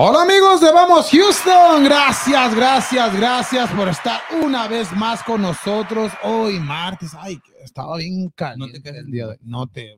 [0.00, 6.12] Hola amigos de Vamos Houston, gracias, gracias, gracias por estar una vez más con nosotros
[6.22, 7.16] hoy martes.
[7.18, 9.04] Ay, que estaba bien caliente No te cases.
[9.04, 9.38] el día de hoy.
[9.42, 9.96] No te,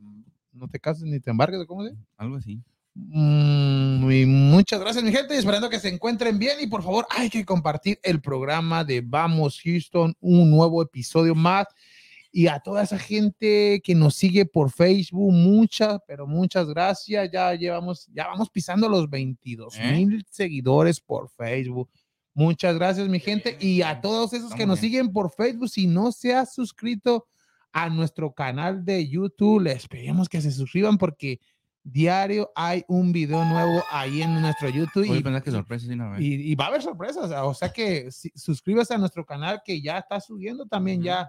[0.55, 1.93] no te cases ni te embarques, ¿cómo se?
[2.17, 2.63] Algo así.
[2.95, 6.57] Mm, y muchas gracias, mi gente, esperando que se encuentren bien.
[6.63, 11.67] Y por favor, hay que compartir el programa de Vamos Houston, un nuevo episodio más.
[12.33, 17.29] Y a toda esa gente que nos sigue por Facebook, muchas, pero muchas gracias.
[17.33, 19.93] Ya llevamos, ya vamos pisando los 22 ¿Eh?
[20.07, 21.91] mil seguidores por Facebook.
[22.33, 23.57] Muchas gracias, mi gente.
[23.61, 27.27] Y a todos esos que nos siguen por Facebook, si no se ha suscrito
[27.73, 31.41] a nuestro canal de YouTube, les pedimos que se suscriban porque
[31.83, 35.93] diario hay un video nuevo ahí en nuestro YouTube Oye, y, que sorpresa sí,
[36.25, 37.31] y- y va a haber sorpresas.
[37.43, 41.29] O sea que si- suscríbase a nuestro canal que ya está subiendo también, ya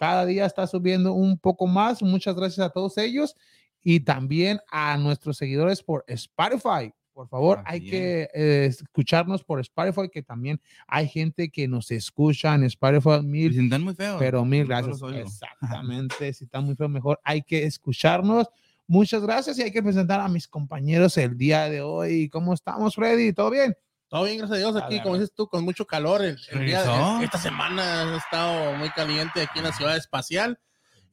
[0.00, 2.02] cada día está subiendo un poco más.
[2.02, 3.36] Muchas gracias a todos ellos
[3.82, 6.94] y también a nuestros seguidores por Spotify.
[7.12, 12.54] Por favor, hay que eh, escucharnos por Spotify, que también hay gente que nos escucha
[12.54, 13.22] en Spotify.
[13.22, 14.16] Mil, si están muy feos.
[14.18, 15.02] pero mil gracias.
[15.02, 16.32] Exactamente.
[16.32, 18.48] si está muy feo, mejor hay que escucharnos.
[18.86, 22.30] Muchas gracias y hay que presentar a mis compañeros el día de hoy.
[22.30, 23.34] ¿Cómo estamos, Freddy?
[23.34, 23.76] ¿Todo bien?
[24.10, 24.76] Todo bien, gracias a Dios.
[24.76, 26.20] Aquí, Dale, como dices tú, con mucho calor.
[26.22, 30.58] El, el día de- esta semana ha estado muy caliente aquí en la ciudad espacial.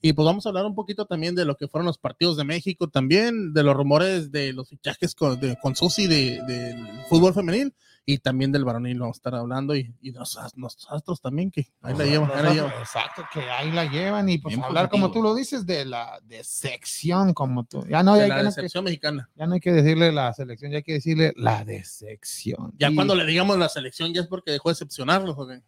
[0.01, 2.43] Y pues vamos a hablar un poquito también de lo que fueron los partidos de
[2.43, 6.77] México, también de los rumores de los fichajes con, de, con Susi de- del
[7.09, 7.73] fútbol femenil
[8.09, 8.97] y también del varonil.
[9.01, 12.31] Vamos a estar hablando y, y de los, los astros también, que ahí la llevan.
[12.33, 12.71] ahí la llevan.
[12.79, 16.17] Exacto, que ahí la llevan y pues Bien hablar como tú lo dices de la
[16.23, 17.85] de sección, como tú.
[17.85, 19.29] Ya no, De ya, la hay que, decepción mexicana.
[19.35, 22.73] ya no hay que decirle la selección, ya hay que decirle la decepción.
[22.77, 25.35] Ya Y cuando le digamos la selección, ya es porque dejó de decepcionarlos.
[25.37, 25.61] ¿o qué?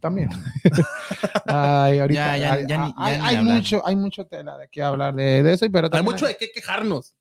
[0.00, 0.30] También.
[1.46, 5.42] Ay, ahorita Ya, ya, hay, ya hay- mucho, hay mucho tela de qué hablar de,
[5.42, 7.14] de eso, pero Hay mucho de qué quejarnos.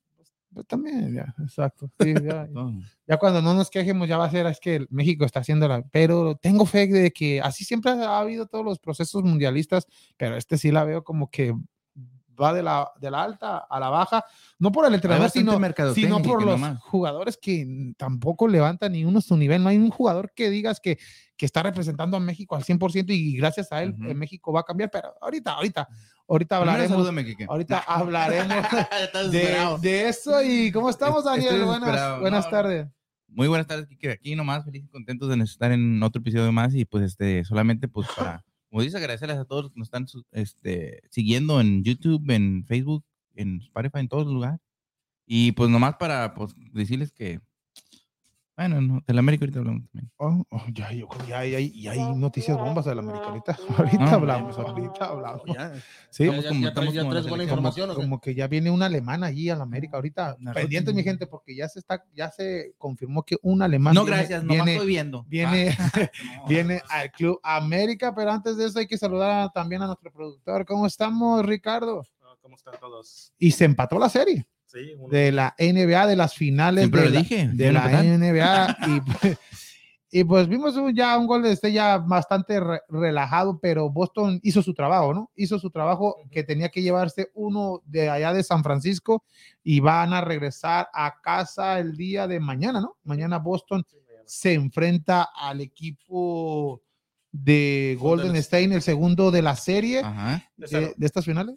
[0.53, 1.90] Pues, también, ya, exacto.
[2.00, 2.47] sí, ya,
[3.08, 5.81] ya cuando no nos quejemos ya va a ser es que México está haciendo la
[5.91, 9.86] pero tengo fe de que así siempre ha habido todos los procesos mundialistas
[10.18, 11.53] pero este sí la veo como que
[12.42, 14.25] va de la, de la alta a la baja
[14.58, 15.52] no por el entrenador sino,
[15.94, 16.81] sino por los nomás.
[16.81, 20.97] jugadores que tampoco levantan ni uno su nivel no hay un jugador que digas que,
[21.38, 24.06] que está representando a México al 100% y gracias a él Ujú.
[24.09, 25.88] eh, México va a cambiar pero ahorita ahorita
[26.28, 27.09] ahorita hablaremos
[27.47, 28.57] ahorita hablaremos
[29.31, 32.88] de, de eso y cómo estamos Daniel buenas buenas no, tardes.
[33.35, 34.11] Muy buenas tardes, Kike.
[34.11, 37.88] Aquí nomás, feliz y contentos de estar en otro episodio más y pues este, solamente
[37.88, 42.29] pues para, como dices, agradecerles a todos los que nos están este, siguiendo en YouTube,
[42.29, 44.59] en Facebook, en Spotify, en todos los lugares.
[45.25, 47.39] Y pues nomás para pues, decirles que,
[48.56, 50.12] bueno, no, de la América ahorita hablamos también.
[50.18, 53.25] Oh, oh, ya, yo creo que ya, hay- ya hay noticias bombas de la América.
[53.25, 55.41] Ahorita, ahorita No, hablamos, no, ahorita hablamos.
[55.47, 55.74] Ya,
[56.09, 57.25] Sí, ya, Estamos ya, como- ya traes- ya como traes
[57.78, 59.97] buena como, que ya viene un alemán allí a la América.
[59.97, 60.97] Ahorita, Una pendientes, rocha.
[60.97, 64.44] mi gente, porque ya se está, ya se confirmó que un alemán No, viene- gracias,
[64.44, 65.24] nomás viene, estoy viendo.
[65.24, 65.92] viene, Ah,
[66.38, 66.47] no.
[66.47, 70.66] viene al Club América, pero antes de eso hay que saludar también a nuestro productor.
[70.66, 72.03] ¿Cómo estamos, Ricardo?
[72.22, 73.34] Ah, ¿Cómo están todos?
[73.40, 77.07] Y se empató la serie Sí, uno- de la NBA, de las finales Siempre de
[77.09, 77.47] lo la, dije.
[77.53, 78.03] de la.
[78.03, 79.38] NBA y, pues-
[80.16, 84.39] y pues vimos un- ya un gol de este ya bastante re- relajado, pero Boston
[84.44, 85.31] hizo su trabajo, ¿no?
[85.35, 89.23] Hizo su trabajo que tenía que llevarse uno de allá de San Francisco
[89.63, 92.97] y van a regresar a casa el día de mañana, ¿no?
[93.03, 94.23] Mañana Boston sí, mañana.
[94.28, 96.81] se enfrenta al equipo
[97.31, 100.03] de Golden State, el segundo de la serie
[100.57, 101.56] de, de estas finales.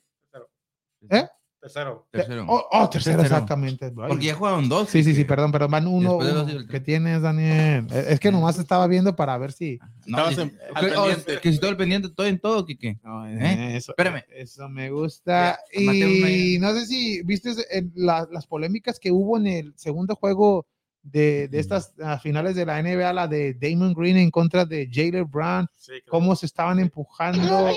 [1.10, 1.26] ¿Eh?
[1.66, 2.06] Tercero.
[2.10, 2.44] Tercero.
[2.48, 3.22] Oh, oh, tercero, Tercero.
[3.36, 3.90] exactamente.
[3.90, 4.88] Porque ya jugaron dos.
[4.88, 6.16] Sí, sí, sí, perdón, pero van uno.
[6.16, 6.44] Uno.
[6.44, 7.86] del- ¿Qué tienes, Daniel?
[8.08, 9.78] Es que nomás estaba viendo para ver si.
[10.06, 11.08] No, en- que- oh,
[11.42, 13.00] que si todo el pendiente, todo en todo, Kike.
[13.28, 13.76] ¿Eh?
[13.76, 14.22] Eso, Espérame.
[14.30, 15.58] Eso me gusta.
[15.72, 17.50] Ya, y no sé si viste
[17.94, 20.66] la- las polémicas que hubo en el segundo juego
[21.02, 24.88] de, de estas ah, finales de la NBA, la de Damon Green en contra de
[24.92, 27.40] Jalen Brown, Sí, cómo se estaban empujando.
[27.68, 27.76] los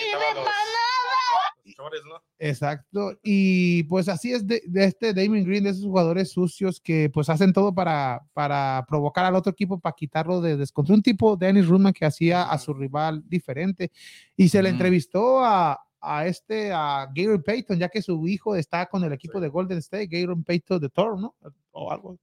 [1.76, 2.22] chores, ¿no?
[2.38, 3.18] Exacto.
[3.24, 7.30] Y pues así es de, de este Damon Green, de esos jugadores sucios que pues
[7.30, 10.98] hacen todo para, para provocar al otro equipo, para quitarlo de descontrol.
[10.98, 13.92] Un tipo, Dennis Rudman, que hacía a su rival diferente.
[14.36, 18.86] Y se le entrevistó a, a este, a Gary Payton, ya que su hijo está
[18.86, 19.42] con el equipo Sí.
[19.42, 21.36] de Golden State, Gary Payton de Thor, ¿no?
[21.72, 22.18] O algo.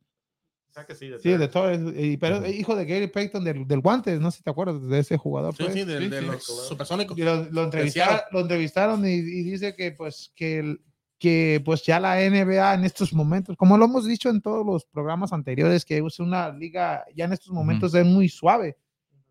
[0.84, 3.80] Que sí, de Sí, de es- y- pero es hijo de Gary Payton del, del
[3.80, 5.54] guante, no sé si te acuerdas de ese jugador.
[5.56, 5.74] Sí, pues.
[5.74, 6.26] sí, de, Sí, de sí.
[6.26, 7.16] los supersónicos.
[7.16, 10.80] Y lo, lo entrevistaron, lo entrevistaron y, y dice que pues que, el-
[11.18, 14.84] que pues ya la NBA en estos momentos, como lo hemos dicho en todos los
[14.84, 18.76] programas anteriores, que es una liga ya en estos momentos es muy suave.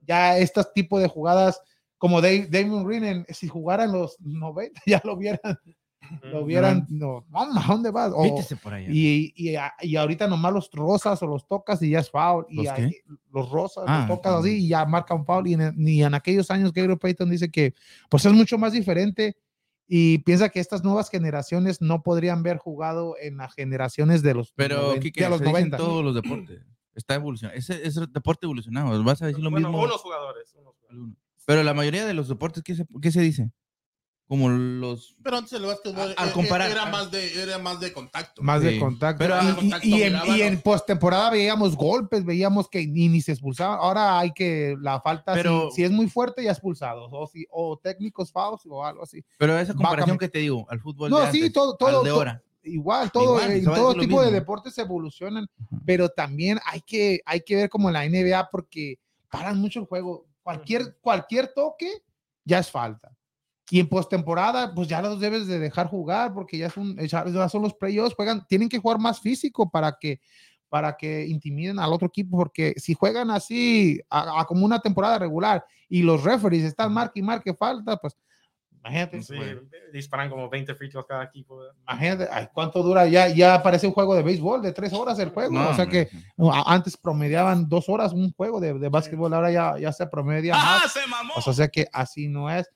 [0.02, 1.62] Ya estos tipos de jugadas
[2.00, 5.60] como Dave- Damon Green, en- si jugaran los 90 ya lo vieran
[6.24, 8.12] lo hubieran, no, "Mamá, ¿a dónde vas?
[8.16, 8.88] O- Vítese por allá.
[8.92, 12.46] y, y, y ahorita nomás los rosas o los tocas y ya es foul.
[12.50, 13.02] Y ¿Los ahí- qué?
[13.32, 14.42] los rosas, Ah, los tocas ujú.
[14.42, 15.48] así y ya marcan foul.
[15.48, 17.74] Y en, y en aquellos años, Gary Payton dice que
[18.10, 19.36] pues es mucho más diferente
[19.88, 24.52] y piensa que estas nuevas generaciones no podrían haber jugado en las generaciones de los,
[24.54, 25.78] Pero, noven- Kike, de los se dice en 90.
[25.78, 26.62] todos los deportes.
[26.96, 27.60] Está evolucionando.
[27.60, 29.04] Ese es deporte evolucionado.
[29.04, 29.84] Vas a decir lo Bueno, mismo.
[29.84, 30.56] unos jugadores.
[30.60, 31.18] unos jugadores.
[31.46, 33.52] Pero la mayoría de los deportes, ¿qué se, qué se dice?
[34.28, 35.16] Como los.
[35.24, 38.42] Pero antes el básquetbol Al eh, comparar- era más de era más de contacto.
[38.42, 38.80] Más de Sí.
[38.80, 39.20] contacto.
[39.20, 40.60] Pero y, de y- contacto y en, y en ¿no?
[40.62, 43.78] postemporada veíamos golpes, veíamos que ni, ni se expulsaban.
[43.80, 47.10] Ahora hay que la falta, si- Pero- si, es muy fuerte, ya expulsados.
[47.14, 49.24] O, si, o técnicos fouls o algo así.
[49.38, 51.12] Pero esa comparación que te digo, al fútbol.
[51.12, 52.44] No, de sí, antes, todo, al todo, de ahora.
[52.64, 55.46] igual, todo, Igual, en todo tipo de deportes evolucionan,
[55.86, 58.98] pero también hay que, hay que ver como en la NBA porque
[59.30, 60.26] paran mucho el juego.
[60.42, 61.92] Cualquier, cualquier toque
[62.44, 63.15] ya es falta.
[63.70, 67.62] Y en postemporada, pues ya los debes de dejar jugar porque ya son, ya son
[67.64, 70.22] los playoffs, juegan, tienen que jugar más físico para que,
[70.70, 75.18] para que intimiden al otro equipo, porque si juegan así, a, a como una temporada
[75.18, 78.16] regular y los referees están marque y marque falta, pues
[78.86, 79.22] imagínate.
[79.24, 79.36] Sí,
[79.92, 81.60] disparan como 20 free throws cada equipo.
[81.88, 83.08] Imagínate, ay, ¿cuánto dura?
[83.08, 85.52] Ya, ya parece un juego de béisbol de tres horas el juego.
[85.52, 86.10] No, o sea hombre.
[86.10, 86.18] que
[86.66, 90.84] antes promediaban dos horas un juego de, de básquetbol, ahora ya, ya se promedia más.
[90.86, 91.34] ¡Ah, se mamó!
[91.36, 92.70] O sea que así no es.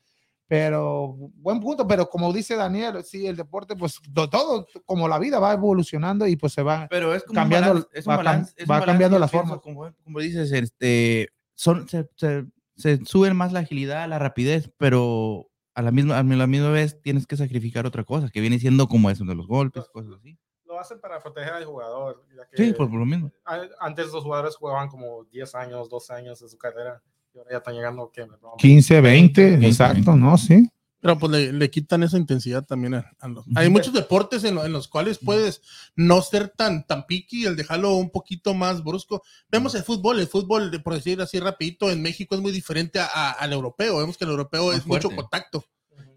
[0.50, 5.20] Pero buen punto, pero como dice Daniel, sí, el deporte, pues to- todo, como la
[5.20, 6.88] vida va evolucionando y pues se va.
[6.90, 9.60] pero es como cambiando- un balance, es un va balance- es va cambiando las formas.
[9.62, 15.52] Como, como dices, este, son, se, se, se suben más la agilidad, la rapidez, pero
[15.76, 18.88] a la misma, a la misma vez tienes que sacrificar otra cosa, que viene siendo
[18.88, 20.36] como eso de los golpes, cosas así.
[20.66, 22.26] Lo hacen para proteger al jugador.
[22.36, 23.32] ya que Sí, por, por lo mismo.
[23.80, 27.04] Antes los jugadores jugaban como 10 años, 12 años de su carrera.
[27.34, 28.26] Y ahora ya están llegando ¿qué?
[28.58, 30.38] 15, 20, 20, exacto, ¿no?
[30.38, 30.70] Sí.
[31.02, 33.46] Pero pues le, le quitan esa intensidad también a, a los.
[33.56, 35.62] Hay muchos deportes en, lo- en los cuales puedes
[35.96, 39.24] no ser tan, tan picky, el dejarlo un poquito más brusco.
[39.50, 43.06] Vemos el fútbol, el fútbol, por decir así rapidito, en México es muy diferente a-
[43.06, 43.98] a- al europeo.
[44.00, 45.16] Vemos que el europeo Más es mucho fuerte.
[45.22, 45.64] contacto.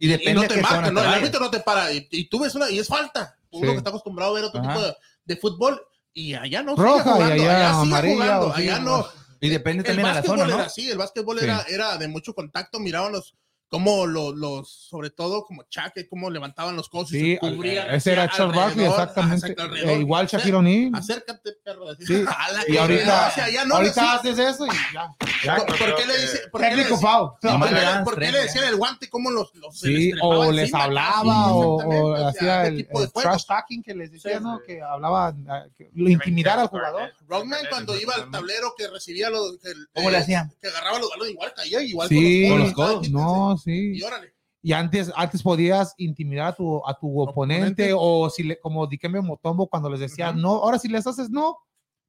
[0.01, 1.01] Y Y, depende no de te marca, ¿no?
[1.01, 1.93] el árbitro no te para.
[1.93, 3.37] Y, y tú ves una, y es falta.
[3.53, 3.71] Uno Sí.
[3.73, 4.73] que está acostumbrado a ver otro Ajá.
[4.75, 4.95] tipo de,
[5.27, 5.81] de fútbol,
[6.13, 8.81] y allá no sigue Roja y jugando, allá allá sigue amarilla, jugando, o sí, allá
[8.81, 9.07] no.
[9.43, 10.55] Y depende también de la zona, ¿no?
[10.55, 11.45] era así, el básquetbol Sí.
[11.45, 13.35] era, era de mucho contacto, miraban los
[13.73, 17.87] como los, los sobre todo como Chaque, cómo levantaban los codos y Sí, se cubrían
[17.87, 19.57] ese así era Charles Barkley, exactamente.
[19.85, 20.91] Eh, igual Shaquille O'Neal.
[20.95, 21.89] Acércate, perro.
[21.89, 22.05] así.
[22.07, 22.25] Sí.
[22.39, 25.09] A la Y ahorita, o sea, ya no ahorita decía- haces eso y ya.
[25.43, 26.41] Ya, ¿Por, por qué le dice?
[26.53, 27.31] ¿Por qué le decía- foul.
[27.43, 28.45] no, Nomás ¿por le qué- dan ¿Por qué tres, le ya.
[28.45, 29.11] decían el guante?
[29.11, 30.85] ¿Cómo los, los Sí, les o les encima?
[30.85, 33.95] hablaba Sí, o, exactamente, o sea, hacía ese el, tipo de el trash talking que
[33.95, 34.59] les decía, Sí, ¿no?
[34.59, 34.63] sí.
[34.69, 37.13] Que hablaba, ah, que lo intimidar al jugador.
[37.27, 40.49] Rodman cuando iba al tablero que recibía los que, ¿Cómo le hacía?
[40.61, 43.11] que agarraba los balones igual caía igual Sí, con los codos.
[43.11, 43.93] No, sí.
[43.99, 44.33] y órale
[44.65, 47.95] Y antes, antes podías intimidar a tu, a tu oponente, Oponente.
[47.97, 51.57] o si le, como Dikembe Motombo cuando les decía no, ahora si les haces no,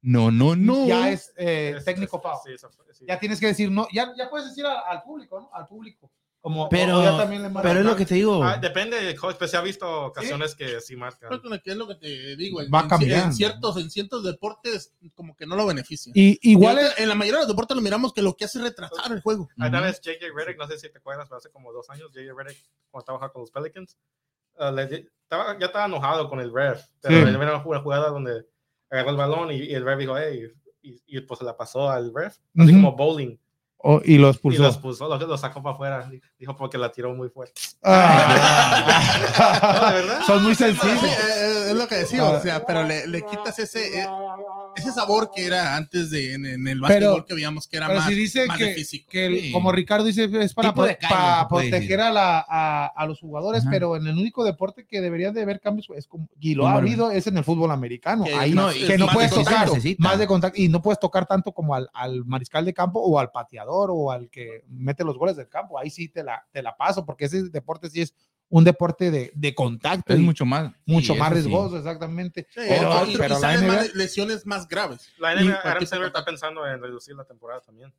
[0.02, 0.86] No, no, no.
[0.86, 2.38] ya es eh, Es- técnico es- foul.
[2.46, 3.06] sí, eso fue- sí.
[3.08, 5.50] Ya tienes que decir no, ya, ya puedes decir a- al público, ¿no?
[5.54, 6.12] Al público.
[6.44, 7.72] Como, Pero- o ya también le marcan.
[7.72, 8.44] Pero es lo que te digo.
[8.44, 11.30] Ah, depende del coach, pero se ha visto ocasiones que sí marcan.
[11.30, 13.28] Creo que es lo que te digo en, Va en- cambiando.
[13.28, 17.16] en ciertos en ciertos deportes como que no lo benefician Y igual ahorita, en la
[17.16, 19.70] mayoría de los deportes lo miramos que lo que hace es retrasar el juego Una
[19.70, 19.82] Ujú.
[19.86, 20.26] vez J.J.
[20.36, 22.34] Redick, no sé si te acuerdas, pero hace como dos años, J.J.
[22.44, 22.58] Redick,
[22.92, 23.98] cuando trabajaba con los Pelicans,
[24.60, 24.84] uh, le
[25.24, 26.84] estaba, ya estaba enojado con el ref.
[27.00, 27.22] Pero Sí.
[27.22, 28.46] era una jugada donde
[28.90, 31.90] agarró el balón y, y el ref dijo, hey, y, y pues se la pasó
[31.90, 32.72] al ref, así Ujú.
[32.74, 33.38] como bowling.
[33.84, 34.62] Oh, y lo Y expulsó.
[34.64, 36.10] lo expulsó, lo, lo sacó para afuera.
[36.40, 37.62] Dijo porque la tiró muy fuerte.
[37.84, 39.20] Ah.
[39.82, 40.22] No, de verdad.
[40.26, 41.04] Son muy Sí, sencillos.
[41.04, 44.08] eh, eh, es lo que decimos, o sea, pero le, le quitas ese, eh,
[44.76, 48.00] ese sabor que era antes de en, en el básquetbol que veíamos que era Pero
[48.00, 49.10] más, si dice más de que, físico.
[49.12, 49.52] que el- Sí.
[49.52, 53.72] como Ricardo dice, es para, pro- para proteger a, la, a, a los jugadores, Ajá.
[53.72, 56.74] pero en el único deporte que debería de haber cambios es como, y lo ha
[56.76, 58.24] habido es en el fútbol americano.
[58.24, 61.26] Que Ahí no, que no puedes de tocar más de contacto y no puedes tocar
[61.26, 65.18] tanto como al, al mariscal de campo o al pateador o al que mete los
[65.18, 65.78] goles del campo.
[65.80, 68.14] Ahí sí te la, te la paso porque ese deporte sí es
[68.56, 70.72] un deporte de, de contacto Es y mucho más.
[70.86, 71.48] mucho sí, más eso sí.
[71.48, 72.46] riesgoso, exactamente.
[72.54, 75.12] Sí, pero otro- y- pero y la NBA más lesiones más graves.
[75.18, 77.92] La NBA, Adam Silver está pensando en reducir la temporada también.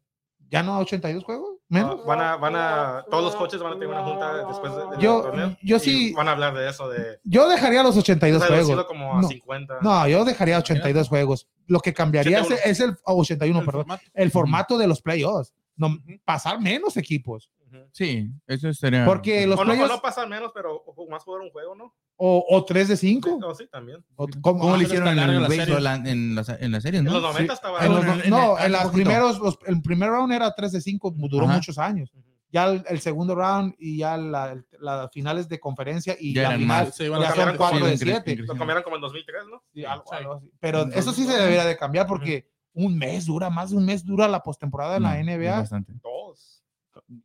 [0.51, 2.05] ya no 82 juegos, menos.
[2.07, 4.99] van a, van a, todos los coaches van a tener una junta después de- del
[5.01, 5.57] Yo- torneo.
[5.63, 8.87] yo sí- Van a hablar de eso, de Yo dejaría los 82 reducirlo juegos.
[8.87, 9.29] como a No.
[9.29, 9.79] 50.
[9.81, 11.49] No, yo dejaría 82 juegos.
[11.67, 12.71] Lo que cambiaría es, 81.
[12.71, 14.05] es el oh, 81, El perdón, formato.
[14.15, 15.53] el formato de los playoffs.
[15.77, 17.51] No, pasar menos equipos.
[17.93, 19.05] Sí, eso sería.
[19.05, 21.95] Porque los O no, o playoffs no pasar menos, pero más jugar un juego, ¿no?
[22.17, 23.39] o, o 3 de 5.
[23.41, 24.05] No, sí, también.
[24.17, 25.77] O- ¿Cómo, ¿cómo- le ah, hicieron en el la serie.
[25.77, 27.13] en, en las, en las series, En no?
[27.15, 27.57] los 90 Sí.
[27.57, 27.85] estaba.
[27.85, 28.93] en los- en- en- no, en- en poquito.
[28.93, 31.55] primeros, los, el primer round era 3 de 5, duró Ajá.
[31.57, 32.13] muchos años.
[32.53, 36.57] Ya el, el segundo round y ya la- las finales de conferencia y Ya la
[36.57, 36.95] final más.
[36.95, 38.37] Sí, bueno, ya son cambiaron cuatro Sí, de incre- siete.
[38.37, 39.63] incre- Lo cambiaron como en 2003, ¿no?
[39.75, 40.15] Sí, algo- Sí.
[40.17, 40.51] algo así.
[40.61, 44.05] Pero eso sí se debería de cambiar porque un mes dura, más de un mes
[44.05, 45.57] dura la postemporada de la No, es NBA.
[45.59, 45.95] bastante.
[46.01, 46.64] Dos.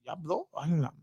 [0.06, 0.94] Ya, no, ay, la-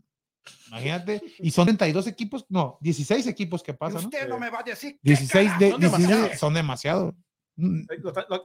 [0.69, 4.05] Imagínate, y son 32 equipos, no, 16 equipos que pasan.
[4.05, 6.39] Usted no me va a decir 16 de, son 16 demasiados.
[6.39, 7.15] son demasiado.
[7.57, 7.81] Mm,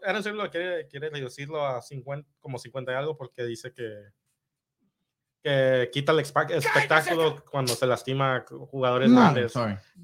[0.06, 3.88] Aaron lo quiere, quiere reducirlo a 50, como 50 y algo porque dice que,
[5.42, 9.52] que quita el espectáculo cuando se lastima jugadores No, grandes.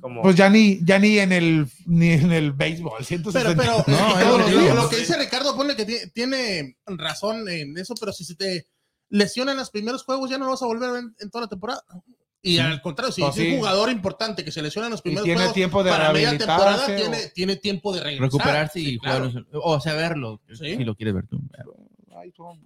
[0.01, 3.05] Como, Pues ya ni, ya ni en el ni en el béisbol.
[3.05, 3.61] 160.
[3.63, 7.77] Pero, pero No, eh, lo, lo que dice Ricardo pone que ti- tiene razón en
[7.79, 8.67] eso, pero si se te
[9.11, 11.43] lesionan los primeros juegos, ya no lo vas a volver a ver en, en toda
[11.45, 11.83] la temporada.
[12.41, 12.59] Y Sí.
[12.61, 13.57] al contrario, si Pues es un sí.
[13.57, 16.87] jugador importante que se lesiona en los primeros tiene juegos, tiempo de para media temporada
[16.87, 16.93] rehabilitarse.
[16.95, 18.25] o- tiene, tiene tiempo de regresar.
[18.27, 19.29] Recuperarse y Sí, claro.
[19.31, 19.45] jugar.
[19.53, 20.41] O sea, verlo.
[20.53, 20.77] Sí.
[20.77, 21.41] Si lo quieres ver tú.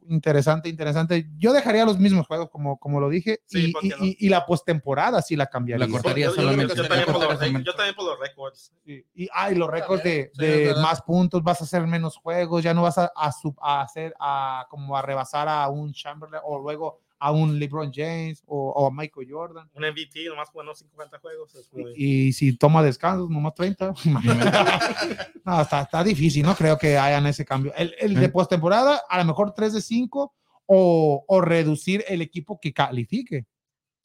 [0.09, 1.29] Interesante, interesante.
[1.39, 3.97] Yo dejaría los mismos juegos, como, como lo dije, Sí, y, porque y- no.
[4.05, 5.87] y- y la postemporada sí la cambiaría.
[5.87, 6.75] La cortaría yo, yo- solamente.
[6.75, 8.73] yo también por los, cortaría yo también por los récords.
[8.85, 12.63] Sí, Y ay, los récords de, sí, de más puntos, vas a hacer menos juegos,
[12.63, 16.43] ya no vas a, a, sub- a hacer a como a rebasar a un Chamberlain
[16.45, 19.71] o luego a un LeBron James o, o a Michael Jordan.
[19.75, 21.55] Un MVP, nomás jugando 50 juegos.
[21.55, 23.95] Es muy, Y, y si toma descansos, nomás 30.
[25.45, 27.73] no, está, está difícil, no creo que hayan ese cambio.
[27.77, 30.35] El, el de postemporada, a lo mejor 3 de 5
[30.67, 33.47] o, o reducir el equipo que califique.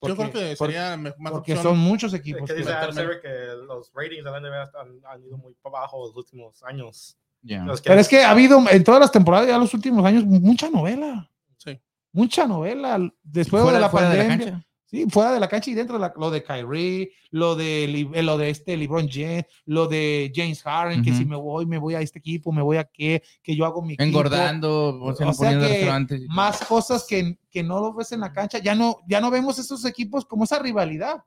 [0.01, 1.63] Yo creo Porque- que porque- sería me- más porque opción.
[1.73, 2.41] son muchos que equipos.
[2.49, 2.93] dice que-.
[2.93, 3.29] Silver que
[3.65, 7.17] los ratings de la NBA han, han ido muy para abajo los últimos años.
[7.41, 10.69] Los Pero es que ha habido en todas las temporadas, ya los últimos años, mucha
[10.69, 11.31] novela.
[11.57, 11.79] Sí.
[12.13, 12.97] Mucha novela.
[13.23, 14.63] Después Fuera- de la fuera de la pandemia.
[14.89, 17.83] Sí, fuera de la cancha y dentro de la- lo de Kyrie, lo de,
[18.13, 21.77] eh, lo de este LeBron James, lo de James Harden, que si me voy, me
[21.77, 24.03] voy a este equipo, me voy a qué, que yo hago mi equipo.
[24.03, 26.19] Engordando, o sea, O sea que todo.
[26.29, 28.59] Más cosas que, que no lo ves en la cancha.
[28.59, 31.17] Ya no, ya no vemos esos equipos como esa rivalidad,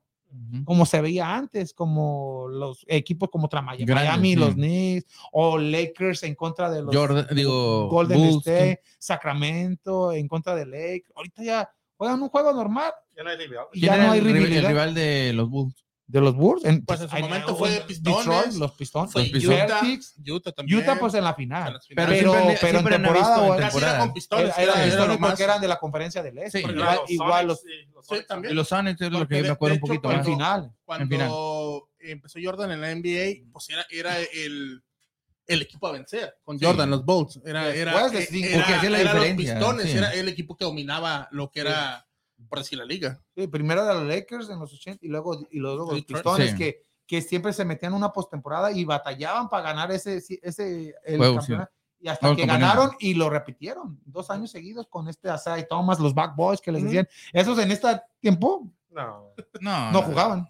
[0.64, 4.36] Como se veía antes, como los equipos como tra- Miami, Grandes, sí.
[4.36, 10.28] los Knicks o Lakers en contra de los Jordan, digo, Golden Bulls, State, Sacramento en
[10.28, 11.12] contra de Lakers.
[11.16, 13.66] Ahorita ya juegan un juego normal Ya no hay rival.
[13.72, 15.84] y ¿Quién ya no hay el, rival- el rival de los Bulls?
[16.10, 16.64] De los Bulls.
[16.64, 20.14] En, Pues en su hay- momento fue Detroit, Pistones, los Pistones, Fue los Utah, Celtics,
[20.28, 20.78] Utah también.
[20.80, 21.80] Utah pues en la final.
[21.88, 24.44] Pero, pero, siempre- en temporada o en- era con pistones.
[24.46, 26.58] era, era- era era histórico lo más- porque eran de la conferencia del este.
[26.62, 28.52] Sí, Igual los igual los sí, los Sí, Sonics también.
[28.52, 30.26] Y los Sonics es lo que de- me acuerdo un poquito en más.
[30.26, 30.72] final.
[30.84, 34.82] Cuando empezó Jordan en la NBA, pues era, era el,
[35.46, 36.64] el equipo a vencer con Sí.
[36.64, 37.40] Jordan, los Bulls.
[37.44, 39.96] Era, era, eh, era- los Pistones, sí.
[39.98, 42.06] era el equipo que dominaba lo que era,
[42.50, 43.18] por decir, la liga.
[43.34, 46.04] Sí, primero de los Lakers en los 80 y luego, y luego los.
[46.04, 46.56] Pistones Sí.
[46.58, 51.16] que, que siempre se metían en una postemporada y batallaban para ganar ese, ese el
[51.18, 51.72] Juego, campeonato.
[52.02, 55.98] Y hasta No, que ganaron y lo repitieron dos años seguidos con este Asai Thomas,
[56.00, 57.06] los Back Boys que les decían.
[57.32, 57.88] Esos en este
[58.20, 59.32] tiempo No.
[59.60, 60.48] No, No jugaban.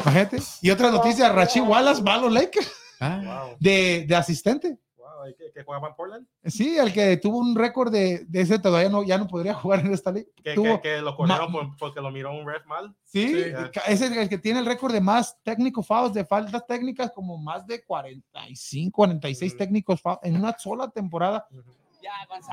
[0.00, 0.38] Imagínate.
[0.62, 2.70] Y otra noticia, Rachi Wallace va a los Lakers
[3.00, 3.56] Ah, Wow.
[3.60, 4.78] de, de asistente.
[5.26, 5.30] Wow.
[5.30, 6.26] ¿y ¿Qué, qué jugaba en Portland?
[6.44, 9.80] Sí, el que tuvo un récord de, de ese todavía no, ya no podría jugar
[9.80, 10.26] en esta liga.
[10.42, 12.94] Que, Tuvo- que, que lo corrieron por- porque lo miró un ref mal.
[13.04, 13.44] Sí, Sí.
[13.88, 17.66] es el que tiene el récord de más técnicos fouls, de faltas técnicas, como más
[17.66, 19.58] de 45, 46 Ujú.
[19.58, 21.46] técnicos fouls en una sola temporada.
[21.50, 21.72] Ujú.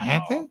[0.01, 0.49] Gente.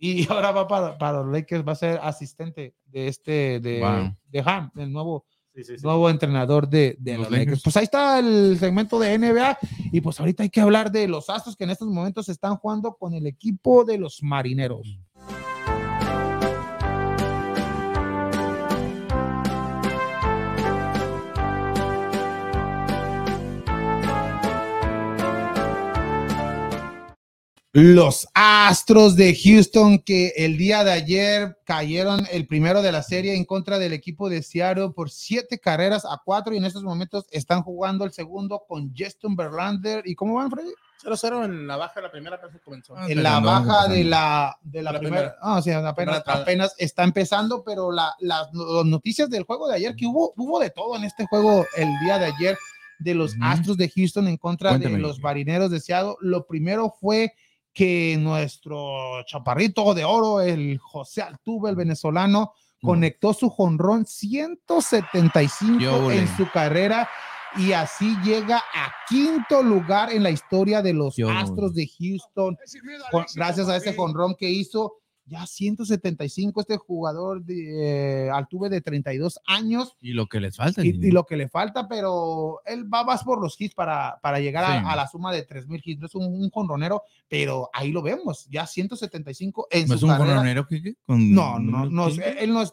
[0.00, 4.16] Y ahora va para, para los Lakers, va a ser asistente de este, de, Wow.
[4.28, 5.24] de Ham, el nuevo,
[5.58, 5.84] Sí, sí, sí.
[5.84, 7.46] nuevo entrenador de, de Los los Lakers.
[7.46, 7.62] Lakers.
[7.64, 9.58] Pues ahí está el segmento de NBA.
[9.90, 12.94] Y pues ahorita hay que hablar de los Astros que en estos momentos están jugando
[12.94, 15.00] con el equipo de los Marineros.
[27.72, 33.36] Los Astros de Houston que el día de ayer cayeron el primero de la serie
[33.36, 37.26] en contra del equipo de Seattle por siete carreras a cuatro y en estos momentos
[37.30, 40.02] están jugando el segundo con Justin Verlander.
[40.06, 40.70] ¿Y cómo van, Freddy?
[41.04, 42.96] 0-0 en la baja de la primera que comenzó.
[42.96, 43.94] Ah, En la baja empezando.
[43.94, 45.22] de la, de la, La primera.
[45.34, 45.38] primera.
[45.42, 50.06] Ah, sí, apenas, apenas está empezando, pero la, las noticias del juego de ayer, que
[50.06, 52.58] hubo, hubo de todo en este juego el día de ayer
[52.98, 53.36] de los.
[53.42, 56.14] Astros de Houston en contra de los marineros de Seattle.
[56.20, 57.32] Lo primero fue
[57.78, 66.06] que nuestro chaparrito de oro, el José Altuve, el venezolano, conectó su jonrón 175 Yo,
[66.06, 66.18] ole.
[66.18, 67.08] en su carrera
[67.56, 72.58] y así llega a quinto lugar en la historia de los Yo, Astros de Houston.
[73.12, 74.94] Con- gracias a ese jonrón que hizo,
[75.28, 80.84] ya 175 este jugador de eh, Altuve de 32 años Y lo que les falta.
[80.84, 80.98] y, sí.
[81.02, 84.64] y lo que le falta, pero él va más por los hits para, para llegar
[84.64, 84.84] a- Sí.
[84.88, 86.00] a, la suma de 3000 hits.
[86.00, 90.06] No es un, un jonronero, pero ahí lo vemos, ya 175 en ¿No es su
[90.06, 90.28] un carrera.
[90.30, 90.96] jonronero, Kike?
[91.06, 92.20] Con No, no, no, ¿Sí?
[92.38, 92.72] él no es.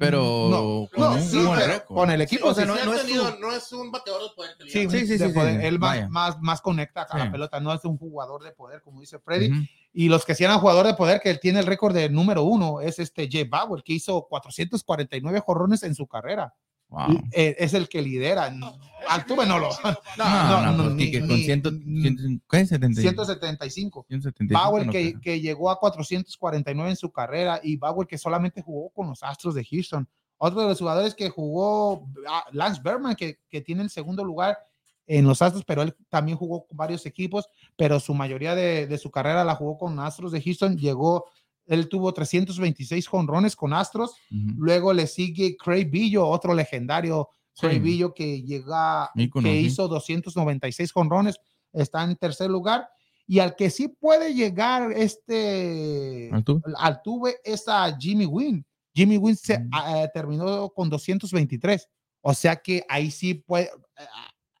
[0.00, 2.76] Pero no, con no, un sí, pero con el Sí, equipo, o sea, sí, no,
[2.76, 4.88] sí, no, es tenido- su- no es un bateador de poder que Sí.
[4.88, 7.30] Sí, sí, sí, sí, él más, más, más conecta a la Sí.
[7.32, 9.50] pelota, no es un jugador de poder, como dice Freddy.
[9.50, 9.60] Ujú.
[9.92, 12.44] Y los que sí eran jugador de poder, que él tiene el récord de número
[12.44, 16.54] uno, es este Jay Bauer, que hizo 449 jorrones en su carrera.
[16.90, 17.20] Wow.
[17.32, 18.50] Eh, es el que lidera.
[19.08, 19.68] Altuve no lo.
[20.16, 22.66] No, no, no, pues, ni- Kike, con ni- 100, ni- 100, ¿qué?
[22.66, 24.06] 70, 175.
[24.08, 28.62] 175, Bauer no que, que llegó a 449 en su carrera y Bauer que solamente
[28.62, 30.08] jugó con los Astros de Houston.
[30.38, 34.56] Otro de los jugadores que jugó, ah, Lance Berman, que, que tiene el segundo lugar
[35.08, 37.46] en los Astros, pero él también jugó con varios equipos,
[37.76, 40.76] pero su mayoría de, de su carrera la jugó con Astros de Houston.
[40.76, 41.24] Llegó,
[41.66, 44.12] él tuvo 326 jonrones con Astros.
[44.30, 47.80] Luego le sigue Craig Billo, otro legendario Craig.
[47.80, 49.66] Billo que llega, Ícono, que sí.
[49.66, 51.36] hizo 296 jonrones,
[51.72, 52.88] está en tercer lugar.
[53.26, 56.62] Y al que sí puede llegar este ¿Altuve?
[56.78, 58.64] Altuve es a Jimmy Wynn.
[58.94, 59.70] Jimmy Wynn se, Mm.
[59.72, 61.88] ah, eh, terminó con 223.
[62.22, 63.70] O sea que ahí sí puede.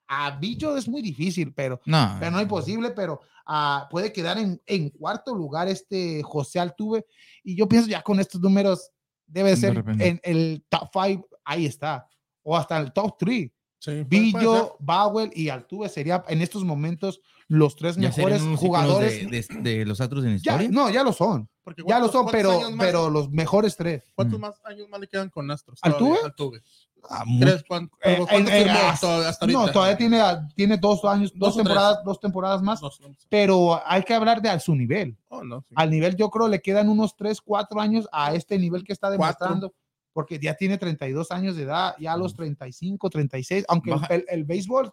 [0.08, 2.16] A, Billo es muy difícil, pero, No.
[2.18, 7.06] pero no imposible, pero ah, puede quedar en, en cuarto lugar este José Altuve.
[7.44, 8.90] Y yo pienso ya con estos números
[9.26, 12.08] debe De ser en el top 5, ahí está.
[12.42, 13.50] O hasta el top 3.
[13.80, 19.30] Sí, Billo, Bauer y Altuve sería en estos momentos los tres Ya mejores jugadores.
[19.30, 20.68] de, de- de los Astros en Ya, historia.
[20.70, 21.48] no, ya lo son.
[21.62, 24.02] Porque Ya lo ¿cuántos- son, pero, pero los mejores tres.
[24.14, 24.42] ¿Cuántos Mm.
[24.42, 25.78] más años más le quedan con Astros?
[25.82, 26.18] ¿Altuve?
[26.24, 26.62] Altuve.
[27.10, 29.58] Ah, ¿Crees cuánto, Eh, cuánto ah, todavía hasta ahorita?
[29.66, 30.20] No, todavía tiene,
[30.54, 31.64] tiene dos años, Dos dos, tres.
[31.66, 35.16] temporadas, dos temporadas más, Dos, no pero hay que hablar de a su nivel.
[35.28, 35.74] Oh, no, sí.
[35.76, 39.08] Al nivel, yo creo, le quedan unos 3, 4 años a este nivel que está
[39.08, 39.46] Cuatro.
[39.46, 39.74] demostrando,
[40.12, 44.14] porque ya tiene 32 años de edad, ya a los 35, 36, aunque el, Baja.
[44.14, 44.92] el- el béisbol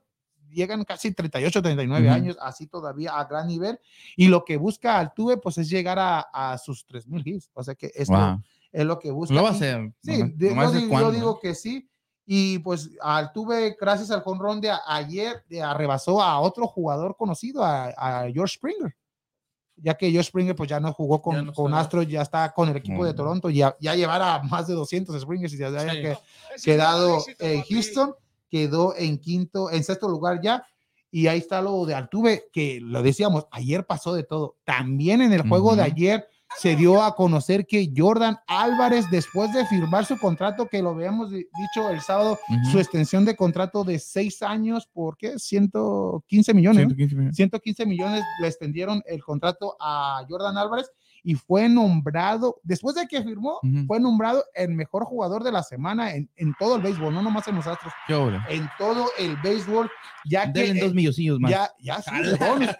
[0.52, 2.16] llegan casi 38, 39 Ujú.
[2.16, 3.78] años, así todavía a gran nivel,
[4.16, 7.76] y lo que busca Altuve, pues es llegar a, a sus 3000 hits, o sea
[7.76, 8.42] que esto Wow.
[8.72, 9.34] es lo que busca.
[9.36, 9.92] Lo va a hacer.
[10.02, 11.90] Sí, de- nomás yo, digo que sí.
[12.26, 18.32] Y pues Altuve, gracias al jonrón de ayer, de a- otro jugador conocido, a, a
[18.32, 18.96] George Springer.
[19.78, 21.80] Ya que George Springer pues ya no jugó con, no con está.
[21.82, 23.16] Astros, ya está con el equipo de Mm.
[23.16, 26.02] Toronto, ya, ya llevara más de 200 Springers y ya haya Sí.
[26.02, 26.18] que-
[26.64, 28.16] quedado en Houston,
[28.50, 30.66] quedó en quinto, en sexto lugar ya.
[31.12, 34.56] Y ahí está lo de Altuve, que lo decíamos, ayer pasó de todo.
[34.64, 36.28] También en el juego de ayer
[36.58, 41.30] se dio a conocer que Jordan Álvarez, después de firmar su contrato, que lo habíamos
[41.32, 42.40] di- dicho el sábado,
[42.72, 45.38] su extensión de contrato de seis años, ¿por qué?
[45.38, 46.88] 115 millones.
[46.88, 46.96] ¿no?
[46.96, 47.36] 115 millones.
[47.36, 50.90] 115 millones le extendieron el contrato a Jordan Álvarez
[51.28, 56.14] y fue nombrado, después de que firmó, fue nombrado el mejor jugador de la semana
[56.14, 57.92] en, en todo el béisbol, no nomás en los Astros,
[58.48, 59.90] en todo el béisbol,
[60.30, 61.50] ya que Denle dos eh, milloncillos más.
[61.50, 62.12] ya, ya sí,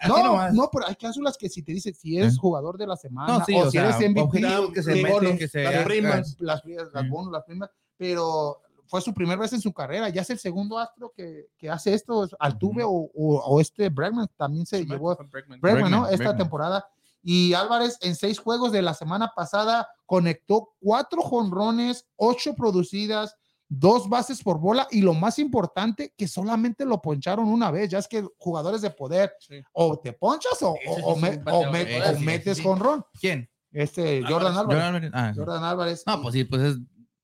[0.06, 0.54] no, nomás.
[0.54, 2.38] no, pero hay cláusulas que si te dicen si eres ¿Eh?
[2.40, 5.12] jugador de la semana No, sí, o, o si eres MVP, objetivos que se meten,
[5.12, 7.08] bonus, que se las primas, las, primas, las Sí.
[7.08, 10.78] bonus, las primas, pero fue su primera vez en su carrera, ya es el segundo
[10.78, 15.16] astro que, que hace esto, es Altuve o, o, o este Bregman también se llevó
[15.16, 15.60] Bregman.
[15.60, 16.00] Bregman, ¿no?
[16.02, 16.36] Bregman, Esta Bregman.
[16.36, 16.86] temporada.
[17.22, 23.34] Y Álvarez en seis juegos de la semana pasada conectó cuatro jonrones, ocho producidas,
[23.68, 27.90] dos bases por bola y lo más importante, que solamente lo poncharon una vez.
[27.90, 29.60] Ya es que jugadores de poder Sí.
[29.72, 32.64] o te ponchas o, o, o me- es me- sí, metes sí.
[33.20, 33.50] ¿Quién?
[33.72, 34.32] Este Álvarez.
[34.32, 34.66] Jordan Álvarez.
[34.82, 35.10] Jordan Álvarez.
[35.14, 35.32] Ah.
[35.36, 36.02] Jordan Álvarez.
[36.06, 36.76] No, pues sí, pues es.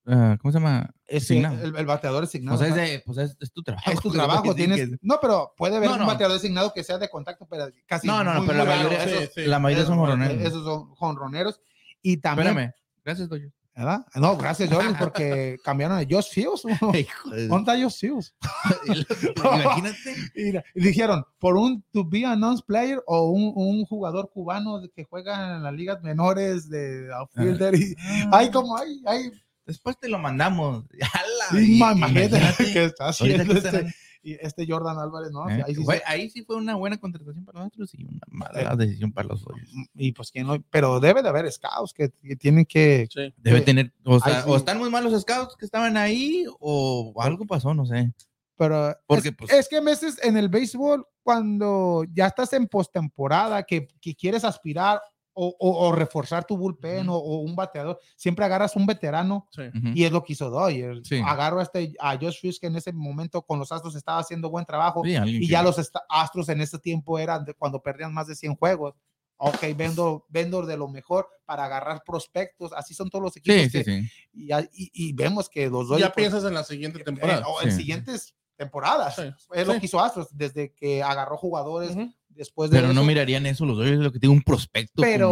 [0.07, 0.91] ah, ¿Cómo se llama?
[1.07, 1.63] Este, asignado.
[1.63, 2.59] el, el bateador asignado.
[2.59, 3.91] Sea, es, de, pues es, es tu trabajo.
[3.91, 7.09] es tu trabajo, tienes, no, pero puede haber No, un bateador asignado que sea de
[7.09, 10.43] contacto, pero casi No, no, no, pero la mayoría, Esos- la mayoría son jorroneros.
[10.43, 11.61] Esos son jonroneros.
[12.03, 12.73] Y también, Espérame.
[13.05, 13.51] Gracias, Doyo.
[13.75, 14.05] ¿Verdad?
[14.15, 16.63] No, gracias, Jordan, porque cambiaron a Josh Fields.
[17.49, 18.35] ¿Dónde Josh Fields?
[19.37, 20.15] Imagínate.
[20.35, 25.57] Y dijeron, por un to be announced player o un, un jugador cubano que juega
[25.57, 27.75] en las ligas menores de outfielder.
[27.75, 27.95] Y,
[28.33, 29.31] ay, como hay, hay.
[29.65, 30.85] Después te lo mandamos.
[31.01, 31.45] ¡Hala!
[31.51, 32.73] Sí, Y- imagínate imagínate.
[32.73, 35.49] que está Ahorita haciendo que este, están- y este Jordan Álvarez, ¿no?
[35.51, 35.63] ¿eh?
[35.67, 38.21] Ahí sí Fue- se- ahí sí fue una buena contratación para nosotros y una Eh.
[38.29, 39.69] mala decisión para los Dodgers.
[39.95, 43.35] y pues quién no, pero debe de haber scouts que, que tienen que, Sí.
[43.37, 47.45] Debe Eh, tener, o sea, o están muy malos scouts que estaban ahí, o algo
[47.47, 48.13] pasó, no sé.
[48.57, 52.69] pero Porque, es, pues- es que a veces en el béisbol cuando ya estás en
[52.69, 55.01] postemporada que, que quieres aspirar
[55.35, 59.63] o, o- o reforzar tu bullpen o, o un bateador, siempre agarras un veterano Sí.
[59.95, 61.09] Y es lo que hizo Dodgers.
[61.09, 61.21] Sí.
[61.25, 64.51] Agarro a, este, a Josh Fish que en ese momento con los Astros estaba haciendo
[64.51, 65.77] buen trabajo Sí, y ya los
[66.09, 68.95] Astros en ese tiempo eran de cuando perdían más de 100 juegos.
[69.45, 73.61] ok, vendo, vendo de lo mejor para agarrar prospectos, así son todos los equipos.
[73.61, 74.09] Sí, sí, que- sí.
[74.33, 77.05] Y, ya- y- y vemos que los Dodgers, Ya pues, piensas en la siguiente eh,
[77.05, 77.45] temporada.
[77.49, 77.79] o en Sí.
[77.79, 79.17] siguientes temporadas.
[79.17, 79.23] Sí,
[79.55, 81.97] Es lo que hizo Astros desde que agarró jugadores.
[82.35, 85.29] Después de Pero no mirarían eso los Dodgers, es lo que tiene un prospecto pero,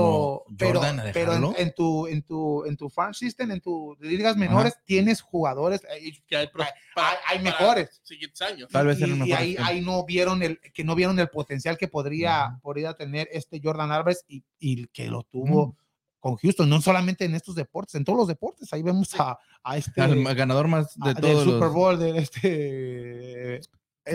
[0.47, 3.99] como pero, Jordan a pero en, tu en tu en tu farm system, en tus
[4.01, 8.01] ligas menores tienes jugadores eh, Que hay, pro- Hay- para- hay- hay para mejores.
[8.03, 8.69] Siguientes años.
[8.71, 11.77] Tal vez y, y mejores ahí, ahí no vieron el que no vieron el potencial
[11.79, 15.77] que podría, podría tener este Jordan Álvarez y, y que lo tuvo
[16.19, 18.71] con Houston, no solamente en estos deportes, en todos los deportes.
[18.75, 21.73] Ahí vemos a, a este Al ganador más de a- del todos Super los.
[21.73, 23.61] Bowl de este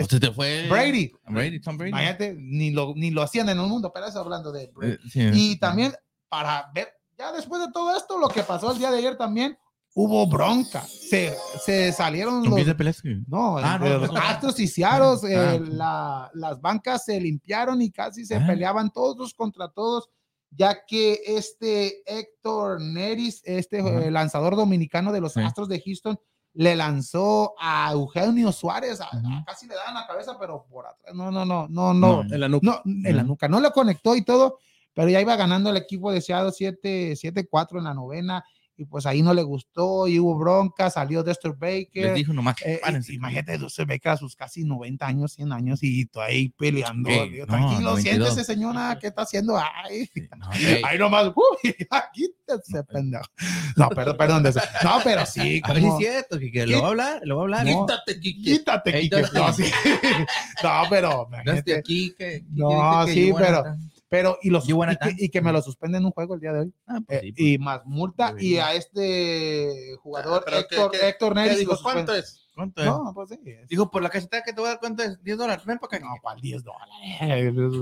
[0.04, 1.12] Se te fue Brady.
[1.28, 1.90] Brady, Tom Brady.
[1.90, 4.92] Imagínate, ni lo, ni lo hacían en el mundo, pero eso hablando de Brady.
[4.94, 5.30] Eh, sí.
[5.32, 5.92] Y también
[6.28, 9.56] para ver, ya después de todo esto, lo que pasó el día de ayer también,
[9.94, 10.82] hubo bronca.
[10.82, 13.22] Se, se salieron ¿Con los, peleaste?
[13.26, 14.10] no, Ah, no, de los.
[14.14, 15.54] Astros y Ciaros, Ah.
[15.54, 18.44] eh, la- las bancas se limpiaron y casi se Ah.
[18.46, 20.10] peleaban todos contra todos,
[20.50, 25.36] ya que este Héctor Neris, este eh, lanzador dominicano de los.
[25.38, 26.18] Astros de Houston,
[26.58, 29.44] le lanzó a Eugenio Suárez, a- a- Ujú.
[29.46, 32.34] casi le daban la cabeza, pero por atrás, no, no, no, no, no, No.
[32.34, 32.66] En la nuca.
[32.66, 34.58] no, en la nuca, no lo conectó y todo,
[34.94, 38.42] pero ya iba ganando el equipo de Seattle 7 7-4 en la novena
[38.76, 42.14] y pues ahí no le gustó y hubo bronca, salió Dexter Les Baker.
[42.14, 42.56] dijo nomás.
[42.64, 46.50] eh, y- imagínate Dexter Baker a sus casi 90 años, 100 años y tú ahí
[46.50, 47.08] peleando.
[47.08, 48.02] Ey, Digo, no, Tranquilo, 92.
[48.02, 49.56] siéntese señora, ¿qué está haciendo?
[49.58, 51.72] Ay, No, ey, ahí nomás, uy,
[52.12, 53.24] quítese, pendejo.
[53.76, 54.42] No, perdón, perdón.
[54.42, 54.60] de eso.
[54.84, 57.36] No, pero sí, A ver si es como, cierto, que, lo va a hablar, lo
[57.36, 57.66] va a hablar.
[57.66, 57.86] No.
[57.86, 58.42] Quítate, Kike.
[58.42, 59.16] quítate, Quique.
[59.22, 59.36] Dusty.
[59.38, 59.64] No, sí.
[60.62, 61.74] No, pero, imagínate.
[61.76, 63.64] aquí, que, que No, sí, pero-
[64.16, 66.74] Pero, y, los, y, que, y me lo suspenden un juego el día de hoy.
[66.86, 67.46] Ah, pues Eh, sí, pues.
[67.48, 68.34] y más multa.
[68.38, 71.58] Y a este jugador, Ah, Héctor, ¿qué- qué- Héctor ¿Qué Neris.
[71.58, 71.78] dijo?
[71.82, 72.48] ¿Cuánto es?
[72.54, 72.86] ¿Cuánto es?
[72.86, 73.38] No, pues sí.
[73.44, 75.22] es- Dijo, por la caseta que te voy a dar, ¿cuánto es?
[75.22, 75.66] 10 dólares.
[75.66, 76.06] Ven para acá.
[76.06, 76.94] No, ¿cuál 10 dólares?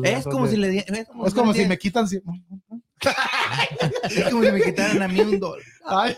[0.02, 2.06] es como si le di- es como Es si como si me quitan.
[2.08, 2.22] cien-
[4.10, 5.64] es como si me quitaran a mí un dólar.
[5.86, 6.16] Ay.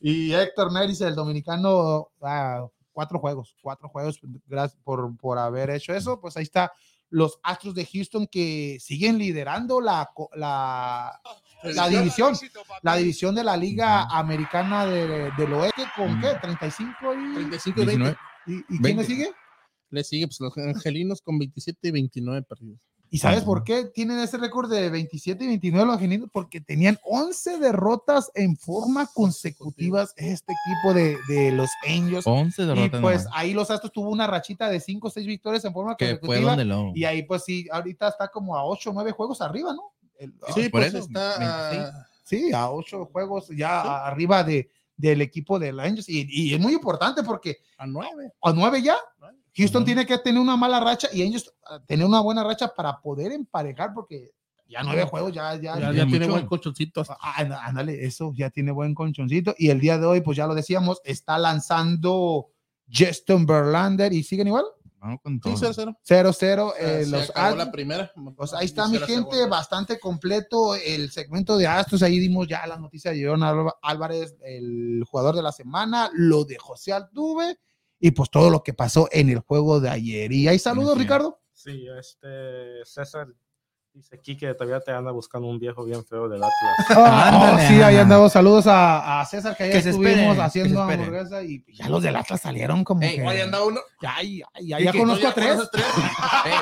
[0.00, 5.92] Y Héctor Neris, el dominicano, ah, cuatro juegos, cuatro juegos, gracias por, por haber hecho
[5.94, 6.20] eso.
[6.20, 6.72] Pues ahí está
[7.10, 11.20] los Astros de Houston que siguen liderando la, la,
[11.62, 12.34] la división,
[12.82, 14.04] la división de la Liga.
[14.04, 18.04] Americana de, del Oeste con qué, 35 y, 35 y 20.
[18.04, 18.16] 19.
[18.46, 19.02] y, y quién 20.
[19.02, 19.32] le sigue?
[19.90, 22.80] Le sigue pues, los angelinos con 27 y 29 perdidos.
[23.10, 26.28] ¿Y sabes por qué tienen ese récord de 27 y 29 los angelinos?
[26.32, 32.26] Porque tenían 11 derrotas en forma consecutivas este equipo de, de los Angels.
[32.26, 33.00] 11 Y derrotas.
[33.00, 33.38] pues nomás.
[33.38, 36.56] ahí los Astros tuvo una rachita de 5 o 6 victorias en forma que consecutiva.
[36.64, 36.92] lo.
[36.94, 39.92] Y ahí pues sí, ahorita está como a 8 o 9 juegos arriba, ¿no?
[40.18, 41.38] El- Sí, por pues eso, está.
[41.38, 41.82] 26.
[41.94, 46.08] ah, sí, a 8 juegos ya arriba de, del equipo de los Angels.
[46.08, 48.32] Y, y es muy importante porque a 9.
[48.42, 48.96] a 9 ya.
[49.58, 53.00] Houston tiene que tener una mala racha y Angels ah, tener una buena racha para
[53.00, 54.30] poder emparejar porque
[54.68, 57.02] ya 9 juegos ya, ya, Ya, ya- tiene buen colchoncito.
[57.08, 59.54] Ah, Ándale, eso ya tiene buen conchoncito.
[59.58, 62.48] Y el día de hoy, pues ya lo decíamos, está lanzando
[62.92, 64.64] Justin Verlander y siguen igual.
[65.00, 65.54] Vamos con Sí, todo.
[65.54, 65.96] 0-0.
[66.04, 66.74] 0-0.
[66.78, 68.12] eh, los la primera.
[68.36, 69.46] pues ahí está mi gente, segunda.
[69.46, 72.02] bastante completo el segmento de Astros.
[72.02, 73.42] Ahí dimos ya la noticia de John
[73.82, 77.58] Álvarez, el jugador de la semana, lo de José Altuve
[78.00, 80.32] y pues todo lo que pasó en el juego de ayer.
[80.32, 80.98] Y ahí saludos.
[80.98, 81.40] Ricardo.
[81.52, 83.28] Sí, este César
[83.94, 86.90] dice aquí que todavía te anda buscando un viejo bien feo del Atlas.
[86.90, 88.32] Ándale, sí, ahí andamos.
[88.32, 91.02] Saludos a, a César, que Que se estuvimos espere, que haciendo se espere.
[91.04, 93.26] hamburguesa y ya los del Atlas salieron como Ey, que...
[93.26, 93.80] Ahí anda uno.
[94.00, 94.98] Ya, ya, ya, ¿Y ya qué?
[94.98, 95.48] conozco ¿No a ya tres.
[95.48, 95.84] conoces tres?
[96.46, 96.52] Ey,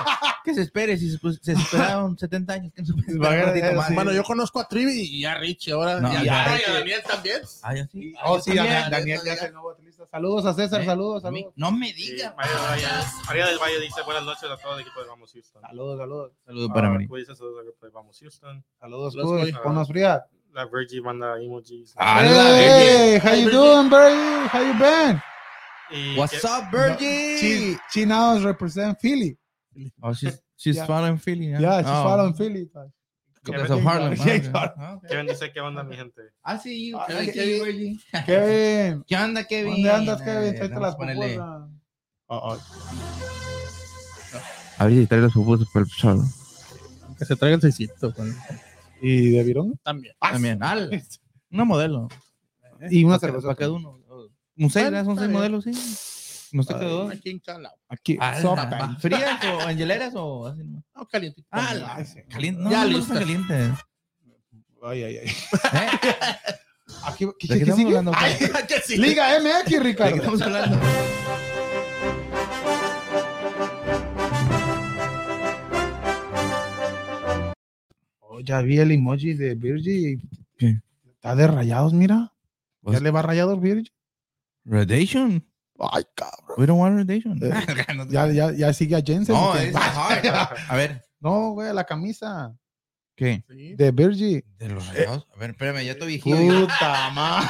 [0.44, 2.72] que se espere, si se, pues, se esperaron 70 años.
[2.72, 3.94] que no se sí.
[3.94, 6.00] Bueno, yo conozco a Trivi y a Richie ahora.
[6.00, 7.40] No, y a, y a Daniel también.
[7.62, 8.14] Ah, ya sí.
[8.24, 8.74] Oh, yo sí, también.
[8.74, 10.04] Daniel, Daniel ya es el nuevo atlista.
[10.10, 10.86] Saludos a César, ¿Eh?
[10.86, 11.54] saludos, A mí- saludos.
[11.56, 12.34] No me Y diga.
[12.36, 12.86] María, del Valle,
[13.26, 15.62] María del Valle dice buenas noches a todo el equipo de Vamos Houston.
[15.62, 16.32] Saludos, saludos.
[16.46, 17.06] Saludos para Ah, mí.
[17.24, 18.64] Saludos al de Vamos Houston.
[18.80, 19.52] Saludos, Cuy,
[19.86, 20.24] fría.
[20.52, 21.94] La Virgie manda emojis.
[21.96, 23.56] Ah, Hey, how Hey, you Virgie.
[23.56, 24.48] doing, Brady?
[24.52, 25.20] How you been?
[25.90, 27.78] Y What's que- up, She, Virgie?
[27.92, 29.38] she now represent Philly.
[30.02, 30.86] Oh, she's, she's Yeah.
[30.86, 31.52] following Philly.
[31.52, 31.60] huh?
[31.60, 32.70] Yeah, she's Oh, following Philly.
[33.44, 34.14] because of Harlem.
[34.14, 34.48] Yeah, okay.
[34.50, 34.74] Harlem.
[34.78, 34.98] Ah.
[35.08, 36.22] Kevin dice qué onda mi gente.
[36.44, 36.98] I see you.
[36.98, 37.48] Ah, I see Kevin.
[37.56, 38.00] you, Virgie.
[38.24, 39.74] Kevin, ¿Qué onda, Kevin?
[39.74, 40.54] ¿dónde andas, Kevin?
[40.56, 41.38] Tráete las a ponerle-
[42.26, 42.62] pupusas.
[44.78, 46.22] A ver si trae los pupusas para el solo.
[47.18, 48.14] Que se traiga el 600.
[48.14, 48.34] bueno.
[49.00, 49.78] ¿Y de Virón?
[49.82, 50.14] También.
[50.20, 50.62] También.
[50.62, 51.02] Al.
[51.50, 52.08] Una modelo.
[52.90, 53.42] Y una cerveza.
[53.46, 53.98] para cada uno.
[54.58, 54.88] Un seis.
[55.04, 55.70] Son seis modelos, sí.
[56.52, 57.12] No sé qué dos.
[57.12, 57.76] Aquí en cada lado.
[57.88, 58.68] Aquí, Ah, sopa.
[58.72, 60.62] ah, ¿Frías o en hieleras o así?
[60.64, 60.82] no?
[60.94, 61.46] No, calientito.
[61.50, 62.62] Ah, la- caliente.
[62.62, 63.72] No, Ya no, calientes.
[64.82, 65.26] Ay, ay, ay.
[65.28, 65.88] ¿Eh?
[67.04, 67.88] Aquí, ¿qué, ¿De qué qué estamos sigue?
[67.98, 68.12] hablando?
[68.14, 68.36] Ay.
[68.96, 70.16] Liga MX, ¿De qué Ricardo.
[70.16, 70.78] estamos hablando?
[78.40, 80.20] Ya vi el emoji de Virgil.
[81.04, 82.14] Está de rayados, mira.
[82.16, 82.30] ¿Ya
[82.82, 83.92] Pues- le va rayado Virgil?
[84.64, 85.44] Redation.
[85.78, 86.56] Ay, cabrón.
[86.58, 87.38] We don't want redation.
[87.42, 87.50] Eh,
[88.10, 89.34] Ya, ya, ya sigue a Jensen.
[89.34, 89.52] No.
[90.68, 92.56] A ver, No, güey, la camisa
[93.14, 93.44] ¿qué?
[93.48, 93.74] Sí.
[93.74, 94.44] de Virgil.
[94.58, 95.26] De los rayados.
[95.34, 96.36] A ver, espérame, ya estoy viejito.
[96.36, 96.60] ya.
[96.60, 97.48] Puta madre.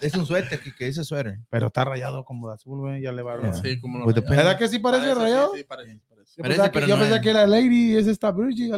[0.00, 1.38] Es un suéter que, que dice suéter.
[1.50, 3.02] Pero está rayado como de azul, güey.
[3.02, 3.60] Ya le va a rayar.
[3.62, 4.06] Sí, como lo.
[4.06, 5.52] ¿Verdad que sí parece Parece, rayado?
[5.52, 6.32] sí, sí, parece, parece.
[6.36, 8.72] Yo Parece, pensaba, que, pero yo no pensaba que era Lady y es esta Virgil.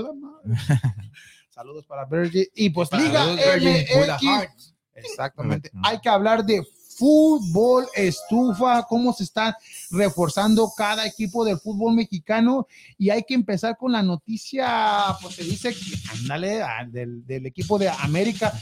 [1.51, 2.49] Saludos para Virgil.
[2.55, 4.23] Y pues Liga Saludos, Virgil, with a MX.
[4.23, 4.51] heart.
[4.95, 5.71] Exactamente.
[5.83, 6.63] Hay que hablar de
[6.97, 9.57] fútbol estufa, cómo se está
[9.91, 12.67] reforzando cada equipo del fútbol mexicano.
[12.99, 17.79] Y hay que empezar con la noticia, pues se dice que, ándale, del, del equipo
[17.79, 18.53] de América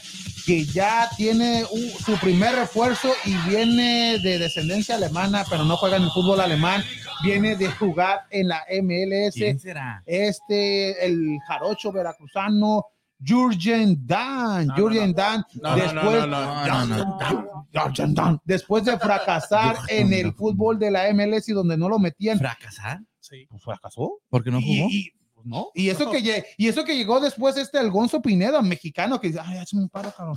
[0.46, 5.96] que ya tiene un- su primer refuerzo y viene de descendencia alemana, pero no juega
[5.98, 6.82] en el fútbol alemán,
[7.22, 10.02] viene de jugar en la MLS ¿Quién será?
[10.04, 12.86] este, el jarocho veracruzano,
[13.26, 16.24] Jurgen Dan, No, Jurgen no, Dan, después.
[17.72, 21.98] Jurgen Dan, después de fracasar en el fútbol de la MLS y donde no lo
[21.98, 23.00] metían, ¿Fracasar?
[23.20, 23.46] Sí.
[23.48, 24.18] pues fracasó.
[24.28, 24.88] ¿Porque no jugó?
[24.90, 28.62] y- pues, no, y eso que y eso que llegó después este el Gonzo Pineda,
[28.62, 30.36] mexicano, que dice, ay, hazme un paro, cabrón.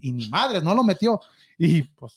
[0.00, 1.20] Y ni madre, no lo metió.
[1.58, 2.14] Y pues,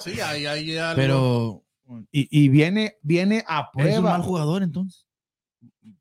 [0.00, 0.96] Sí, ahí, ahí, algo.
[0.96, 1.62] Pero
[2.10, 4.10] y, y viene, viene a eres un prueba.
[4.18, 5.06] mal jugador entonces.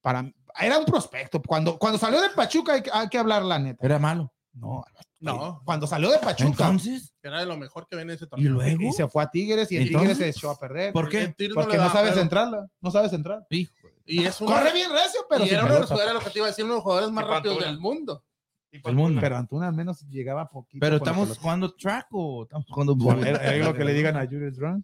[0.02, 1.42] Para, era un prospecto.
[1.42, 3.86] Cuando, cuando salió de Pachuca hay, que- hay que hablar la neta.
[3.86, 4.34] Era malo.
[4.54, 4.84] No,
[5.20, 8.52] No, cuando salió de Pachuca Entonces, era de lo mejor que viene ese ¿y torneo.
[8.52, 8.82] luego?
[8.82, 10.92] y se fue a Tigres y Entonces, Tigres se echó a perder.
[10.92, 11.34] ¿Por qué?
[11.38, 13.46] El Porque le no sabes entrarla, no sabes entrar.
[13.50, 13.72] Hijo.
[14.06, 16.30] Y es uno, Corre bien recio, pero y era uno de los jugadores, lo que
[16.32, 18.26] te iba a decir, uno de los jugadores más Y rápidos del mundo.
[18.72, 19.22] El mundo.
[19.22, 20.80] Pero Antuna al menos llegaba poquito.
[20.82, 24.58] Pero estamos jugando track o estamos jugando Bueno, era lo que le digan a Julius
[24.58, 24.84] Drunk.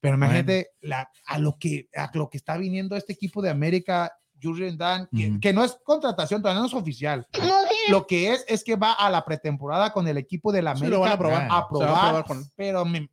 [0.00, 4.12] Pero imagínate la, a, lo que, a lo que está viniendo este equipo de América,
[4.42, 5.08] Jurgen Dan,
[5.40, 7.26] que, no es contratación, todavía no es oficial.
[7.88, 10.82] Lo que es es que va a la pretemporada con el equipo de la Sí,
[10.84, 11.42] América lo van a probar.
[11.42, 13.08] a Se va a probar, probar con- pero, me,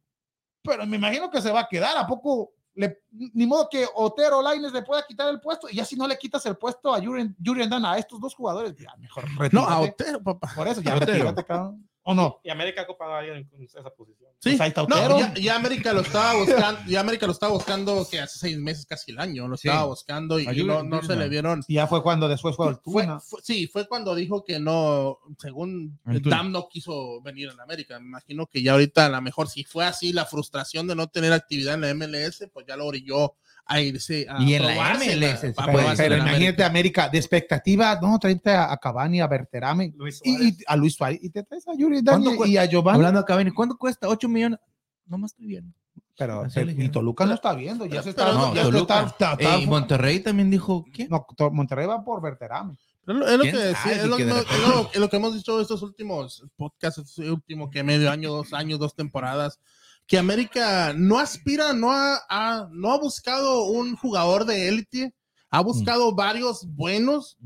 [0.63, 1.97] pero me imagino que se va a quedar.
[1.97, 2.53] ¿A poco?
[2.75, 6.07] Le, ni modo que Otero Laines le pueda quitar el puesto y ya si no
[6.07, 9.67] le quitas el puesto a Jurgen, Jurgen Dan a estos dos jugadores, ya mejor No,
[9.67, 9.91] a retírate.
[9.91, 10.51] Otero, papá.
[10.55, 11.11] Por eso, ya Otero.
[11.11, 11.87] retírate, cabrón.
[12.05, 12.41] ¿O no?
[12.43, 14.29] Y América ha ocupado a alguien en esa posición.
[14.39, 17.53] Sí, Pues ahí está no, ya, ya América lo estaba buscando, ya América lo estaba
[17.53, 19.69] buscando que hace seis meses, casi el año, lo Sí.
[19.69, 21.63] estaba buscando y, no, no se le vieron.
[21.65, 25.19] Y ya fue cuando después fue el Fue, fue- sí, fue cuando dijo que no,
[25.39, 25.97] según.
[26.03, 27.97] Dam no quiso venir en América.
[28.01, 31.07] Me imagino que ya ahorita a lo mejor si fue así la frustración de no
[31.07, 34.93] tener actividad en la MLS, pues ya lo orilló a irse a Y en la
[34.95, 37.09] MLS, sí, Pero, pero imagínate América.
[37.09, 41.29] De expectativa, no, tráete a, a Cavani, a Berterame y, y a Luis Suárez y
[41.29, 42.97] te traes a Yuri ¿Cuánto Dani y a Giovanni.
[42.97, 44.07] Hablando acá, ven, ¿cuánto cuesta?
[44.09, 44.59] 8 millones.
[45.05, 45.73] No más estoy viendo.
[46.17, 46.91] pero y dijeron.
[46.91, 48.31] Toluca no está viendo, ya se está.
[48.33, 49.01] No, ya se Toluca.
[49.03, 51.07] está- está- está- Eh, y Monterrey también dijo, ¿quién?
[51.09, 52.75] no, Monterrey va por Berterame.
[53.05, 55.15] Es lo ¿Quién que es lo, Que de no, repente- es lo- es lo que
[55.17, 59.59] hemos dicho estos últimos podcasts, este último que medio año, dos años, dos temporadas,
[60.07, 65.13] que América no aspira, no ha, ha- no ha buscado un jugador de élite,
[65.49, 67.37] ha buscado varios buenos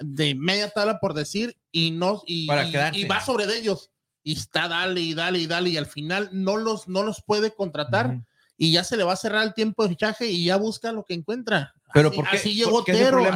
[0.00, 2.98] de media tabla por decir y no y, Para y- quedarse.
[3.00, 3.90] y va sobre de ellos
[4.22, 7.52] y está dale y dale y dale y al final no los no los puede
[7.54, 8.20] contratar
[8.56, 11.04] y ya se le va a cerrar el tiempo de fichaje y ya busca lo
[11.04, 11.74] que encuentra.
[11.92, 12.84] Pero así, ¿por qué- así llegó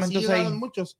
[0.04, 0.22] así ahí?
[0.38, 0.96] llegaron muchos.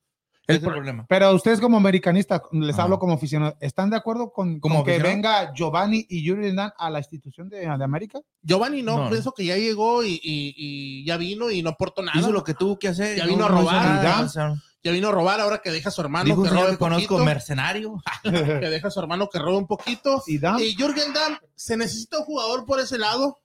[0.48, 1.04] ¿Qué El es el pro- problema?
[1.08, 2.84] Pero ustedes como americanistas, les Ajá.
[2.84, 6.72] hablo como aficionados, ¿están de acuerdo con, ¿Como con que venga Giovanni y Yuri Dan
[6.78, 8.18] a la institución de, de América?
[8.42, 9.10] Giovanni no, No.
[9.10, 12.18] pienso que ya llegó y, y- y ya vino y no aportó nada.
[12.18, 13.18] Hizo lo que tuvo que hacer.
[13.18, 13.74] Ya no- vino a robar.
[13.86, 14.20] nada.
[14.22, 16.70] Y O sea, Ya vino a robar ahora que deja a su hermano que robe
[16.70, 17.24] un conozco, poquito.
[17.26, 18.00] mercenario.
[18.22, 18.30] que
[18.70, 20.22] deja a su hermano que robe un poquito.
[20.26, 23.38] Y Dan, Y Jürgen Damm, se necesita un jugador por ese lado.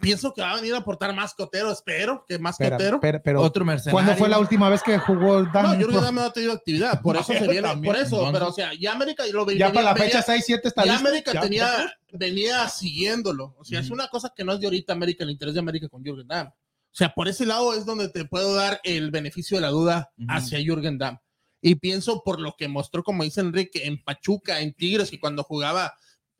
[0.00, 2.76] Pienso que va a venir a aportar más que Otero, espero que más que pero,
[2.76, 3.00] Otero.
[3.00, 3.92] pero, pero, Otro mercenario.
[3.94, 5.64] ¿cuándo fue la última vez que jugó Dan?
[5.64, 8.48] No, Jürgen Damm no ha tenido actividad, por eso se viene, También, por eso, pero
[8.48, 11.08] o sea, ya América lo ya venía- para la fecha 6-7 está ya listo.
[11.08, 11.40] América Ya.
[11.40, 13.54] tenía, venía siguiéndolo.
[13.58, 15.88] O sea, es una cosa que no es de ahorita América, el interés de América
[15.88, 16.48] con Jürgen Damm.
[16.48, 20.10] O sea, por ese lado es donde te puedo dar el beneficio de la duda
[20.28, 21.18] hacia Jürgen Damm.
[21.60, 25.42] Y pienso por lo que mostró, como dice Enrique, en Pachuca, en Tigres, que cuando
[25.42, 25.92] jugaba,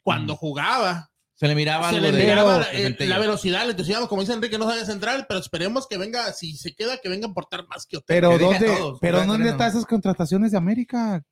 [0.02, 1.07] cuando jugaba,
[1.38, 4.58] Se le miraba se le miraba de la, la velocidad, el entusiasmo, como dice Enrique,
[4.58, 7.86] no sabe central, pero esperemos que venga, si se queda, que venga a aportar más
[7.86, 8.30] que Otero.
[8.30, 11.22] Pero Que ¿dónde, todos, pero ¿dónde a- están esas contrataciones de América?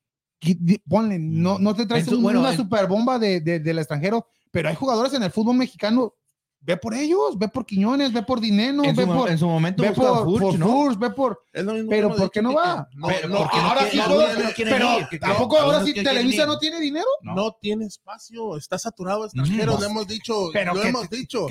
[0.89, 3.59] Ponle, no, no te traes En su- un- bueno, una en- super bomba de, de-
[3.59, 6.15] del extranjero, pero hay jugadores en el fútbol mexicano.
[6.61, 9.47] Ve por ellos, ve por Quiñones, ve por Dineno, en, ve su, por, en su
[9.47, 10.67] momento ve por, Furch, por ¿no?
[10.67, 11.43] Furch, ve por.
[11.53, 12.89] Es lo mismo Pero ¿por qué no va?
[12.95, 14.01] No, Pero no, porque no ahora sí
[14.57, 14.89] pero
[15.21, 17.07] tampoco ahora sí Televisa no tiene dinero.
[17.23, 17.53] no.
[17.61, 19.25] tiene espacio, está saturado
[19.77, 19.81] Mm.
[19.81, 21.47] lo hemos dicho, Pero lo que- hemos dicho.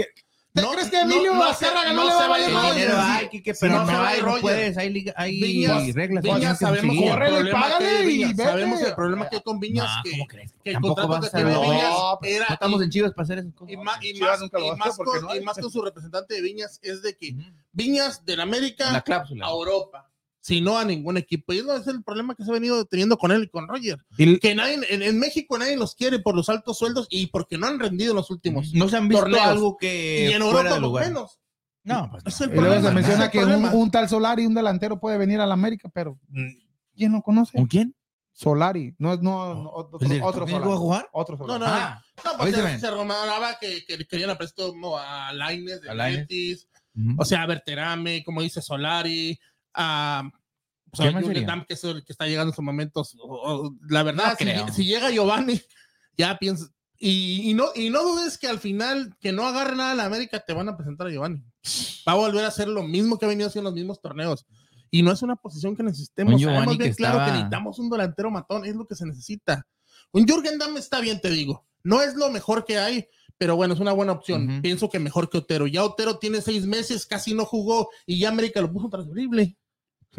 [0.55, 2.23] Que- ¿Te No, crees que Emilio no, no Azcárraga se- no, no le se va
[2.23, 2.51] a va a valer?
[2.53, 2.75] Rogers.
[2.75, 6.23] Dinero hay, pero no no, se va hay, no puedes, hay, hay Viñas- reglas.
[6.23, 6.95] Viñas sabemos.
[6.95, 8.43] Córrele, el problema págale que hay y vete.
[8.43, 10.51] sabemos el problema que hay con Viñas, que, ¿cómo crees?
[10.63, 11.59] que el contrato que tiene.
[11.59, 12.45] Viñas era...
[12.47, 13.73] No estamos en Chivas para hacer esas cosas.
[13.73, 17.35] y más, y más, y más con, más su representante de Viñas es de que.
[17.73, 20.09] Viñas del América a Europa,
[20.45, 21.53] si no a ningún equipo.
[21.53, 23.97] Y ese es el problema que se ha venido teniendo con él y con Roger.
[24.15, 27.57] Y- Que nadie, en, en México nadie los quiere por los altos sueldos y porque
[27.57, 28.71] no han rendido en los últimos.
[28.75, 29.43] No se han visto torneos.
[29.47, 31.07] algo que y en fuera Europa lugar.
[31.07, 31.39] menos.
[31.83, 32.45] No, pues Es no.
[32.45, 35.17] el Y luego problema, se menciona es que un, un tal Solari, un delantero, puede
[35.17, 36.19] venir a la América, pero
[36.95, 37.57] ¿quién lo conoce?
[37.57, 37.95] ¿Con quién?
[38.31, 40.77] Solari, no, no, no, otro, ¿El otro va a Solari.
[40.77, 41.09] jugar?
[41.13, 41.59] Otro No, Solari.
[41.63, 42.73] no, Ah, no, pues avísame.
[42.75, 46.19] se, se rumoraba que, que querían a préstamo a Laines de A Lainez.
[46.27, 47.15] Betis, ujú.
[47.17, 49.39] o sea, a Berterame, como dice Solari,
[49.75, 50.29] a
[50.91, 51.47] pues, ¿Qué a sería?
[51.47, 53.15] Damm, que es el que está llegando en estos momentos.
[53.19, 55.61] O- o- la verdad, No si, llega Giovanni,
[56.17, 56.71] ya piensas.
[56.97, 60.05] Y, y no, y no dudes que al final, que no agarre nada a la
[60.05, 61.43] América, te van a presentar a Giovanni.
[62.07, 64.45] Va a volver a hacer lo mismo que ha venido haciendo en los mismos torneos.
[64.89, 66.39] Y no es una posición que necesitemos.
[66.41, 69.67] Sabemos bien que claro que necesitamos un delantero matón, es lo que se necesita.
[70.13, 71.65] Un Jürgen Damm está bien, te digo.
[71.83, 73.05] No es lo mejor que hay,
[73.37, 74.61] pero bueno, es una buena opción.
[74.61, 75.67] Pienso que mejor que Otero.
[75.67, 79.57] Ya Otero tiene seis meses, casi no jugó y ya América lo puso transferible.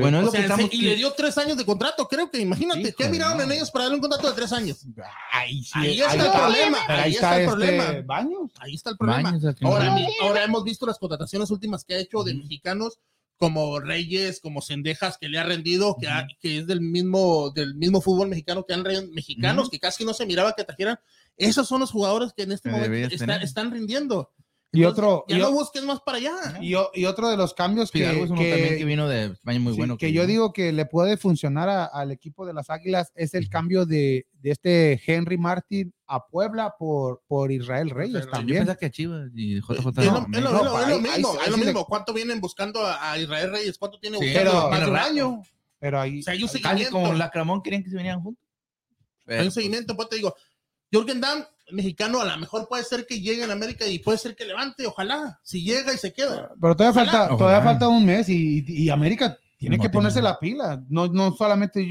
[0.02, 0.72] Bueno, es O lo sea, que estamos.
[0.74, 3.44] y le dio tres años de contrato, creo que imagínate, ¿qué Híjole, miraron no.
[3.44, 4.84] en ellos para darle un contrato de tres años?
[5.32, 8.02] Ahí sí, Ahí está ahí el problema, ahí ahí está está el este problema.
[8.06, 8.50] Baños.
[8.58, 9.30] Ahí está el problema.
[9.30, 12.98] Baños, Ahora, mi- ahora hemos visto las contrataciones últimas que ha hecho de mexicanos
[13.38, 16.28] como Reyes, como Sendejas, que le ha rendido, que, ha- Ujú.
[16.40, 20.14] que es del mismo, del mismo fútbol mexicano que han re- mexicanos, que casi no
[20.14, 20.98] se miraba que trajeran.
[21.36, 24.32] Esos son los jugadores que en este momento están rindiendo.
[24.76, 26.58] Y Entonces, otro, Ya y, no busques más para allá.
[26.60, 29.08] y o- y otro de los cambios que, Fidalgo es uno que- también que vino
[29.08, 29.96] de España muy sí, bueno.
[29.96, 33.48] que yo digo que le puede funcionar a- al equipo de las Águilas es el
[33.48, 38.66] cambio de, de este Henry Martin a Puebla por, por Israel Reyes también.
[38.78, 39.88] que Chivas y JJ.
[40.00, 41.56] Es lo, no, es lo- no, es lo- es lo ahí- mismo, ahí- es lo
[41.58, 41.84] mismo.
[41.86, 43.78] ¿Cuánto vienen buscando a, a Israel Reyes?
[43.78, 44.50] ¿Cuánto tiene Sí, buscando?
[44.52, 45.10] pero- Más de un tiene rato.
[45.10, 45.42] año.
[45.78, 46.90] Pero ahí, O sea, hay un seguimiento.
[46.92, 48.42] como la Cramón querían que se vinieran juntos.
[49.24, 50.34] Pero, Hay un pues, seguimiento, pues te digo,
[50.90, 54.36] Jürgen Damm, mexicano, a lo mejor puede ser que llegue en América y puede ser
[54.36, 56.50] que levante, ojalá, si llega y se queda.
[56.60, 57.12] pero todavía Ojalá.
[57.12, 57.62] falta, todavía Ojalá.
[57.72, 60.82] falta un mes y, y América tiene No que ponerse la pila.
[60.88, 61.86] No, no solamente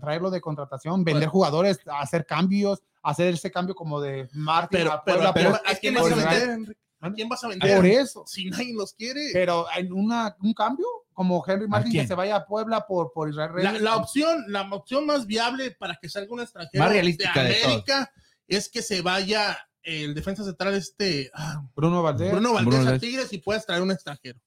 [0.00, 1.32] traerlo de contratación, vender Bueno.
[1.32, 5.60] jugadores, hacer cambios, hacer ese cambio como de Martin Pero, a pero, Puebla pero, por-
[5.66, 6.76] ¿a quién que vas a vender?
[7.00, 7.76] ¿A quién vas a vender?
[7.76, 8.24] Por eso.
[8.26, 9.30] Si nadie los quiere.
[9.32, 13.28] Pero en una, un cambio, como Henry Martin que se vaya a Puebla por, por
[13.30, 13.82] Israel La, Reyes.
[13.82, 17.64] la opción, la opción más viable para que salga un extranjero Más realística de de
[17.64, 18.12] América
[18.48, 22.32] es que se vaya el defensa central este ah, Bruno Valdés.
[22.32, 22.98] Bruno Valdés Bruno a.
[22.98, 24.40] Tigres y puedes traer un extranjero.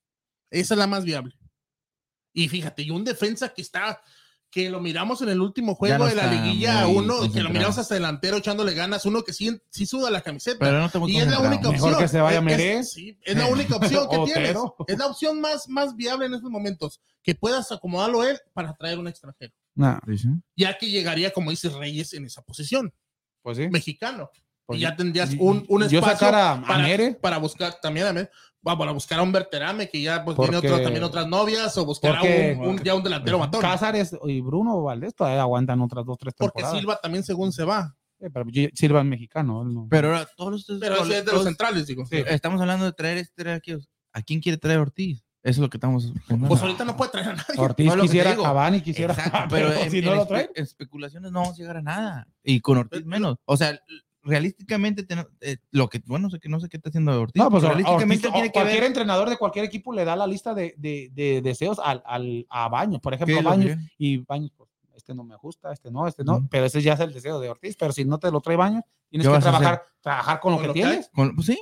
[0.50, 1.36] Esa es la más viable.
[2.34, 4.02] Y fíjate, y un defensa que está,
[4.50, 7.78] que lo miramos en el último juego no de la liguilla, uno que lo miramos
[7.78, 10.60] hasta delantero echándole ganas, uno que sí, sí suda la camiseta.
[10.60, 12.00] Pero no y es la única Mejor opción.
[12.00, 12.60] que se vaya Es-.
[12.60, 14.56] Es, sí, es la única opción que tienes.
[14.88, 17.02] Es la opción más, más viable en estos momentos.
[17.24, 19.54] Que puedas acomodarlo él para traer un extranjero.
[19.76, 20.00] Nah.
[20.56, 22.94] Ya que llegaría, como dice Reyes, en esa posición,
[23.41, 23.67] pues sí.
[23.69, 24.30] mexicano.
[24.65, 27.75] Pues y ya tendrías un, un yo espacio sacar a, a para, Mere, para buscar
[27.82, 28.30] también a,
[28.65, 31.77] va, para buscar a un Berterame que ya pues, tiene Porque- otro- también otras novias
[31.77, 33.60] o buscar a porque- un, un- ya un delantero matón.
[33.60, 36.80] Cázares y Bruno Valdés todavía aguantan otras dos, tres Porque temporadas.
[36.80, 37.95] Silva también según se va.
[38.19, 39.63] Sí, pero Silva es mexicano.
[39.65, 39.88] no.
[39.89, 40.80] Pero ahora todos los.
[40.80, 42.06] Pero es de los centrales, digo.
[42.06, 42.23] Sí.
[42.27, 43.41] Estamos hablando de traer este.
[43.43, 43.89] traer aquellos.
[44.13, 45.25] ¿A quién quiere traer Ortiz?
[45.43, 46.13] Eso es lo que estamos.
[46.47, 47.56] Pues ahorita no puede traer a nadie.
[47.58, 48.36] Ortiz no, lo quisiera.
[48.36, 50.49] Cavani quisiera, Exacto, pero en, si en no lo espe- trae.
[50.56, 52.27] especulaciones no vamos a llegar a nada.
[52.43, 53.38] Y con Ortiz Pero- menos.
[53.45, 53.80] O sea,
[54.23, 57.41] realísticamente, ten- eh, lo que, bueno, sé que no sé qué está haciendo Ortiz.
[57.41, 58.88] No, pues Ortiz, realísticamente tiene que cualquier ver.
[58.88, 62.69] entrenador de cualquier equipo le da la lista de, de- de deseos al, al- a
[62.69, 63.01] Baños.
[63.01, 66.23] Por ¿Qué ejemplo, lo Baños y Baños, pues, este no me gusta, este no, este
[66.23, 67.75] no, pero ese ya es el deseo de Ortiz.
[67.80, 70.62] Pero si no te lo trae Baños, tienes ¿Qué que trabajar, trabajar con lo Con
[70.62, 71.10] que lo que tienes.
[71.13, 71.60] con- pues sí.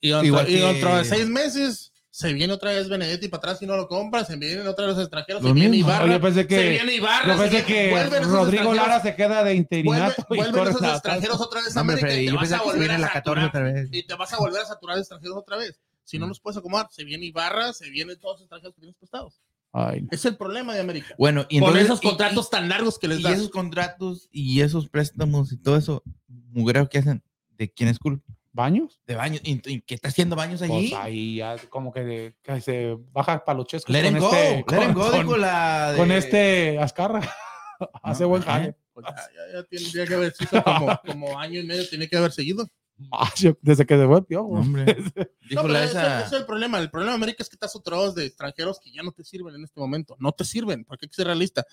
[0.00, 3.38] Y dentro, Igual y que- dentro de seis meses se viene otra vez Benedetti para
[3.38, 5.76] atrás y no lo compras, se vienen otra vez los extranjeros, Lo se viene.
[5.76, 8.74] Ibarra, Yo pensé se que, viene Ibarra, yo se pensé viene- que vuelven esos Rodrigo
[8.74, 10.26] Lara se queda de vuelven, interinato.
[10.30, 12.98] y vuelven esos extranjeros otra vez a América Freddy, y te vas a volver a
[12.98, 13.88] la 14 saturar otra vez.
[13.92, 15.80] y te vas a volver a saturar extranjeros otra vez.
[16.02, 16.28] Si no Mm.
[16.30, 19.40] los puedes acomodar, se viene Ibarra, se vienen todos los extranjeros que tienes prestados.
[19.72, 20.08] Ay, no.
[20.10, 21.14] Es el problema de América.
[21.18, 23.32] Bueno, y Con entonces- esos y- contratos tan largos que les y, y das.
[23.34, 27.22] esos contratos y esos préstamos y todo eso, mugrero que hacen,
[27.56, 28.24] ¿de quién es culpa?
[28.58, 29.00] ¿Baños?
[29.06, 29.40] De baños.
[29.44, 30.92] ¿Y, y qué está haciendo baños Pues allí?
[30.94, 34.64] ahí ya como que, de- que se baja palochesco let him con go, este, let
[34.64, 37.20] con, him go, con- la de- con este Azcarra.
[38.02, 38.74] Hace buen jale.
[38.92, 42.16] Pues ya, ya, ya tendría que haber sido como, como año y medio, tiene que
[42.16, 42.66] haber seguido.
[43.12, 44.48] Ah, yo- Desde que se fue el piojo.
[44.48, 44.84] Hombre,
[45.52, 46.18] No, pero la ese, esa.
[46.18, 46.80] ese es el problema.
[46.80, 49.54] El problema de América es que estás saturados de extranjeros que ya no te sirven
[49.54, 50.16] en este momento.
[50.18, 51.64] No te sirven, porque hay que ser realista.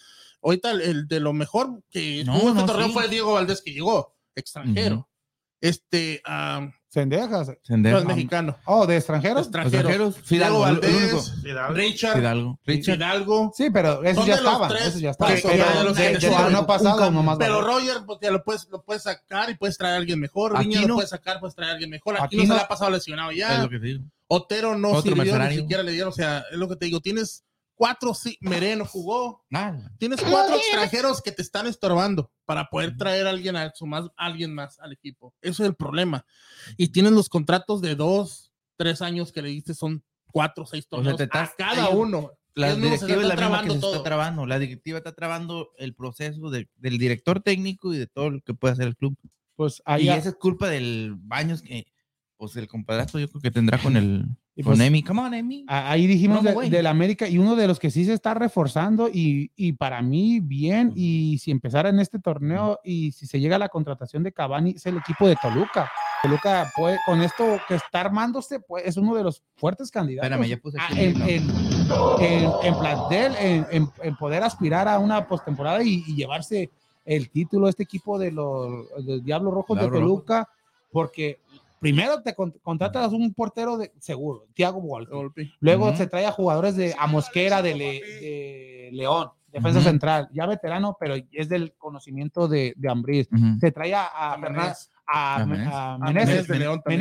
[0.43, 2.93] Ahorita el, el de lo mejor que No, tuvo este no, torneo sí.
[2.93, 4.97] fue Diego Valdés, que llegó extranjero.
[4.97, 5.07] Ujú.
[5.66, 7.47] Este, ah, Cendejas.
[7.47, 7.97] no Sendejo.
[7.97, 8.55] es mexicano.
[8.66, 9.47] Oh, de extranjeros.
[9.47, 10.16] Extranjeros.
[10.24, 11.16] Fidalgo, Diego el único.
[11.18, 11.74] Valdés, Fidalgo.
[11.74, 12.59] Richard, Fidalgo.
[12.66, 12.95] Richard.
[12.95, 13.51] Fidalgo.
[13.55, 14.72] Sí, pero esos ya estaban.
[14.78, 15.36] Esos ya estaban.
[15.41, 17.38] Pero de torneo un pasado nomás.
[17.39, 17.61] Pero.
[17.61, 20.55] Roger, porque lo puedes, lo puedes sacar y puedes traer a alguien mejor.
[20.55, 20.88] Aquí Viña no.
[20.89, 22.16] lo puedes sacar, puedes traer a alguien mejor.
[22.16, 22.55] Aquí, Aquí no, se no.
[22.55, 23.63] le ha pasado lesionado Es ya.
[23.63, 24.03] lo que te digo.
[24.28, 26.09] Otero no Otro sirvió, ni siquiera le dieron.
[26.09, 26.99] O sea, es lo que te digo.
[26.99, 27.45] Tienes
[27.76, 29.45] cuatro, sí, Mereno jugó.
[29.99, 34.05] Tienes cuatro extranjeros que te están estorbando para poder traer a alguien, a, su más,
[34.17, 35.34] a alguien más al equipo.
[35.41, 36.26] Eso es el problema.
[36.78, 40.97] Y tienes los contratos de dos, tres años que le diste, son cuatro, seis sea,
[40.97, 42.32] torneos te a estás- cada hay- uno.
[42.57, 44.03] La directiva es la están misma que se trabando está todo.
[44.03, 44.45] trabando.
[44.45, 48.53] La directiva está trabando el proceso de- del director técnico y de todo lo que
[48.53, 49.17] puede hacer el club.
[49.57, 51.86] Pues ahí y esa es culpa del Baños que,
[52.38, 54.26] pues el compadrazo yo creo que tendrá con el
[54.58, 55.03] Y con pues- Emi.
[55.03, 55.66] Come on, Emi.
[55.68, 59.10] a- ahí dijimos de- del América y uno de los que sí se está reforzando
[59.10, 63.58] y, y para mí bien y si empezara en este torneo y si se llega
[63.58, 65.91] a la contratación de Cavani es el equipo de Toluca.
[66.24, 70.47] Toluca puede, con esto que está armándose pues, es uno de los fuertes candidatos Espérame,
[70.49, 70.99] ya puse a- aquí.
[71.03, 71.49] en, en,
[72.22, 73.34] en- en plantel,
[74.01, 76.70] en, poder aspirar a una postemporada y, y llevarse
[77.03, 79.99] el título este equipo de los, de los Diablos Rojos de Rojo.
[79.99, 80.49] Toluca,
[80.91, 81.39] porque
[81.86, 85.53] primero te con- contratas un portero de seguro, Thiago Volpi.
[85.59, 90.47] Luego se trae a jugadores de a Mosquera de, Le- de León, defensa central, ya
[90.47, 93.29] veterano, pero es del conocimiento de, de Ambriz.
[93.59, 94.89] Se trae a, a, Menez.
[95.05, 95.73] a, A Me- Menez.
[95.73, 96.29] a A Meneses.
[96.29, 96.91] Menez de León de.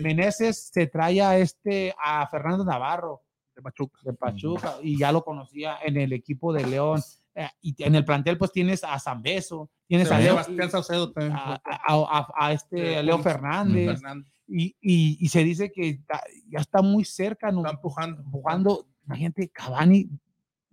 [0.00, 3.20] Meneses se trae a este a Fernando Navarro
[3.54, 3.98] de Pachuca.
[4.04, 7.02] de Pachuca y ya lo conocía en el equipo de León.
[7.40, 11.36] Eh, y en el plantel pues tienes a Zambeso, tienes a Leo, Saucedo también.
[11.36, 14.26] a, a- a- a este Leo Fernández Fernández.
[14.48, 17.60] y, y- y se dice que está- ya está muy cerca, ¿no?
[17.60, 18.24] Está empujando.
[18.32, 20.08] jugando, imagínate, Cavani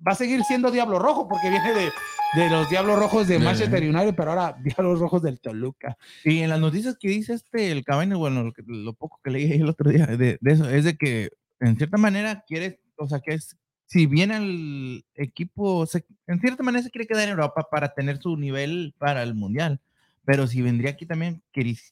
[0.05, 1.91] va a seguir siendo Diablo Rojo porque viene de,
[2.35, 5.95] de los Diablos Rojos de Manchester United, pero ahora Diablos Rojos del Toluca.
[6.23, 9.29] Y en las noticias que dice este, el Cavani, bueno, lo, que- lo poco que
[9.29, 13.07] leí el otro día de, de eso, es de que en cierta manera quiere, o
[13.07, 13.55] sea, que es,
[13.87, 18.17] si viene al equipo, se- en cierta manera se quiere quedar en Europa para tener
[18.19, 19.79] su nivel para el Mundial,
[20.25, 21.43] pero si vendría aquí también,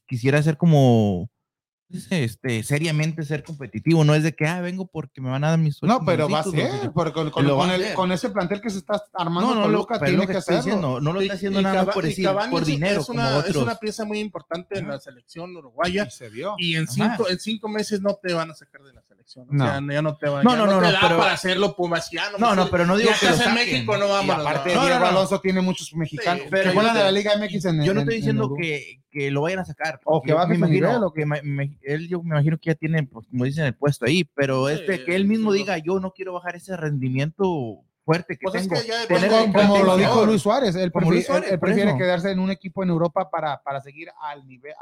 [0.07, 1.29] quisiera ser como,
[2.09, 5.59] este, seriamente ser competitivo, no es de que, ah, vengo porque me van a dar
[5.59, 8.59] mis No, pero va a ser, porque con, con- con a el- con ese plantel
[8.61, 10.61] que se está armando No, no, lo, Toluca es tiene lo que, que hacerlo.
[10.63, 13.05] diciendo, no lo está haciendo y nada por, y decir, Cavani por es- dinero, es
[13.05, 13.63] como una, es otros.
[13.63, 16.05] una pieza muy importante en la selección uruguaya.
[16.07, 16.55] Y se vio.
[16.57, 16.91] Y en Ajá.
[17.17, 19.12] cinco, en cinco meses no te van a sacar de la selección.
[19.35, 19.65] O No.
[19.65, 21.75] sea, ya no te van No, ya no, no, te no, da pero- para hacerlo
[21.75, 22.37] pumasiano.
[22.37, 23.53] No, no, pero no digo ya que lo estás en.
[23.55, 24.35] México, no vamos.
[24.37, 25.05] aparte, No, no, Diego no.
[25.07, 27.83] Alonso tiene muchos mexicanos Sí, que pero juegan yo de no la Liga MX en
[27.83, 29.99] Yo no estoy en diciendo que, que lo vayan a sacar.
[30.05, 32.29] O que yo baje me su imagino nivel, o que ma- me- él, yo me
[32.35, 35.51] imagino que ya tiene, pues, como dicen, el puesto ahí, pero este, que él mismo
[35.53, 38.81] diga, yo no quiero bajar ese rendimiento fuerte que Pues es tengo.
[38.81, 40.25] que ya Tener como, como lo dijo.
[40.25, 42.89] Luis Suárez, él, prefi- Luis Suárez, él- él por prefiere quedarse en un equipo en
[42.89, 44.73] Europa para, para seguir al nivel,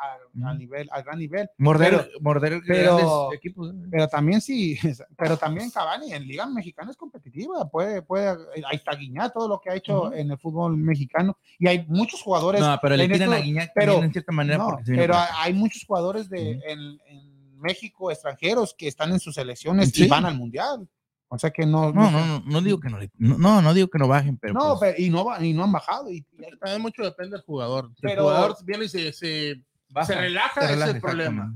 [0.44, 1.50] al, nivel, al gran nivel.
[1.58, 3.70] Morder, morder pero- equipos.
[3.72, 3.88] ¿eh?
[3.92, 4.78] Pero también sí,
[5.18, 8.30] pero también Cavani en Liga Mexicana es competitiva, puede, puede,
[8.66, 10.14] ahí está Guiñá, todo lo que ha hecho Ujú.
[10.14, 13.38] en el fútbol mexicano, y hay muchos jugadores, No, pero le tiran a
[13.76, 18.88] pero- en cierta manera no, pero hay muchos jugadores de, en, en México extranjeros que
[18.88, 20.06] están en sus selecciones Sí.
[20.06, 20.88] y van al mundial.
[21.34, 23.74] O sea que no, No, no, no, no digo que no, le- no, no, no
[23.74, 26.12] digo que no bajen, pero no, pues, pero- y no va- y no han bajado.
[26.12, 27.90] Y, y- También mucho depende del jugador.
[28.02, 30.08] Pero- el jugador viene y se, se, baja.
[30.08, 31.56] se relaja, se relaja, es el problema.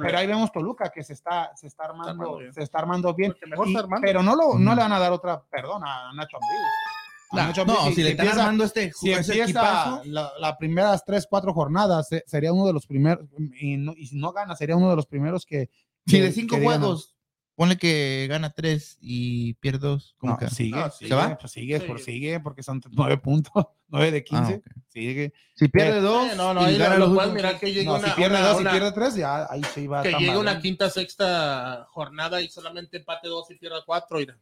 [0.00, 3.32] pero, ahí vemos Toluca que se está, se está armando, se está armando bien.
[3.32, 4.04] Porque mejor Y- está armando.
[4.06, 6.60] pero no, lo, no le van a dar otra, perdón, a Nacho Ambriz.
[7.32, 10.30] No, Nacho no, Ambriz, si, le están empieza- armando este, si ese empieza equipazo, la-
[10.38, 13.26] las primeras tres, cuatro jornadas, se- sería uno de los primeros,
[13.60, 15.68] y, no- y si no gana, sería uno de los primeros que...
[16.06, 17.15] si de cinco juegos,
[17.56, 20.50] ponle que gana tres y pierde dos, ¿cómo no, queda?
[20.50, 21.36] sigue, No, sigue, ¿se va?
[21.38, 21.86] pues sigue, Sí.
[21.86, 23.50] por sigue, porque son nueve puntos,
[23.88, 24.66] nueve de Ah, quince, ok.
[24.88, 25.32] sigue.
[25.54, 28.08] Si pierde dos, Sí, no, no, y ahí gana lo, mirar que llegue No, una,
[28.08, 30.54] si pierde una- dos y pierde tres, ya ahí se iba que llegue mal, una
[30.54, 30.60] ¿no?
[30.60, 34.38] quinta, sexta jornada y solamente empate dos y pierda cuatro, mira,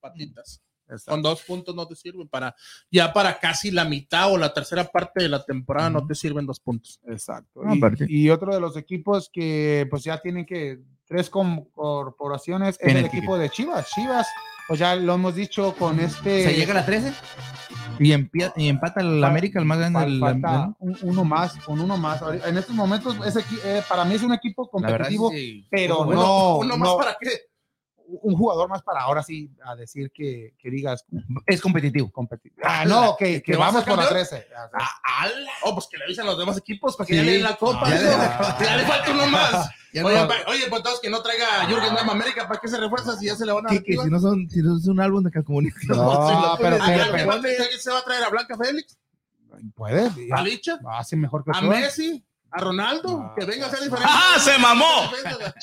[0.00, 0.62] patitas.
[0.88, 1.10] Exacto.
[1.10, 2.54] Con dos puntos no te sirven para,
[2.92, 6.46] ya para casi la mitad o la tercera parte de la temporada no te sirven
[6.46, 7.00] dos puntos.
[7.08, 7.62] Exacto.
[7.66, 7.74] Ah,
[8.08, 13.04] y, y otro de los equipos que pues ya tienen que tres corporaciones es el
[13.04, 13.88] equipo de Chivas.
[13.90, 14.26] Chivas,
[14.68, 16.44] pues ya lo hemos dicho con este.
[16.44, 17.12] se llega a la 13
[17.98, 18.12] y,
[18.56, 22.20] y empata el Fal- América, el más grande del un- uno más, con uno más.
[22.46, 26.20] En estos momentos, ese equi- eh, para mí es un equipo competitivo, sí, pero bueno,
[26.22, 27.30] no, ¿Uno no- más para qué?
[28.22, 31.04] un jugador más para ahora sí a decir que, que digas
[31.44, 32.08] es competitivo.
[32.12, 32.62] competitivo.
[32.64, 34.26] Ah, no, que, que ¿Que vamos por la campeón?
[34.28, 34.46] 13.
[34.72, 35.50] Ah, ala.
[35.64, 37.18] Oh, pues que le avisen a los demás equipos para que Sí.
[37.18, 37.80] ya le den la copa.
[37.82, 39.70] Ah, Ya le falta uno más.
[39.96, 42.46] Ya oye, no- pa- oye, pues entonces que no traiga a Jürgen Damm a América,
[42.46, 44.60] ¿para qué se refuerza si ya se le van a que, si no son, si
[44.62, 45.84] no es un álbum de calcomunistas.
[45.96, 47.00] No, pero, ¿A pero,
[47.40, 48.98] quién pero- se va a traer a Blanca Félix?
[49.74, 50.78] puede, ¿A Licha?
[50.92, 51.66] hace mejor que ¿A tú.
[51.66, 52.22] Messi?
[52.50, 54.08] a Ronaldo, Ah, que venga a ser diferente.
[54.08, 55.10] ¡Ah, se mamó!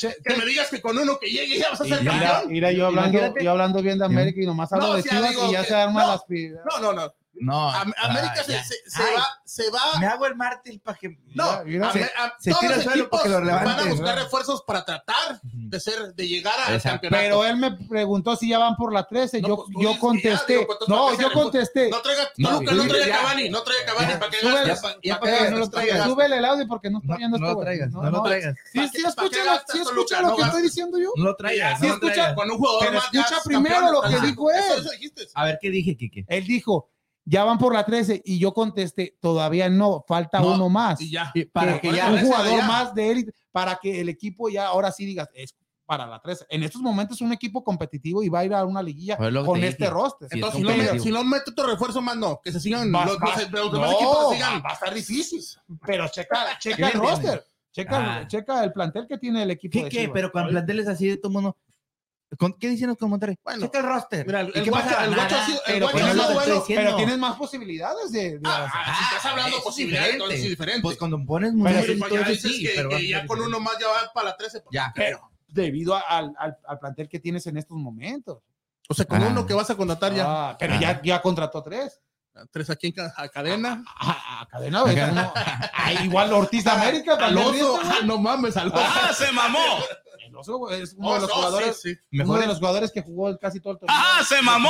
[0.25, 2.49] Que me digas que con uno que llegue ya vas a ser campeón.
[2.49, 5.47] mira, yo hablando, yo hablando bien de América y nomás hablo No, de Chivas digo
[5.49, 6.11] y ya que- se arman no.
[6.11, 6.63] las piedras.
[6.69, 7.13] No, no, no.
[7.35, 7.69] No.
[7.69, 9.99] Am- América se, se, se va, se va.
[9.99, 11.17] Me hago el mártir para que.
[11.33, 12.09] No, Mira, a- mira.
[12.17, 15.39] a- se todos tira los equipos para que lo van a buscar refuerzos para tratar
[15.41, 17.01] de ser, de llegar al Exacto.
[17.09, 17.23] campeonato.
[17.23, 19.41] Pero él me preguntó si ya van por la 13.
[19.41, 20.53] No, yo pues yo ya, contesté.
[20.53, 21.89] digo, pues, no, ¿para qué yo se- contesté.
[21.89, 23.17] no traiga, No, Toluca sí, no traiga ya.
[23.17, 25.43] Cavani, no traiga Cavani, Ya, para que súbele, gastes, ya, pa- ya, para para que
[25.45, 26.07] que no lo gastes, traigas.
[26.07, 28.55] Súbele el audio porque no está No, no traigas, No, lo traigas.
[28.71, 31.09] Sí, ¿Para sí, qué- para escucha, lo- que estoy diciendo yo.
[31.15, 31.81] No lo traigas.
[31.81, 32.35] Lo escucha.
[32.35, 34.87] Con un jugador más escucha es primero lo que dijo él.
[35.33, 36.25] A ver, ¿qué dije, Kike?
[36.27, 36.89] Él dijo,
[37.25, 40.99] ya van por la 13 y yo contesté, todavía no, falta No, uno más.
[41.01, 41.31] Y ya.
[41.51, 42.09] Para que, ya.
[42.11, 42.67] un jugador ya.
[42.67, 45.55] más de élite para que el equipo ya ahora sí digas es
[45.85, 46.45] para la 13.
[46.49, 49.31] En estos momentos es un equipo competitivo y va a ir a una liguilla que
[49.45, 49.93] con te este dije.
[49.93, 50.27] roster.
[50.29, 51.03] Sí, es Entonces, si no, me, competitivo.
[51.03, 52.39] si no mete otro refuerzo más, no.
[52.43, 54.63] Que se sigan Va- los, va- los- los demás no, equipos va, sigan.
[54.65, 55.41] va a estar difícil.
[55.85, 57.45] Pero checa, checa ¿Qué el roster.
[57.71, 58.27] Checa, Ah.
[58.27, 59.77] checa el plantel que tiene el equipo.
[59.79, 60.13] de Kike, Chivas.
[60.13, 61.57] pero con planteles así de todo mundo.
[62.37, 63.37] ¿Con- ¿Qué dicen los comentarios?
[63.43, 63.61] Bueno.
[63.61, 64.25] Checa el roster.
[64.25, 65.05] Mira, el, ¿Y el qué guacho, pasa?
[65.05, 65.45] el guacho ha Nada.
[65.45, 66.63] sido, el Pero guacho pues ha no sido bueno.
[66.67, 70.23] pero tienes más posibilidades de, de- Ah, ah, si estás hablando es posibilidades, diferente.
[70.23, 70.81] entonces es diferente.
[70.81, 73.25] Pues cuando pones Pero mujeres Pues todo ya dices sí, que, pero que a ya
[73.27, 74.61] con uno más ya va para la 13.
[74.61, 74.69] pues.
[74.73, 74.91] Ya.
[74.95, 78.39] pero debido a- al, al, al plantel que tienes en estos momentos.
[78.89, 79.27] O sea, con Ah.
[79.29, 80.25] uno que vas a contratar ya.
[80.27, 80.79] Ah, pero Ah.
[80.79, 81.99] ya, ya contrató tres.
[82.49, 83.83] Tres aquí en ca- a cadena.
[83.87, 87.13] Ah, ah, cadena, güey, uno- ah, igual Ortiz América.
[87.21, 87.79] Al oso.
[87.83, 88.79] Ah, no mames, al oso.
[88.83, 89.59] ¡Ah, se mamó!
[90.41, 90.57] Es uno
[91.09, 91.99] Oh, de los no, jugadores, sí, sí.
[92.13, 93.95] uno Mejor de los jugadores que jugó casi todo el torneo.
[93.99, 94.69] ¡Ah, se mamó!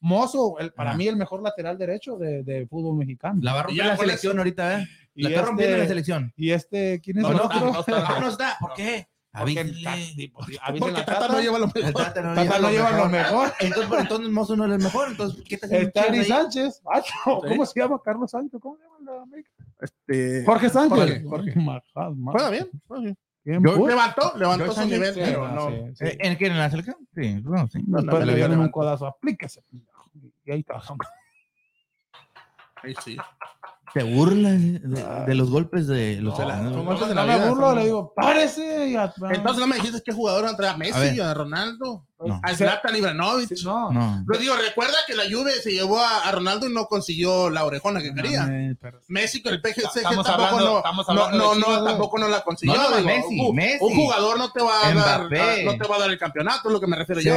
[0.00, 0.96] Mozo, el- para Ah.
[0.96, 3.38] mí el mejor lateral derecho de, de fútbol mexicano.
[3.42, 4.88] La va a romper ya la selección ahorita, ¿eh?
[5.14, 6.32] y, La está rompiendo la este, selección.
[6.36, 7.60] y este, ¿quién es No, el no, otro?
[7.60, 8.20] no, no está.
[8.20, 8.56] No está.
[8.60, 9.06] ¿Por qué?
[9.30, 9.82] Porque Avísenle.
[11.04, 11.92] Tata- Porque no lleva lo mejor.
[11.92, 13.10] Tata no Tata lleva no lo lleva lo mejor.
[13.10, 13.52] mejor.
[13.60, 15.08] Entonces, entonces Mozo no es el mejor.
[15.08, 16.24] Entonces, ¿qué está Está Chivas ahí?
[16.26, 16.82] Sánchez.
[16.92, 18.00] Ah, no, ¿Cómo se llama?
[18.04, 18.60] Carlos Sánchez.
[18.60, 19.50] ¿Cómo se llama el de América?
[19.80, 20.98] Este, Jorge Sánchez.
[20.98, 21.52] Jorge, Jorge.
[21.60, 22.10] Majá.
[22.32, 22.70] Juega bien.
[22.86, 23.18] juega bien.
[23.44, 25.70] Levantó, levantó George su Sánchez, nivel, Sí, pero ah, no.
[25.70, 26.04] sí, sí.
[26.04, 26.46] Eh, ¿En qué?
[26.46, 26.96] ¿En la selección?
[27.14, 27.80] Sí, bueno, sí.
[27.86, 29.06] No, Después le dieron un codazo.
[29.06, 29.64] Aplíquese.
[30.44, 30.80] Y ahí está.
[32.82, 33.16] Ahí sí.
[33.94, 34.78] Te burlas de,
[35.26, 38.88] de- los golpes de los No, no, me vida, burlo, le digo, párese.
[38.88, 41.20] y a- Entonces no me dijiste qué jugador entre a A Messi, ver.
[41.22, 42.40] a, Ronaldo, No.
[42.42, 43.54] a Zlatan Ibrahimovic.
[43.54, 43.92] Sí, no.
[43.92, 44.24] No.
[44.26, 47.64] Pero digo, recuerda que la Juve se llevó a, a Ronaldo y no consiguió la
[47.66, 48.48] orejona que quería.
[48.80, 50.82] Pero- Messi con el PSG tampoco, hablando-
[51.58, 52.74] no, tampoco no la consiguió.
[52.76, 53.78] No, no, digo, Messi, un, Messi.
[53.84, 55.40] un jugador no te va a dar, Mbappé.
[55.40, 57.34] a- no te va a dar el campeonato, es lo que me refiero yo.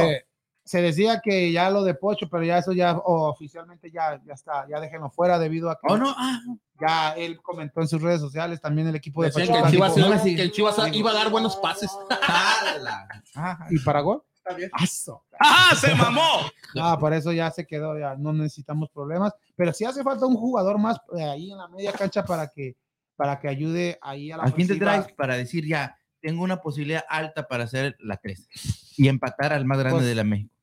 [0.66, 4.34] Se, decía que ya lo de Pocho, pero ya eso ya oh, oficialmente ya, ya
[4.34, 6.14] está, ya déjenlo fuera debido a que Oh, no.
[6.16, 6.40] Ah,
[6.80, 9.94] ya él comentó en sus redes sociales también el equipo de Pachuca que el Chivas,
[9.94, 11.90] dijo, no iba- que el Chivas iba a dar buenos pases.
[12.74, 13.08] ala.
[13.34, 13.66] Ajá.
[13.70, 14.18] y Paraguay.
[14.36, 14.70] Está bien.
[14.74, 15.24] Aso.
[15.40, 16.22] ¡Ah, se mamó!
[16.78, 20.36] Ah, por eso ya se quedó, ya no necesitamos problemas, pero sí hace falta un
[20.36, 22.76] jugador más eh, ahí en la media cancha para que
[23.16, 26.58] para que ayude ahí a la ¿A quién te traes para decir ya, tengo una
[26.60, 30.54] posibilidad alta para hacer la 3 y empatar al más grande Pues, de la México?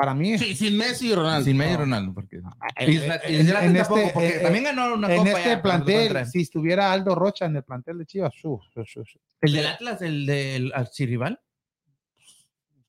[0.00, 1.44] Para mí, Sí, sin Messi y Ronaldo.
[1.44, 1.78] Sin medio no.
[1.80, 2.36] Ronaldo, porque...
[2.36, 5.60] en, Y en- y en este, también ganó una en copa este ya, lo pueden
[5.60, 9.18] plantel, si estuviera Aldo Rocha en el plantel de Chivas, su, su, su, su.
[9.42, 11.38] ¿El del Atlas, el del archirrival?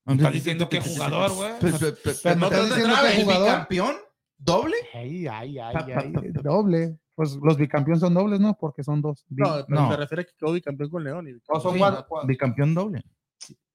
[0.05, 1.51] Estás diciendo que jugador, güey.
[1.59, 3.45] Pero no estás diciendo ¿el que jugador.
[3.49, 3.95] bicampeón?
[4.37, 4.75] ¿Doble?
[4.93, 6.97] Ay, ay, ay, ay, doble.
[7.13, 8.57] Pues los bicampeones son dobles, ¿no?
[8.57, 9.25] Porque son dos.
[9.29, 9.91] No, pero No.
[9.91, 11.27] se refiere a que quedó campeón con León.
[11.27, 11.77] Y O son.
[12.25, 13.03] Bicampeón doble.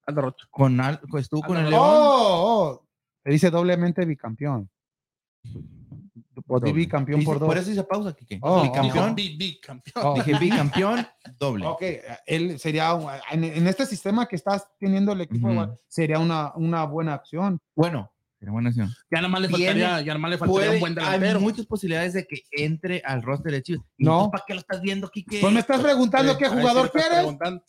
[0.07, 0.47] Aldo Rocha.
[0.51, 1.83] Con Al- estuvo con el León.
[1.85, 2.86] Oh, oh.
[3.27, 4.71] Se dice doblemente bicampeón.
[6.47, 6.73] Doble.
[6.73, 7.49] bicampeón por dos.
[7.49, 8.39] Por eso hice pausa, Kike.
[8.41, 9.17] Oh, bicampeón.
[9.17, 10.07] Bi- bicampeón.
[10.07, 10.15] Oh.
[10.15, 11.05] Dije bicampeón
[11.41, 11.67] doble.
[11.67, 11.83] Ok,
[12.25, 15.55] él sería, un- en, en este sistema que estás teniendo el equipo, Ujú.
[15.55, 17.59] igual, sería una, una buena acción.
[17.75, 18.91] Bueno, sería buena acción.
[19.11, 21.41] Ya nada más le faltaría, ya nada más le faltaría Puede, un buen hay delantero.
[21.41, 23.85] muchas posibilidades de que entre al roster de Chivas.
[23.97, 24.31] ¿Y No.
[24.31, 25.41] ¿Para qué lo estás viendo, Kike?
[25.41, 27.61] Pues me estás preguntando qué jugador le estás quieres.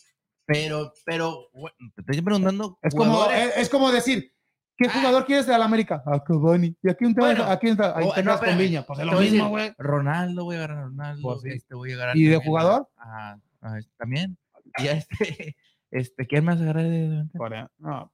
[0.46, 2.78] Pero, pero, bueno, te estoy preguntando.
[2.84, 4.32] Es como, es como decir,
[4.78, 4.92] ¿qué Ah.
[4.94, 6.04] jugador quieres de la América?
[6.06, 6.76] A Cavani.
[6.82, 7.44] ¿Y a quién te Bueno.
[7.44, 7.52] vas?
[7.52, 8.58] ¿A quién ahí Oh, no, con.
[8.58, 8.82] Viña?
[8.84, 9.74] Pues es lo mismo, güey.
[9.78, 11.22] Ronaldo, voy a agarrar a Ronaldo.
[11.22, 11.50] Pues sí.
[11.50, 12.88] este, voy a agarrar ¿Y de también jugador?
[12.98, 14.38] a- a este también.
[14.78, 15.08] Y a este,
[15.92, 17.26] este, ¿quién más agarrar de
[17.80, 18.12] No,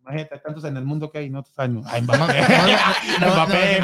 [0.00, 1.82] imagínate, tantos en el mundo que hay, no te saben.
[1.86, 2.02] Ay,
[3.20, 3.80] No, no, Mbappé.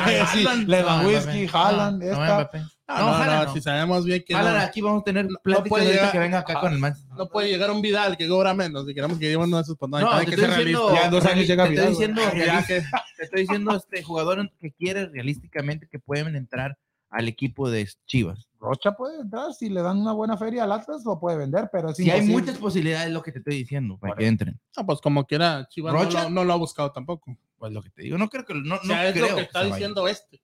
[0.66, 2.50] Lewandowski, No, Haaland, esta.
[2.88, 3.52] No, No, no, Haaland no, no.
[3.54, 6.60] si sabemos bien que Haaland, no, aquí vamos a tener llegar- que venga acá Ah,
[6.60, 6.94] con el man.
[7.16, 8.86] no puede llegar un Vidal que cobra menos.
[8.86, 10.58] Si queremos que lleve uno de esos, pues no, No, hay te que estoy ser
[10.66, 11.00] diciendo, realista.
[11.00, 12.22] Ya en dos años llega te estoy Vidal, diciendo,
[13.16, 16.76] te estoy diciendo este jugador que quiere realísticamente que pueden entrar
[17.10, 18.48] al equipo de Chivas.
[18.60, 21.92] Rocha puede entrar, si le dan una buena feria al Atlas, lo puede vender, pero
[21.94, 24.60] Si hay muchas posibilidades, lo que te estoy diciendo, para que entren.
[24.76, 26.24] No, pues como quiera, Chivas no ¿Rocha?
[26.24, 27.36] lo, no lo ha buscado tampoco.
[27.58, 29.36] Pues lo que te digo, no creo que no, O sea, no es creo lo
[29.36, 29.74] que está vaya.
[29.74, 30.40] diciendo este.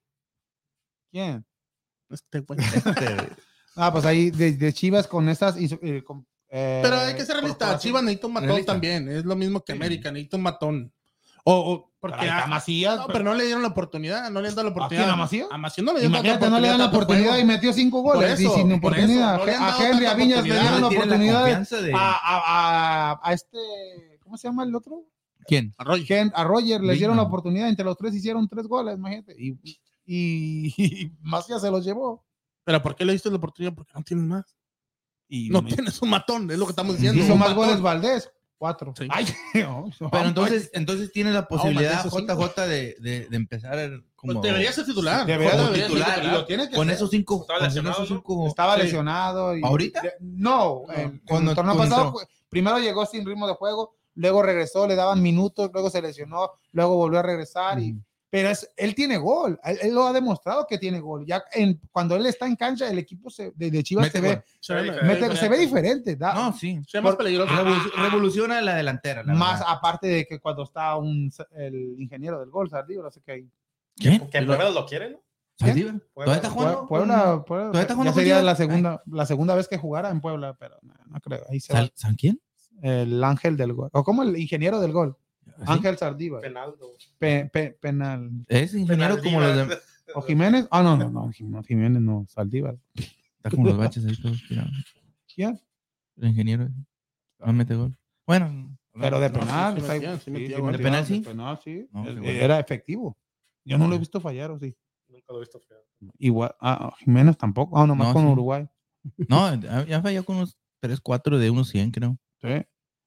[1.10, 1.44] ¿Quién?
[2.10, 2.58] Este güey.
[2.60, 2.92] Este,
[3.78, 5.56] Ah, pues ahí de, de Chivas con estas.
[5.58, 7.78] eh, con, eh, Pero hay que ser realista.
[7.78, 8.72] Chivas necesita un matón Realista.
[8.72, 9.08] también.
[9.10, 9.78] Es lo mismo que Sí.
[9.78, 10.92] América, necesita un matón.
[11.48, 14.30] O, porque a- Macías, no, pero no le dieron la oportunidad.
[14.30, 15.04] No le dieron la oportunidad.
[15.04, 15.48] quién, a Macías?
[15.50, 18.32] A Macías no le dieron Imagínate, no le dan la oportunidad y metió cinco goles.
[18.32, 19.48] Por y sin por oportunidad.
[19.48, 20.60] eso, no a Henry, a Viñas le oportunidad.
[20.60, 21.44] dieron la la oportunidad.
[21.70, 23.58] de- A, a, a, a este.
[24.20, 25.04] ¿Cómo se llama el otro?
[25.46, 25.72] ¿Quién?
[25.78, 26.04] Arroyo.
[26.06, 27.68] Ken- a Roger les dieron la oportunidad.
[27.68, 29.36] Entre los tres hicieron tres goles, imagínate.
[29.38, 29.76] Y, y,
[30.76, 32.24] y Macías se los llevó.
[32.64, 33.72] Pero ¿por qué le diste la oportunidad?
[33.72, 34.56] Porque no tienes más.
[35.28, 37.22] Y No tienes un matón, es lo que estamos diciendo.
[37.22, 37.64] hizo más matón.
[37.66, 38.30] goles Valdés.
[38.58, 38.94] Cuatro.
[38.96, 39.06] Sí.
[39.10, 42.02] Ay, no, Pero entonces, entonces tiene la posibilidad.
[42.04, 43.78] JJ de, de, de empezar
[44.14, 45.26] como Pues debería ser titular.
[45.26, 46.96] Debería ser titular, y lo tiene que con ser.
[46.96, 47.40] esos cinco.
[47.42, 48.16] Estaba lesionado, esos ¿no?
[48.16, 48.82] cinco- Estaba Sí.
[48.82, 49.56] lesionado.
[49.56, 50.00] y- ¿Ahorita?
[50.02, 50.82] de- no,
[51.28, 52.28] Cuando- el torneo pasado, entró.
[52.48, 56.96] primero llegó sin ritmo de juego, luego regresó, le daban minutos, luego se lesionó, luego
[56.96, 57.78] volvió a regresar.
[57.78, 58.02] y, Ujú.
[58.28, 61.24] Pero es, él tiene gol, él, él lo ha demostrado que tiene gol.
[61.26, 64.22] Ya en, cuando él está en cancha, el equipo se, de, de Chivas Mete se
[64.22, 64.44] ve.
[64.60, 66.16] Se ve- Mete- mete- se ve diferente.
[66.16, 66.80] da- No, sí.
[66.88, 67.52] Se ve más Por- peligroso.
[67.52, 69.22] Revoluc- revoluciona la delantera.
[69.22, 69.74] la más verdad.
[69.76, 73.32] aparte de que cuando está un, el ingeniero del gol, Sardillo, no sé qué.
[73.32, 73.50] hay.
[73.96, 74.20] ¿Qué?
[74.30, 75.20] Que Puebla lo quiere, ¿no?
[75.58, 76.86] ¿Todavía está jugando?
[76.86, 80.20] Puebla, Puebla, ¿Todavía está jugando ya sería la segunda, la segunda vez que jugara en
[80.20, 81.44] Puebla, pero no, no creo.
[81.48, 81.72] Ahí se.
[81.72, 82.38] ¿Sal- ¿San quién?
[82.82, 83.88] el ángel del gol.
[83.94, 85.16] O como el ingeniero del gol.
[85.46, 85.62] ¿Sí?
[85.66, 86.42] Ángel Sardívar.
[86.42, 86.92] Penaldo.
[87.18, 88.30] Pe- pe- penal.
[88.48, 89.78] Es ingeniero como los de.
[90.14, 90.66] ¿O Jiménez?
[90.70, 92.76] Ah, no, no, no, Jim- Jiménez no, Saldívar.
[92.94, 94.72] Está como los baches ahí todos tirados.
[95.34, 95.60] ¿Quién?
[96.16, 96.68] El ingeniero.
[97.38, 97.96] No mete gol.
[98.26, 98.76] Bueno.
[98.92, 99.74] Pero de penal.
[99.74, 100.20] ¿De penal
[101.06, 101.20] sí?
[101.20, 101.88] de penal, sí.
[101.92, 102.42] No, Eh.
[102.44, 103.16] Era efectivo.
[103.64, 104.74] Yo no lo he visto fallar, ¿o sí?
[105.08, 105.78] Nunca lo he visto feo.
[106.18, 107.78] Igual, ah, Jiménez tampoco.
[107.78, 108.28] Ah, nomás No, con sí.
[108.32, 108.66] Uruguay.
[109.28, 112.18] No, ya falló con unos 3, 4 de unos 100, creo.
[112.40, 112.48] Sí.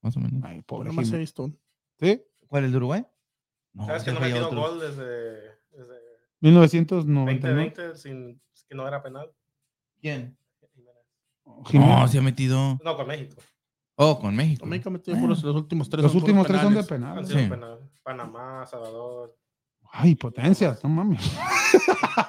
[0.02, 0.42] Más o menos.
[0.44, 1.22] Ay, pobre Nomás he Jiménez.
[1.30, 1.52] visto.
[2.00, 2.22] Sí.
[2.50, 3.06] ¿Cuál, el de Uruguay?
[3.74, 4.70] No, ¿Sabes que no metido otros.
[4.70, 5.42] gol desde,
[5.72, 5.96] desde
[6.42, 7.40] 1999.
[7.76, 9.32] 2020 sin que no era penal?
[10.02, 10.36] ¿Quién?
[11.74, 12.80] No, se ha metido.
[12.84, 13.42] No, con México.
[13.96, 14.66] Oh, con México.
[14.66, 16.04] México ha metido puros- los últimos tres.
[16.04, 17.28] Los son últimos tres son de penales.
[17.28, 17.44] Penal.
[17.44, 17.50] Sí.
[17.50, 17.80] penal.
[18.04, 19.36] Panamá, Salvador.
[19.92, 21.20] Ay, potencias, no mames.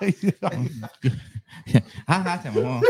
[0.00, 0.14] Ay,
[2.06, 2.80] Ajá, se mamó.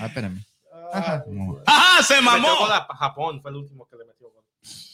[0.00, 0.44] Ah, espérame.
[0.92, 1.58] Ajá, se mamó.
[1.66, 2.48] ¡Ajá, se Metió mamó!
[2.98, 4.43] Japón, fue el último que le metió gol.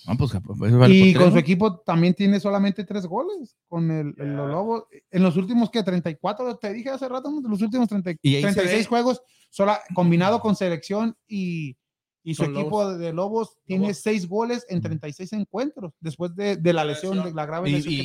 [0.07, 3.57] Ah, pues, pues, vale y con su equipo también tiene solamente tres goles.
[3.69, 4.51] Con el, el- los.
[4.51, 4.85] Lobos.
[5.11, 7.49] En los últimos que 34, te dije hace rato, ¿no?
[7.49, 11.77] los últimos 30 Y ahí se 36 ve- juegos, sola, combinado con selección y,
[12.25, 13.99] y su equipo de Lobos tiene Lobos.
[13.99, 14.89] seis goles en Ujú.
[14.89, 17.95] 36 encuentros después de, de la lesión, de la grave Y, lesión.
[17.95, 18.03] que-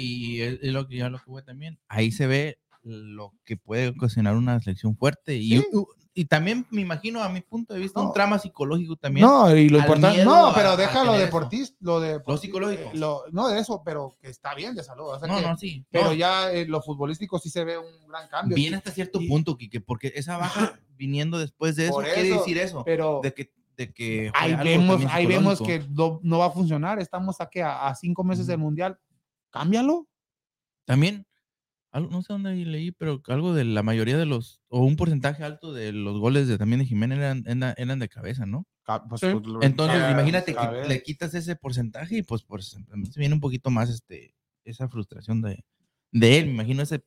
[0.68, 1.80] y, lo que ya lo también.
[1.88, 5.36] Ahí se ve lo que puede ocasionar una selección fuerte.
[5.36, 5.66] Y, Sí.
[6.14, 8.08] y también me imagino, a mi punto de vista, No.
[8.08, 9.26] un trama psicológico también.
[9.26, 11.26] No, y lo importante, no, a- pero a deja lo tener eso.
[11.26, 12.92] deportista, lo de Lo psicológico.
[12.94, 15.06] lo- no de eso, pero que está bien de salud.
[15.10, 15.84] o sea no, que- no, sí.
[15.90, 18.56] Pero no, ya eh, lo futbolístico sí se ve un gran cambio.
[18.56, 22.30] Viene hasta cierto y- punto, Quique, porque esa baja viniendo después de eso, Por quiere
[22.30, 22.84] eso, decir eso.
[22.86, 27.00] pero de que, de que ahí vemos, ahí vemos que no, no va a funcionar.
[27.00, 28.98] Estamos aquí a, a cinco meses del mundial.
[29.50, 30.08] Cámbialo.
[30.86, 31.26] También,
[31.96, 35.44] algo- no sé dónde leí, pero algo de la mayoría de los, o un porcentaje
[35.44, 38.66] alto de los goles de también de Jiménez eran, eran, eran de cabeza, ¿no?
[39.10, 39.28] Pues, Sí.
[39.32, 42.78] pues, lo- Entonces, ah, imagínate que le quitas ese porcentaje y pues, pues
[43.12, 45.64] se viene un poquito más este, esa frustración de,
[46.12, 47.04] de él, me imagino ese,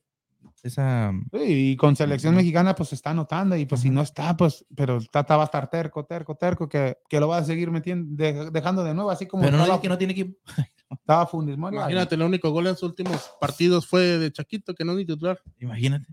[0.63, 1.11] esa...
[1.31, 3.55] Sí, y con selección mexicana, pues se está anotando.
[3.57, 6.97] Y pues si no está, pues, pero Tata va a estar terco, terco, terco, que,
[7.09, 9.77] que lo va a seguir metiendo, de- dejando de nuevo, así como Pero no estaba,
[9.77, 10.37] dice que no tiene equipo.
[10.89, 11.75] estaba Funes Mori.
[11.77, 15.05] Imagínate, el único gol en sus últimos partidos fue de Chaquito, que no es ni
[15.05, 15.39] titular.
[15.59, 16.07] Imagínate.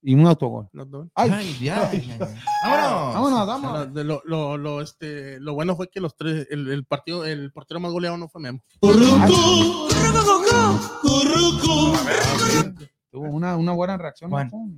[0.00, 0.68] Y un autogol.
[1.14, 1.88] Ay, Ay, ya.
[1.90, 2.16] ay.
[2.62, 3.14] Vámonos.
[3.14, 3.94] vámonos, No, vámonos.
[3.94, 7.50] de lo, lo, lo, este, lo bueno fue que los tres, el, el partido, el
[7.52, 8.62] portero más goleado no fue Memo.
[13.10, 14.30] Tuvo una, una buena reacción.
[14.30, 14.50] Juan.
[14.52, 14.70] ¿no?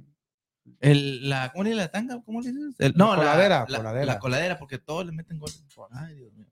[0.81, 2.23] El, la, ¿Cómo le dice la tanga?
[2.25, 2.75] ¿Cómo le dices?
[2.79, 4.07] El- no, la- coladera, la, coladera.
[4.07, 5.51] La coladera, porque todos le meten gol.
[5.91, 6.47] Ay, Dios mío.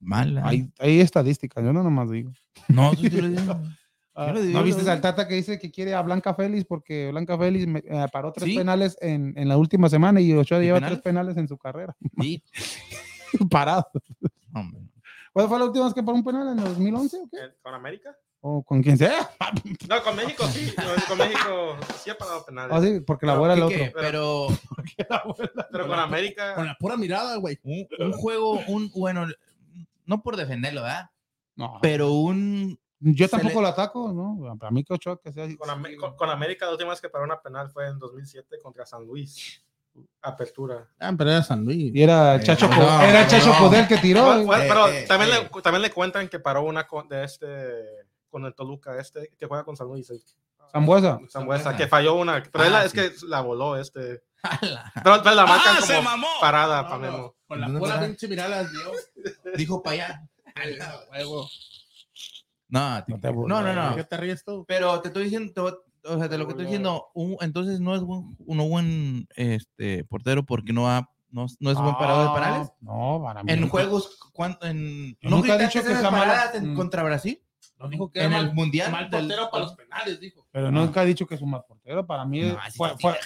[0.00, 0.46] Mala.
[0.46, 2.30] Hay, hay estadísticas, yo no nomás digo.
[2.68, 3.02] No, tú.
[4.20, 7.08] Ah, lo digo, ¿No viste al Tata que dice que quiere a Blanca Félix porque
[7.12, 8.56] Blanca Félix me- eh, paró tres Sí.
[8.58, 10.96] penales en, en la última semana y Ochoa ¿Y lleva penales?
[10.98, 11.96] tres penales en su carrera?
[12.20, 12.42] Sí,
[13.48, 13.88] Parado.
[14.52, 14.80] hombre.
[15.32, 16.48] ¿Cuándo fue la última vez que paró un penal?
[16.48, 17.36] ¿En el 2011 o qué?
[17.36, 18.16] Eh, ¿Con América?
[18.40, 19.30] ¿O con quien sea?
[19.88, 20.72] No, con México sí.
[21.06, 22.72] Con, México sí ha pagado penales.
[22.76, 23.78] Ah, sí, porque la Pero, abuela el otro.
[23.94, 24.46] pero
[25.70, 26.54] Pero con América.
[26.56, 27.58] Con la pura mirada, güey.
[27.62, 29.26] un, un juego, un, bueno,
[30.08, 31.10] no por defenderlo, ¿verdad?
[31.54, 34.56] No, Pero un, yo tampoco le- lo ataco, ¿no?
[34.58, 35.46] Para mí que Ochoa que sea.
[35.56, 38.84] Con, con- con América la última vez que paró una penal fue en 2007 contra
[38.86, 39.64] San Luis.
[40.22, 40.86] Apertura.
[41.00, 41.92] Ah, pero era San Luis.
[41.92, 43.58] Y era Eh, Chacho, no, era Chacho no.
[43.58, 44.34] Codel que tiró.
[44.40, 44.44] Eh.
[44.44, 45.48] bueno, Eh, pero eh, también, eh.
[45.52, 47.46] Le, también le cuentan que paró una con- de este
[48.30, 50.12] con el Toluca, este que juega con San Luis.
[50.70, 51.18] Zambuesa.
[51.30, 52.42] Zambuesa, que falló una.
[52.52, 52.98] Pero él Ah, es sí.
[52.98, 54.22] que la voló este.
[55.02, 56.26] Pero, pero la marcan ¡Ah, se como mamó!
[56.40, 57.34] parada No, para no.
[57.46, 58.06] Con la ¿Dónde pura está?
[58.06, 58.92] pinche mirada dio.
[59.56, 60.28] Dijo para allá.
[61.12, 61.48] Huevo.
[62.68, 63.96] No, No te no, no, no.
[63.96, 64.64] ¿Qué te ríes tú?
[64.68, 65.74] Pero te estoy diciendo, te voy-
[66.04, 70.04] o sea, de lo que estoy diciendo, un- entonces no es buen, no buen este,
[70.04, 72.68] portero porque no ha, no, no es buen parado de penales.
[72.80, 73.52] No, para mí.
[73.52, 74.66] En juegos, ¿cuánto?
[74.66, 76.10] En, Yo ¿No nunca gritaste dicho que malo.
[76.18, 76.76] paradas en- Mm.
[76.76, 77.42] contra Brasil?
[77.78, 78.90] No dijo que En era el mundial.
[78.92, 80.46] mal del- portero para los penales, dijo.
[80.50, 82.06] Pero nunca he dicho que es un mal portero.
[82.06, 82.42] Para mí
[82.76, 83.18] fue, sí, fue-.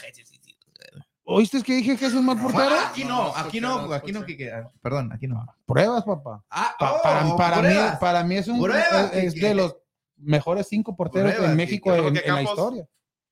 [1.24, 2.64] ¿Oíste que dije que es un mal portero?
[2.70, 4.70] Ah, Aquí no, No, aquí no, aquí no, que queda.
[4.82, 5.46] Perdón, aquí no.
[5.66, 6.44] Pruebas, papá.
[6.50, 7.98] Ah, Pa- oh, para, para mí, pruebas.
[7.98, 9.76] para mí es un Pruebas, es, es de los
[10.16, 12.42] mejores cinco porteros Pruebas, en México que en, en la Campos.
[12.50, 12.88] historia.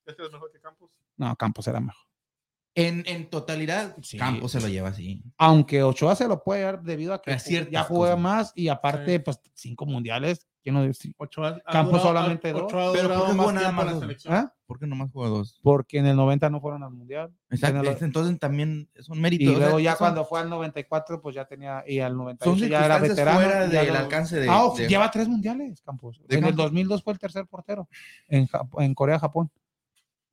[0.06, 0.90] Este es mejor que Campos.
[1.16, 2.02] No, Campos era mejor.
[2.76, 4.16] En, en totalidad, Sí.
[4.16, 5.22] Campos se lo lleva así.
[5.36, 7.36] Aunque Ochoa se lo puede dar debido a que
[7.70, 8.22] ya juega cosas.
[8.22, 10.46] más y aparte, pues cinco mundiales.
[10.62, 11.12] ¿Quién no dice?
[11.16, 12.64] Ochoa ha Campos durado- solamente dos.
[12.70, 14.00] Pero ¿por qué jugó más nada más la dos?
[14.00, 14.34] selección.
[14.34, 14.54] ¿Ah?
[14.66, 15.58] ¿Por qué nomás juega dos?
[15.62, 17.32] Porque en el 90 no fueron al mundial.
[17.50, 17.80] Exacto.
[17.80, 19.44] En el- Entonces también son méritos.
[19.46, 22.12] Y o sea, luego ya son- cuando fue al 94, pues ya tenía, y al
[22.12, 23.40] son 98 ya era veterano.
[23.40, 24.48] fuera y lo- alcance de.
[24.48, 26.18] Ah, de- lleva tres mundiales, Campos.
[26.28, 26.64] ¿De En el Campos?
[26.66, 27.88] 2002 fue el tercer portero
[28.28, 29.50] en, Jap- en Corea-Japón.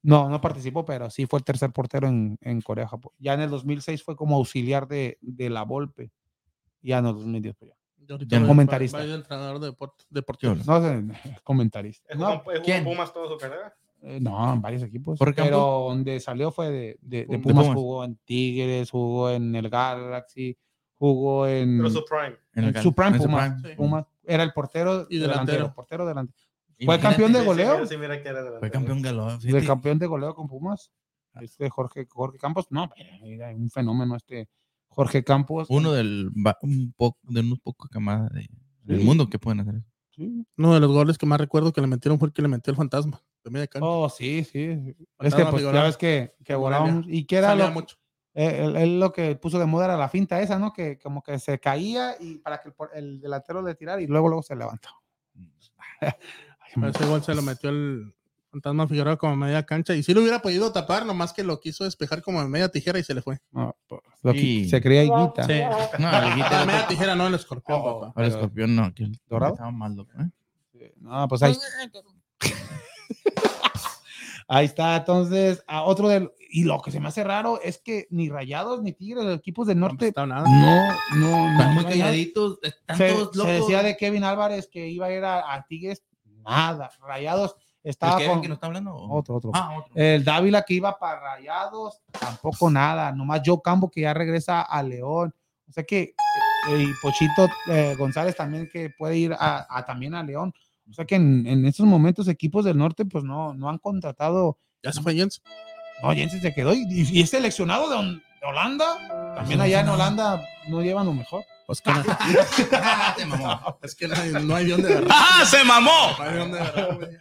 [0.03, 3.11] No, no participó, pero sí fue el tercer portero en, en Corea-Japón.
[3.17, 6.11] Ya en el 2006 fue como auxiliar de, de la Volpe.
[6.83, 7.77] Ya en el 2010 pues ya.
[8.07, 8.47] Y ahorita Ya no.
[8.47, 8.97] Comentarista.
[8.99, 10.53] va de entrenador de deport- deportivo.
[10.55, 11.03] Yo- No sé,
[11.43, 12.13] comentarista.
[12.13, 12.83] Él No, jugó ¿quién?
[12.83, 13.75] Pumas toda su carrera.
[14.01, 15.17] eh, no, en varios equipos.
[15.19, 17.41] ¿Por Pero donde salió fue de, de, de Pumas.
[17.41, 17.63] Pumas.
[17.65, 17.75] Pumas.
[17.75, 20.57] Jugó en Tigres, jugó en el Galaxy,
[20.95, 22.37] jugó en, Pero su prime.
[22.55, 23.53] en el en su prime Pumas.
[23.53, 23.69] prime.
[23.69, 23.75] Sí.
[23.75, 24.05] Pumas.
[24.23, 25.45] Era el portero Y delantero.
[25.45, 25.73] delantero.
[25.73, 26.37] Portero delantero.
[26.39, 27.73] Fue Imagínate, campeón de Sí, sí, goleo.
[27.75, 28.59] mira, sí, mira que era delantero.
[28.59, 29.39] Fue campeón galón.
[29.39, 29.65] de fíjate.
[29.65, 30.91] campeón de goleo con Pumas.
[31.41, 32.89] Este Jorge, Jorge Campos, no,
[33.23, 34.47] era un fenómeno este
[34.97, 35.67] Jorge Campos.
[35.69, 36.31] Uno del
[36.61, 38.49] un poco de unos pocos camadas de,
[38.83, 39.05] del Sí.
[39.05, 39.87] mundo que pueden hacer eso.
[40.11, 40.45] Sí.
[40.57, 42.71] Uno de los goles que más recuerdo que le metieron fue el que le metió
[42.71, 43.85] el fantasma de media cancha.
[43.87, 44.95] Oh, sí, sí.
[45.19, 47.95] Es que pues ya ves que, que volábamos y que era Salía lo, mucho.
[48.33, 50.73] eh, él, él lo que puso de moda era la finta esa, ¿no?
[50.73, 54.07] Que como que se caía y para que el, por- el delantero le tirara y
[54.07, 54.89] luego luego se levantó.
[56.01, 58.13] Ese gol se lo metió el
[58.51, 61.83] fantasma Figueroa como media cancha y sí lo hubiera podido tapar, nomás que lo quiso
[61.83, 63.39] despejar como en media tijera y se le fue.
[63.51, 63.75] No,
[64.23, 64.69] lo que Sí.
[64.69, 65.43] se creía higuita.
[65.45, 65.59] Sí.
[65.99, 66.29] No, La
[66.61, 67.99] el media tijera, no el escorpión, Oh.
[68.01, 68.21] papá.
[68.21, 69.53] Al escorpión no, que el- ¿Dorado?
[69.53, 70.91] estaba mal loco, ¿eh?
[70.99, 71.55] No, pues ahí,
[74.47, 74.95] ahí está.
[74.97, 76.31] Entonces, a otro del.
[76.49, 79.67] Y lo que se me hace raro es que ni Rayados ni Tigres, los equipos
[79.67, 80.43] del No norte, nada.
[80.47, 83.53] no, no, Están muy no calladitos, están se, todos se locos.
[83.53, 86.03] decía de Kevin Álvarez que iba a ir a, a Tigres,
[86.45, 86.89] nada.
[87.01, 88.95] Rayados ¿El estaba con que no está hablando?
[88.95, 89.51] otro, otro.
[89.53, 89.91] Ah, otro.
[89.95, 93.11] El Dávila que iba para Rayados, tampoco nada.
[93.11, 95.33] Nomás Joe Campo que ya regresa a León.
[95.69, 96.01] O sea que,
[96.69, 100.53] eh, y Pochito eh, González también que puede ir a, a- también a León.
[100.89, 104.57] O sea que en, en estos momentos equipos del norte pues no, no han contratado.
[104.83, 105.41] Ya se fue Jens.
[106.01, 109.33] No, Jensen se quedó y, y es seleccionado de, Holanda.
[109.35, 111.43] También allá en Holanda no llevan lo mejor.
[111.65, 112.03] Pues que no,
[113.17, 113.77] Te mamó.
[113.81, 115.05] es que no hay, no hay de.
[115.09, 115.91] ¡Ah, se mamó!
[116.17, 117.17] No hay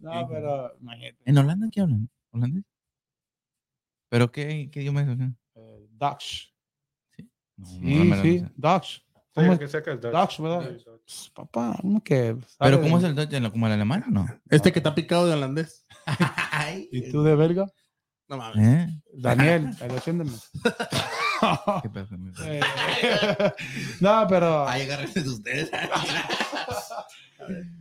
[0.00, 1.18] No, pero imagínate.
[1.24, 2.10] ¿En Holanda qué hablan?
[2.32, 2.64] ¿Holandés?
[4.08, 5.08] ¿Pero qué, qué idioma es?
[5.54, 6.52] eh, Dutch.
[7.56, 8.44] No, Sí, no sí.
[8.56, 8.86] Dutch.
[8.86, 9.02] Sí,
[9.34, 9.58] ¿Cómo es?
[9.60, 10.12] que sé que es Dutch.
[10.12, 10.60] Dutch, ¿verdad?
[10.62, 11.02] Sí, Dutch.
[11.04, 12.36] Pues, papá, uno que.
[12.58, 13.32] ¿Pero cómo es el Dutch?
[13.34, 14.26] ¿En la- ¿Como el alemán o no?
[14.48, 15.86] Este que está picado de holandés.
[16.90, 17.66] ¿Y tú de verga?
[18.28, 18.66] No mames.
[18.88, 19.02] ¿Eh?
[19.14, 20.30] Daniel, el defiéndeme.
[21.82, 22.16] ¿Qué pasa?
[22.44, 22.60] Eh,
[24.00, 24.68] no, pero.
[24.68, 25.70] Ay, agárrense de ustedes.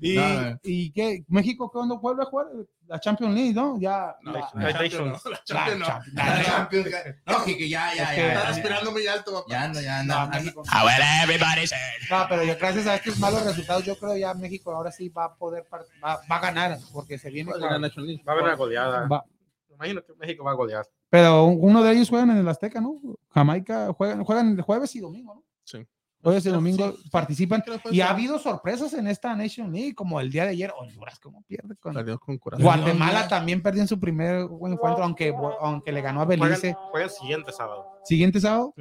[0.01, 0.60] ¿Y, no.
[0.64, 1.24] y qué?
[1.28, 2.47] ¿México cuándo vuelve a jugar?
[2.88, 3.80] La Champions League, ¿no?
[3.80, 4.16] Ya.
[4.24, 4.72] No, la- la.
[4.74, 5.86] Champions no, la la Champions no.
[5.86, 6.88] Champions- La la- Champions,
[7.28, 8.28] No, que, que ya, ya, Es que- ya.
[8.34, 9.45] Está Ya, respirando muy alto, papá.
[9.49, 10.39] ya anda, ya No, anda.
[10.39, 10.64] México.
[10.72, 11.80] Ah, well, everybody said.
[12.10, 15.26] No, pero yo, gracias a estos malos resultados, yo creo ya México ahora sí va
[15.26, 15.66] a poder,
[16.03, 17.51] va, va a ganar, porque se viene.
[17.51, 18.24] Con- la National League.
[18.28, 19.07] Va a haber una goleada.
[19.07, 19.26] va-
[19.72, 20.86] imagino que México va a golear.
[21.12, 22.99] pero uno de ellos juegan en el Azteca, ¿no?
[23.30, 25.43] Jamaica juegan, juegan el jueves y domingo, ¿no?
[25.64, 25.88] Sí.
[26.22, 27.09] Jueves y Sí, domingo sí.
[27.09, 27.63] participan.
[27.82, 30.74] Fue Y ha habido sorpresas en esta Nation League, como el día de ayer.
[30.78, 31.93] Honduras, ¿cómo pierde con
[32.38, 32.38] con.
[32.61, 36.74] Guatemala también perdió en su primer encuentro, aunque, aunque le ganó a Belice.
[36.74, 37.86] Juegan, juegan siguiente sábado.
[38.03, 38.74] Siguiente sábado,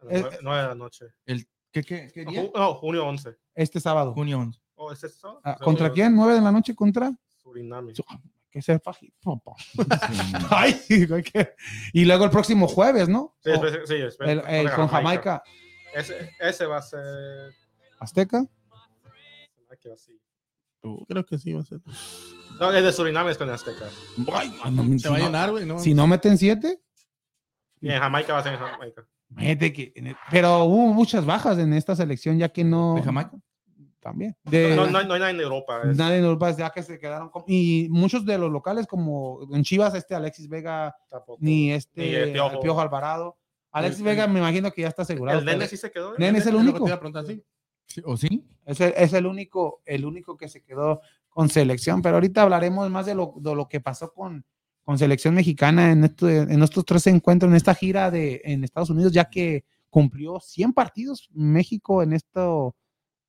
[0.00, 1.06] las Eh, nueve- nueve de la noche.
[1.26, 2.50] ¿Qué, qué, qué día?
[2.54, 3.36] No, junio 11.
[3.54, 4.12] este sábado.
[4.14, 4.60] Junio 11.
[4.74, 5.40] Oh, ¿es este sábado?
[5.44, 6.16] Ah, Sí, ¿Contra junio quién?
[6.16, 7.12] ¿Nueve de la noche contra?
[7.42, 7.94] Suriname.
[7.94, 8.04] Su-
[8.50, 8.60] Que
[9.22, 9.52] papá.
[10.50, 10.78] Ay,
[11.94, 13.36] Y luego el próximo jueves, ¿no?
[13.42, 15.42] Sí, O espera- sí, espera, el- el contra con Jamaica
[15.94, 17.52] Ese, ese va a ser.
[17.98, 18.44] Azteca.
[21.08, 21.78] Creo que sí va a ser.
[22.58, 23.86] No, el de Suriname es con Azteca.
[24.32, 25.78] Ay, no, si, Se va a no, llenar, güey, ¿no?
[25.78, 26.80] si no meten siete,
[27.80, 29.06] Y en Jamaica va a ser en Jamaica.
[29.28, 29.92] mete que.
[29.96, 32.94] en el- Pero hubo muchas bajas en esta selección, ya que no.
[32.94, 33.32] ¿De Jamaica?
[34.00, 34.36] también.
[34.42, 35.80] De, No, no, hay- no hay nada en Europa.
[35.84, 39.38] es- Nadie en Europa ya que se quedaron con- y muchos de los locales como
[39.54, 41.38] en Chivas este Alexis Vega tampoco.
[41.40, 42.54] ni este Ni el Piojo.
[42.54, 43.38] el Piojo Alvarado.
[43.72, 45.38] Alexis El- Vega me imagino que ya está asegurado.
[45.38, 46.12] El nene sí se quedó.
[46.12, 46.16] ¿eh?
[46.18, 46.84] Nene es el único.
[48.04, 48.46] ¿O sí?
[48.64, 52.88] Es el, es el único el único que se quedó con selección, pero ahorita hablaremos
[52.90, 54.44] más de lo, de lo que pasó con,
[54.84, 58.90] con selección mexicana en, esto, en estos tres encuentros, en esta gira de en Estados
[58.90, 62.76] Unidos, ya que cumplió 100 partidos México en esto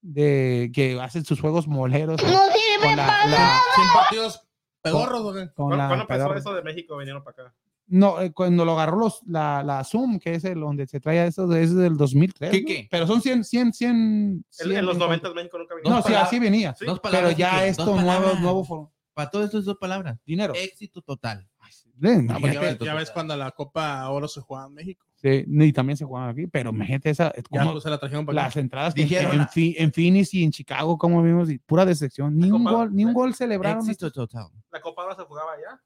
[0.02, 2.22] de que hacen sus juegos moleros.
[2.22, 4.48] con la- la- 100 partidos
[4.82, 5.50] pedorros, ¿o qué?
[5.54, 6.40] con ¿Cuándo, cuándo pedorra.
[6.40, 6.98] eso de México?
[6.98, 7.56] Vinieron para acá.
[7.94, 11.28] No, eh, cuando lo agarró los, la, la Zoom, que es el donde se trae
[11.28, 12.50] eso, es del 2003.
[12.52, 12.68] ¿Qué, ¿no?
[12.68, 12.88] qué?
[12.90, 13.92] Pero son 100, 100, 100.
[13.92, 15.90] En, 100 en los en 90 cuanto- México nunca vino.
[15.90, 16.28] No, sí, palabras.
[16.28, 16.74] así venía.
[16.78, 16.86] Sí.
[16.86, 18.42] Dos Pero palabras, ya esto nuevo, palabras.
[18.42, 20.18] nuevo for- Para todo esto es dos palabras.
[20.26, 20.54] dinero.
[20.56, 21.48] Éxito total.
[21.70, 25.06] Sí, no, Ya, porque- ves, ya ves cuando la Copa Oro se juega en México.
[25.16, 28.00] sí, y también se juega aquí, pero gente esa, es Ya como pues, se la
[28.00, 28.48] trajeron para acá.
[28.48, 32.36] las entradas Dijeron en, Fi- en Phoenix y en Chicago, como vimos, y pura decepción.
[32.36, 33.88] Ni La un Copa- gol, ni un gol celebraron.
[33.88, 34.48] Éxito total.
[34.72, 35.80] La Copa ahora se jugaba allá.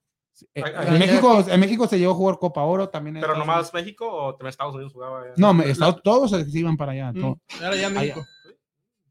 [0.53, 3.15] Eh, en, México, en México se llegó a jugar Copa Oro también.
[3.15, 5.33] Pero Estados nomás México o también Estados Unidos jugaba allá.
[5.38, 7.11] No, me- Estados- todos se iban para allá.
[7.11, 7.39] Mm, todo.
[7.59, 8.25] Ya en México.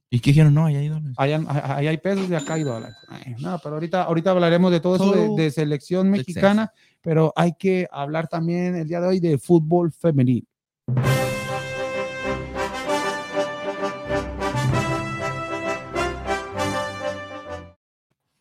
[0.09, 0.55] ¿Y qué dijeron?
[0.55, 1.15] No, allá hay dólares.
[1.17, 1.41] Allá,
[1.77, 2.97] allá hay pesos y acá hay dólares.
[3.09, 6.73] Ay, no, pero ahorita, ahorita hablaremos de todo eso de, Todo de selección mexicana,
[7.03, 10.47] pero hay que hablar también el día de hoy de fútbol femenil.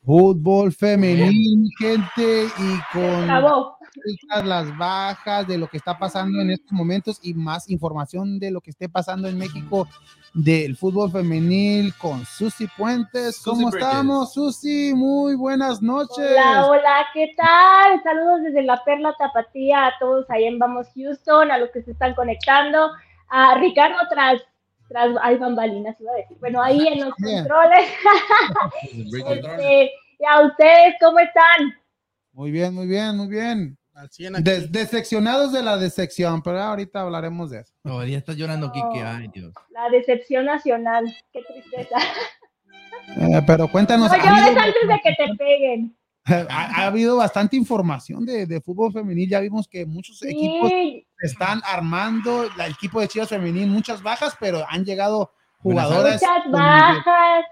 [0.06, 3.28] Fútbol femenil, gente, y con
[4.48, 8.62] las bajas de lo que está pasando en estos momentos y más información de lo
[8.62, 9.88] que esté pasando en México
[10.36, 13.38] del fútbol femenil con Susi Puentes.
[13.38, 13.88] Susi ¿Cómo Bridges.
[13.88, 14.94] estamos, Susi?
[14.94, 16.32] Muy buenas noches.
[16.32, 18.04] Hola, hola, ¿qué tal?
[18.04, 21.92] Saludos desde la Perla Tapatía a todos ahí en Vamos Houston, a los que se
[21.92, 22.92] están conectando,
[23.30, 24.42] a Ricardo tras,
[24.88, 27.40] tras, hay bambalinas, iba a decir, bueno, ahí en los Bien.
[27.40, 27.90] controles,
[28.84, 31.74] este, y a ustedes, ¿cómo están?
[32.34, 33.78] Muy bien, muy bien, muy bien.
[33.94, 34.44] Al 100 aquí.
[34.44, 37.74] Des- decepcionados de la decepción, pero ahorita hablaremos de eso.
[37.84, 39.00] No, ya estás llorando, Kike.
[39.02, 39.08] No.
[39.10, 39.54] Ay, Dios.
[39.70, 41.96] La decepción nacional, qué tristeza.
[43.18, 45.96] Eh, pero cuéntanos, No ha llores antes de que te peguen.
[46.26, 49.30] ha- ha habido bastante información de, de fútbol femenil.
[49.30, 54.02] Ya vimos que muchos equipos Sí, están armando la- el equipo de Chivas Femenil, muchas
[54.04, 56.22] bajas, pero han llegado jugadoras.
[56.22, 57.46] muchas bajas,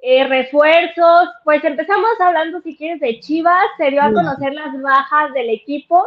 [0.00, 1.28] eh, refuerzos.
[1.44, 3.64] Pues empezamos hablando, si quieres, de Chivas.
[3.76, 6.06] Se dio a conocer las bajas del equipo.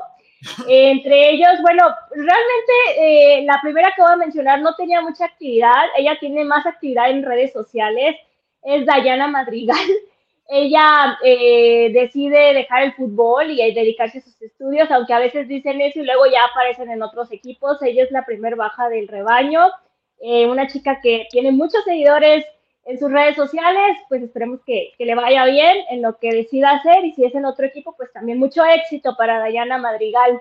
[0.68, 5.26] Eh, entre ellos, bueno, realmente eh, la primera que voy a mencionar no tenía mucha
[5.26, 5.86] actividad.
[5.98, 8.16] Ella tiene más actividad en redes sociales.
[8.62, 9.78] Es Dayana Madrigal.
[10.48, 15.82] Ella eh, decide dejar el fútbol y dedicarse a sus estudios, aunque a veces dicen
[15.82, 17.82] eso y luego ya aparecen en otros equipos.
[17.82, 19.72] Ella es la primer baja del rebaño.
[20.22, 22.46] Eh, una chica que tiene muchos seguidores
[22.86, 26.72] en sus redes sociales, pues esperemos que, que le vaya bien en lo que decida
[26.72, 30.40] hacer y si es en otro equipo, pues también mucho éxito para Dayana Madrigal.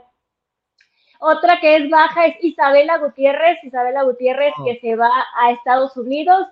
[1.18, 6.46] Otra que es baja es Isabela Gutiérrez, Isabela Gutiérrez que se va a Estados Unidos,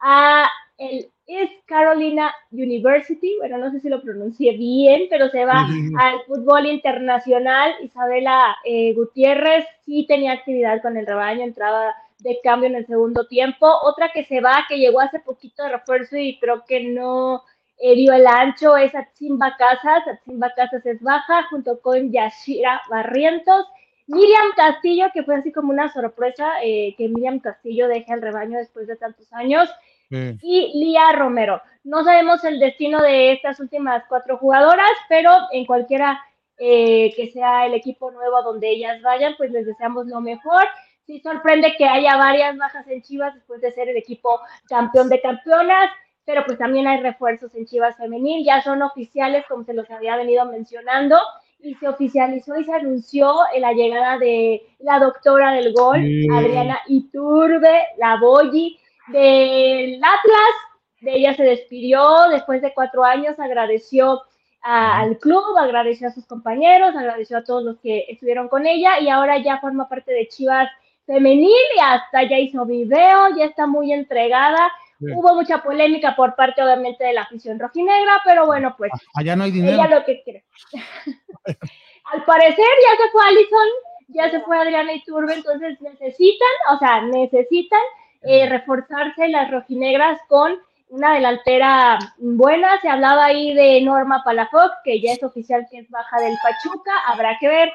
[0.00, 0.46] a
[0.76, 5.66] el East Carolina University, bueno, no sé si lo pronuncié bien, pero se va
[5.98, 7.74] al fútbol internacional.
[7.82, 13.26] Isabela eh, Gutiérrez sí tenía actividad con el rebaño, entraba de cambio en el segundo
[13.26, 13.70] tiempo.
[13.82, 17.42] Otra que se va, que llegó hace poquito de refuerzo y creo que no
[17.78, 20.08] eh, dio el ancho, es Atsimba Casas.
[20.08, 23.66] Atsimba Casas es baja, junto con Yashira Barrientos.
[24.06, 28.56] Miriam Castillo, que fue así como una sorpresa eh, que Miriam Castillo deje al rebaño
[28.56, 29.68] después de tantos años
[30.10, 31.60] y Lía Romero.
[31.84, 36.20] No sabemos el destino de estas últimas cuatro jugadoras, pero en cualquiera
[36.58, 40.64] eh, que sea el equipo nuevo donde ellas vayan, pues les deseamos lo mejor.
[41.06, 45.20] Sí sorprende que haya varias bajas en Chivas después de ser el equipo campeón de
[45.20, 45.90] campeonas,
[46.24, 50.16] pero pues también hay refuerzos en Chivas femenil, ya son oficiales como se los había
[50.16, 51.16] venido mencionando
[51.60, 56.26] y se oficializó y se anunció la llegada de la doctora del gol, Sí.
[56.30, 58.78] Adriana Iturbe, la Boyi,
[59.08, 60.54] del Atlas,
[61.00, 64.22] de ella se despidió después de cuatro años, agradeció
[64.62, 68.98] a- al club, agradeció a sus compañeros, agradeció a todos los que estuvieron con ella
[69.00, 70.68] y ahora ya forma parte de Chivas
[71.06, 74.70] Femenil y hasta ya hizo video, ya está muy entregada.
[75.00, 79.44] Hubo mucha polémica por parte obviamente de la afición rojinegra, pero bueno, pues Allá no
[79.44, 79.74] hay dinero.
[79.74, 80.44] ella lo que quiere.
[82.12, 83.68] Al parecer ya se fue Alison,
[84.08, 87.80] ya se fue Adriana Iturbe, entonces necesitan, o sea, necesitan
[88.22, 90.58] eh, reforzarse las rojinegras con
[90.90, 92.80] una delantera buena.
[92.80, 96.92] Se hablaba ahí de Norma Palafox, que ya es oficial que es baja del Pachuca.
[97.06, 97.70] Habrá que ver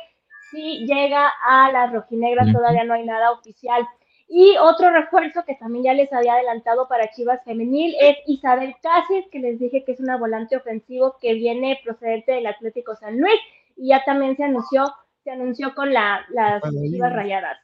[0.51, 3.87] si llega a las rojinegras, todavía no hay nada oficial.
[4.27, 9.27] Y otro refuerzo que también ya les había adelantado para Chivas Femenil es Isabel Cáceres,
[9.31, 13.39] que les dije que es una volante ofensivo que viene procedente del Atlético San Luis
[13.75, 14.85] y ya también se anunció,
[15.23, 17.62] se anunció con la, las Chivas Rayadas.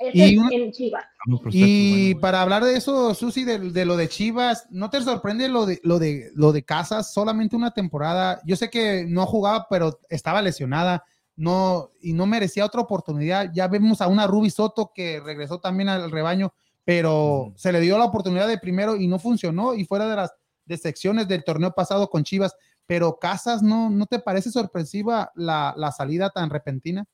[0.00, 1.04] Y en Chivas.
[1.50, 5.66] Y para hablar de eso, Susi, de, de lo de Chivas, ¿no te sorprende lo
[5.66, 7.12] de, lo de lo de Casas?
[7.12, 8.40] Solamente una temporada.
[8.44, 11.04] Yo sé que no jugaba, pero estaba lesionada.
[11.34, 13.50] No, y no merecía otra oportunidad.
[13.52, 16.52] Ya vemos a una Ruby Soto que regresó también al rebaño,
[16.84, 19.74] pero se le dio la oportunidad de primero y no funcionó.
[19.74, 20.32] Y fuera de las
[20.64, 22.54] de secciones del torneo pasado con Chivas,
[22.86, 27.04] pero Casas, ¿no, no te parece sorpresiva la, la salida tan repentina?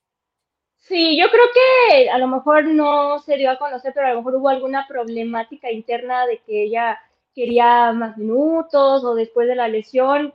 [0.87, 4.19] Sí, yo creo que a lo mejor no se dio a conocer, pero a lo
[4.19, 7.01] mejor hubo alguna problemática interna de que ella
[7.35, 10.35] quería más minutos o después de la lesión.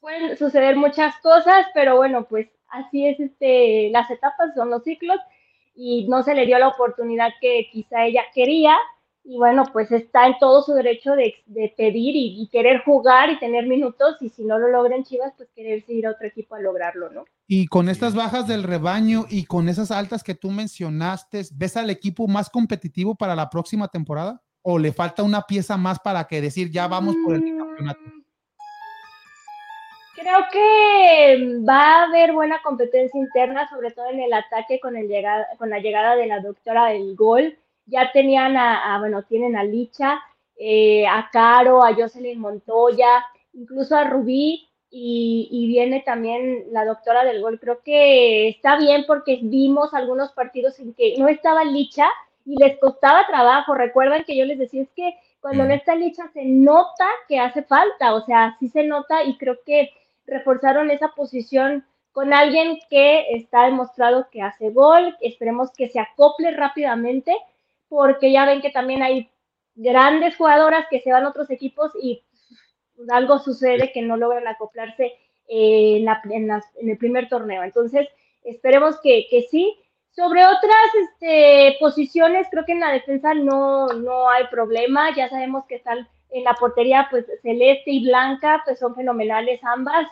[0.00, 5.20] Pueden suceder muchas cosas, pero bueno, pues así es este, las etapas son los ciclos
[5.74, 8.74] y no se le dio la oportunidad que quizá ella quería
[9.24, 13.30] y bueno, pues está en todo su derecho de, de pedir y, y querer jugar
[13.30, 16.26] y tener minutos y si no lo logra en Chivas, pues querer ir a otro
[16.26, 17.24] equipo a lograrlo, ¿no?
[17.48, 21.88] Y con estas bajas del rebaño y con esas altas que tú mencionaste, ¿ves al
[21.88, 24.42] equipo más competitivo para la próxima temporada?
[24.60, 28.00] ¿O le falta una pieza más para que decir ya vamos por el campeonato?
[28.00, 28.24] Mm,
[30.14, 35.08] Creo que va a haber buena competencia interna, sobre todo en el ataque con, el
[35.08, 37.58] llegada, con la llegada de la doctora del gol.
[37.86, 40.20] Ya tenían a, a, bueno, tienen a Licha,
[40.56, 47.24] eh, a Caro, a Jocelyn Montoya, incluso a Rubí, y, y, viene también la doctora
[47.24, 47.58] del gol.
[47.58, 52.08] Creo que está bien porque vimos algunos partidos en que no estaba Licha
[52.44, 53.74] y les costaba trabajo.
[53.74, 57.64] Recuerdan que yo les decía, es que cuando no está Licha se nota que hace
[57.64, 59.90] falta, o sea, sí se nota y creo que
[60.26, 65.16] reforzaron esa posición con alguien que está demostrado que hace gol.
[65.20, 67.36] Esperemos que se acople rápidamente
[67.88, 69.30] porque ya ven que también hay
[69.74, 72.22] grandes jugadoras que se van a otros equipos y
[73.08, 75.12] algo sucede que no logran acoplarse
[75.48, 77.62] en, el primer torneo.
[77.62, 78.08] Entonces,
[78.44, 79.76] esperemos que, que sí.
[80.10, 85.12] Sobre otras este, posiciones, creo que en la defensa no, no hay problema.
[85.14, 90.06] Ya sabemos que están en la portería, pues celeste y blanca, pues son fenomenales ambas.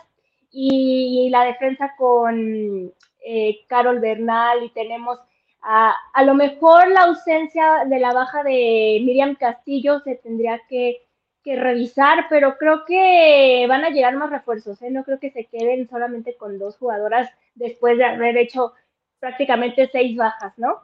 [0.51, 2.91] Y, y la defensa con
[3.25, 5.19] eh, Carol Bernal y tenemos
[5.63, 11.03] a, a lo mejor la ausencia de la baja de Miriam Castillo se tendría que
[11.43, 14.89] que revisar, pero creo que van a llegar más refuerzos, ¿eh?
[14.89, 18.73] no creo que se queden solamente con dos jugadoras después de haber hecho
[19.19, 20.83] prácticamente seis bajas, ¿no?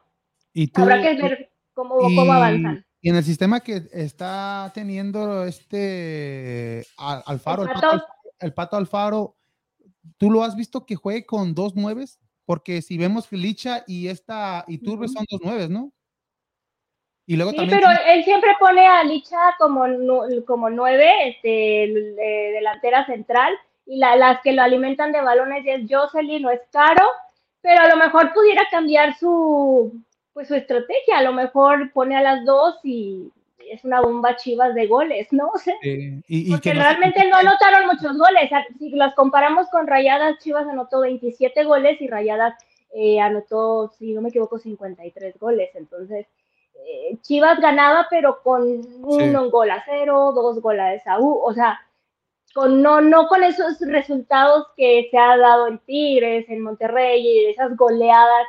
[0.53, 2.85] ¿Y tú, Habrá que ver cómo, cómo avanzan.
[3.01, 8.05] Y en el sistema que está teniendo este Al- Alfaro, el pato,
[8.39, 9.35] el Pato Alfaro,
[10.17, 12.19] ¿tú lo has visto que juegue con dos nueves?
[12.49, 15.91] Porque si vemos Licha y esta y Turbe son dos nueves, ¿no?
[17.27, 19.85] Y luego Sí, también pero tiene- él siempre pone a Licha como,
[20.47, 23.53] como nueve, este, de- delantera central,
[23.85, 27.05] y la- las que lo alimentan de balones es Jocelyn, no es Caro,
[27.61, 29.93] pero a lo mejor pudiera cambiar su,
[30.33, 33.29] pues, su estrategia, a lo mejor pone a las dos y
[33.71, 35.49] es una bomba chivas de goles, ¿no?
[35.53, 38.49] O sea, eh, y, y porque que no se realmente no anotaron muchos goles.
[38.49, 42.55] Sea, Si las comparamos con Rayadas, Chivas anotó 27 goles y Rayadas
[42.93, 45.69] eh, anotó, si no me equivoco, 53 goles.
[45.75, 46.27] Entonces,
[46.85, 48.61] eh, Chivas ganaba, pero con
[49.03, 51.39] un gol a cero, dos goles a U.
[51.43, 51.79] O sea,
[52.53, 57.45] con, no, no con esos resultados que se ha dado en Tigres, en Monterrey, y
[57.45, 58.47] esas goleadas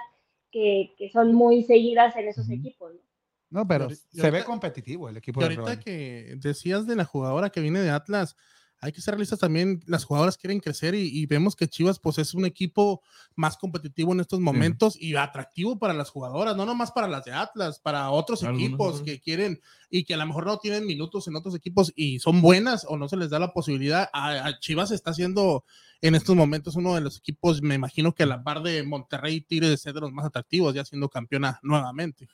[0.50, 2.92] que, que son muy seguidas en esos equipos.
[2.94, 3.09] ¿no?
[3.50, 7.50] No, pero ahorita- se ve competitivo el equipo Y ahorita que decías de la jugadora
[7.50, 8.36] que viene de Atlas,
[8.82, 12.16] hay que ser realistas también, las jugadoras quieren crecer y, y vemos que Chivas pues
[12.16, 13.02] es un equipo
[13.36, 17.32] más competitivo en estos momentos y atractivo para las jugadoras, no nomás para las de
[17.32, 19.02] Atlas, para otros Algunos equipos otros.
[19.02, 22.40] que quieren y que a lo mejor no tienen minutos en otros equipos y son
[22.40, 24.08] buenas o no se les da la posibilidad.
[24.14, 25.64] A, a Chivas está siendo
[26.00, 29.42] en estos momentos uno de los equipos, me imagino que a la par de Monterrey
[29.42, 32.28] Tigres de ser de los más atractivos, ya siendo campeona nuevamente.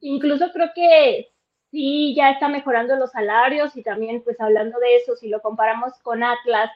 [0.00, 1.28] Incluso creo que
[1.70, 5.92] sí ya está mejorando los salarios y también pues hablando de eso, si lo comparamos
[6.02, 6.70] con Atlas,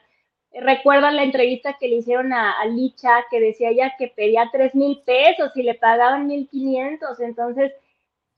[0.53, 4.73] recuerdan la entrevista que le hicieron a, a Licha que decía ella que pedía tres
[4.73, 7.73] mil pesos y le pagaban mil quinientos, entonces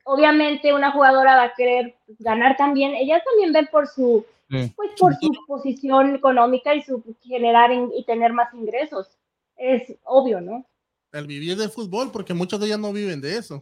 [0.04, 4.72] obviamente una jugadora va a querer ganar también, ellas también ven por su Sí.
[4.78, 9.10] pues por su posición económica y su generar in- y tener más ingresos.
[9.58, 10.66] Es obvio, ¿no?
[11.12, 13.62] El vivir del fútbol, porque muchas de ellas no viven de eso.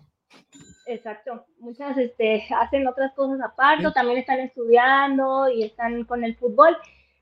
[0.85, 1.45] Exacto.
[1.59, 3.93] Muchas este, hacen otras cosas aparte, Sí.
[3.93, 6.77] también están estudiando y están con el fútbol.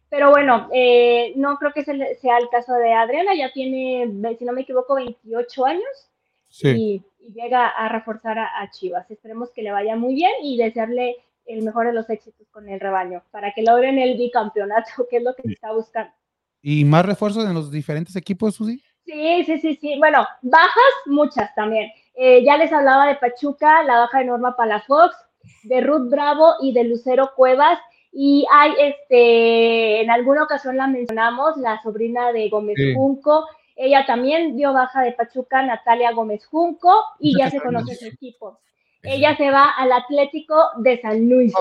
[0.10, 4.08] Pero bueno, eh, no creo que se- sea el caso de Adriana, ya tiene,
[4.38, 6.12] si no me equivoco, 28 años
[6.50, 6.68] Sí.
[6.70, 9.10] y, y llega a reforzar a, a Chivas.
[9.10, 12.80] Esperemos que le vaya muy bien y desearle el mejor de los éxitos con el
[12.80, 16.14] rebaño para que logren el bicampeonato, que es lo que se está buscando.
[16.62, 18.82] ¿Y más refuerzos en los diferentes equipos, Susi?
[19.06, 19.98] Sí, sí, sí, sí.
[19.98, 21.90] Bueno, bajas muchas también.
[22.16, 25.16] Eh, ya les hablaba de Pachuca, la baja de Norma Palafox,
[25.64, 27.80] de Ruth Bravo y de Lucero Cuevas.
[28.12, 32.94] Y hay, este, en alguna ocasión la mencionamos, la sobrina de Gómez Sí.
[32.94, 33.46] Junco.
[33.76, 37.98] Ella también dio baja de Pachuca, Natalia Gómez Junco, y Ya se conoce ¿no?
[37.98, 38.60] su equipo.
[39.02, 41.54] Ella se va al Atlético de San Luis.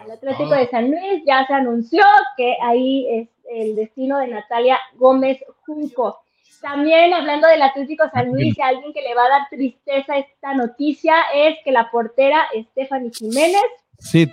[0.00, 2.02] Al Atlético de San Luis ya se anunció
[2.36, 6.22] que ahí es el destino de Natalia Gómez Junco.
[6.60, 10.18] También hablando del Atlético San Luis, y alguien que le va a dar tristeza a
[10.18, 13.62] esta noticia es que la portera Stephanie Jiménez
[13.98, 14.30] Sí,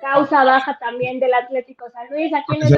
[0.00, 2.32] causa baja también del Atlético San Luis.
[2.34, 2.76] Aquí no se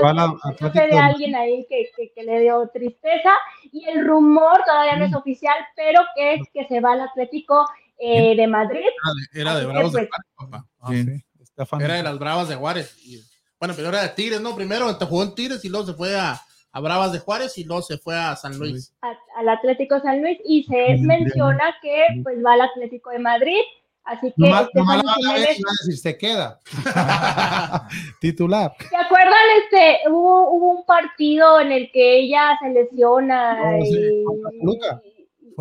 [0.87, 3.33] de- alguien ahí que, que- que le dio tristeza.
[3.73, 7.67] Y el rumor todavía no es oficial, pero que es que se va al Atlético
[7.99, 8.81] eh, de Madrid.
[8.81, 10.67] Era de, era de Bravos de pues, Juárez, papá.
[10.81, 11.85] Ah, Sí.
[11.85, 12.97] Era de las Bravas de Juárez.
[13.05, 13.21] Y-
[13.59, 14.55] bueno, pero era de Tigres, ¿no?
[14.55, 16.41] Primero te jugó en Tigres y luego se fue a,
[16.73, 18.93] a Bravas de Juárez y luego se fue a San Luis.
[19.03, 21.07] a- al Atlético de San Luis y se Muy bien.
[21.07, 23.61] menciona que pues va al Atlético de Madrid.
[24.05, 26.59] Así que Nomás, nomás la Stephanie van a decir, se queda.
[28.21, 28.73] Titular.
[28.89, 29.35] ¿Se acuerdan?
[29.63, 33.59] Este, hubo, hubo un partido en el que ella se lesiona.
[33.63, 35.03] Oh, sí, y- contra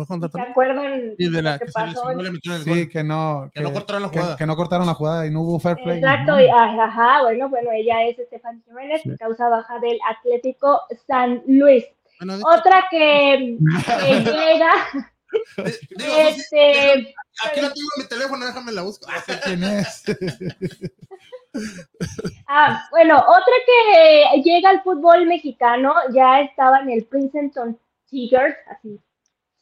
[0.06, 0.50] Contra ¿Se Toluca.
[0.50, 2.06] acuerdan Y de la que que se pasó?
[2.06, 3.50] metieron el Sí, que no.
[3.54, 4.36] Que no cortaron la que- jugada.
[4.36, 5.98] Que, no cortaron la jugada y no hubo fair play.
[5.98, 9.10] Exacto, y- ah, ajá, bueno, bueno, ella es Estefan Jiménez, Sí.
[9.10, 11.84] que causa baja del Atlético San Luis.
[12.20, 14.70] Bueno, de hecho, Otra que, que llega,
[15.96, 19.06] digo, este, aquí la tengo en mi teléfono, déjame la busco.
[19.44, 20.04] ¿Quién es?
[22.46, 27.78] Ah, bueno, otra que llega al fútbol mexicano, ya estaba en el Princeton
[28.08, 29.00] Tigers, así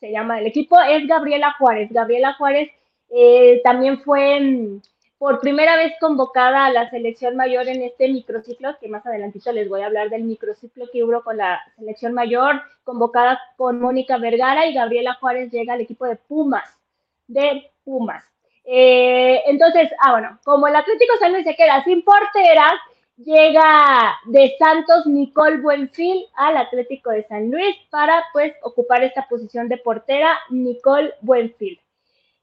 [0.01, 1.89] se llama el equipo, es Gabriela Juárez.
[1.91, 2.71] Gabriela Juárez
[3.11, 4.81] eh, también fue mm,
[5.19, 9.69] por primera vez convocada a la selección mayor en este microciclo, que más adelantito les
[9.69, 14.67] voy a hablar del microciclo que hubo con la selección mayor, convocada con Mónica Vergara
[14.67, 16.69] y Gabriela Juárez llega al equipo de Pumas,
[17.27, 18.25] de Pumas.
[18.65, 22.75] Eh, entonces, ah, bueno, como el Atlético San Luis se queda sin porteras,
[23.17, 29.69] llega de Santos Nicole Buenfil al Atlético de San Luis para pues ocupar esta posición
[29.69, 31.81] de portera Nicole Buenfil.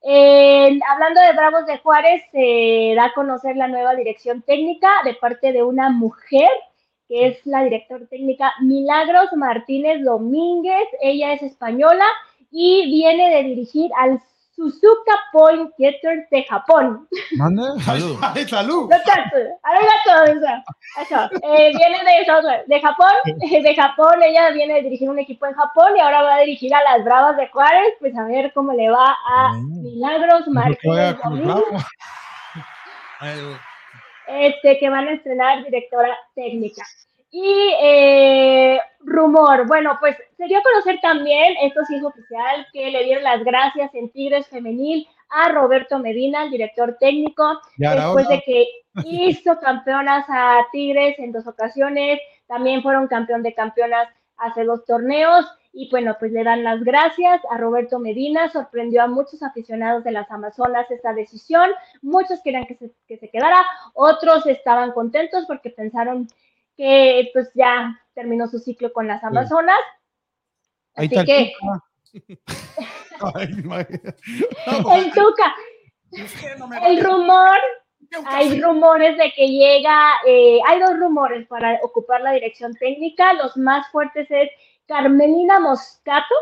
[0.05, 5.53] Hablando de Bravos de Juárez, se da a conocer la nueva dirección técnica de parte
[5.53, 6.49] de una mujer
[7.07, 10.88] que es la directora técnica Milagros Martínez Domínguez.
[11.01, 12.05] Ella es española
[12.51, 14.19] y viene de dirigir al
[14.56, 17.08] Suzuka Point Getters de Japón.
[17.38, 17.64] ¿Mande?
[17.84, 18.18] Salud.
[18.49, 18.89] Salud.
[18.89, 20.64] No tanto, arigato, eso.
[21.01, 21.30] Eso.
[21.41, 23.14] Eh, viene de, de Japón,
[23.64, 26.74] de Japón, ella viene de dirigir un equipo en Japón y ahora va a dirigir
[26.74, 29.84] a las Bravas de Juárez, pues a ver cómo le va a Mm.
[29.84, 31.16] Milagros Martínez
[34.28, 36.84] este, que van a estrenar directora técnica.
[37.36, 42.91] Y eh, rumor, bueno, pues se dio a conocer también, esto sí es oficial, que
[42.91, 48.27] le dieron las gracias en Tigres Femenil a Roberto Medina, el director técnico, Ya después
[48.27, 48.67] de que
[49.03, 55.47] hizo campeonas a Tigres en dos ocasiones, también fueron campeón de campeonas hace dos torneos
[55.71, 60.11] y bueno, pues le dan las gracias a Roberto Medina, sorprendió a muchos aficionados de
[60.11, 61.71] las Amazonas esta decisión,
[62.03, 63.65] muchos querían que se, que se quedara,
[63.95, 66.27] otros estaban contentos porque pensaron
[66.76, 69.80] que pues ya terminó su ciclo con las Amazonas,
[70.95, 71.53] Ahí así que
[74.93, 75.56] el Tuca,
[76.85, 77.57] el rumor
[78.26, 83.34] Hay rumores de que llega, eh, hay dos rumores para ocupar la dirección técnica.
[83.34, 84.52] Los más fuertes es
[84.85, 86.35] Carmelina Moscato,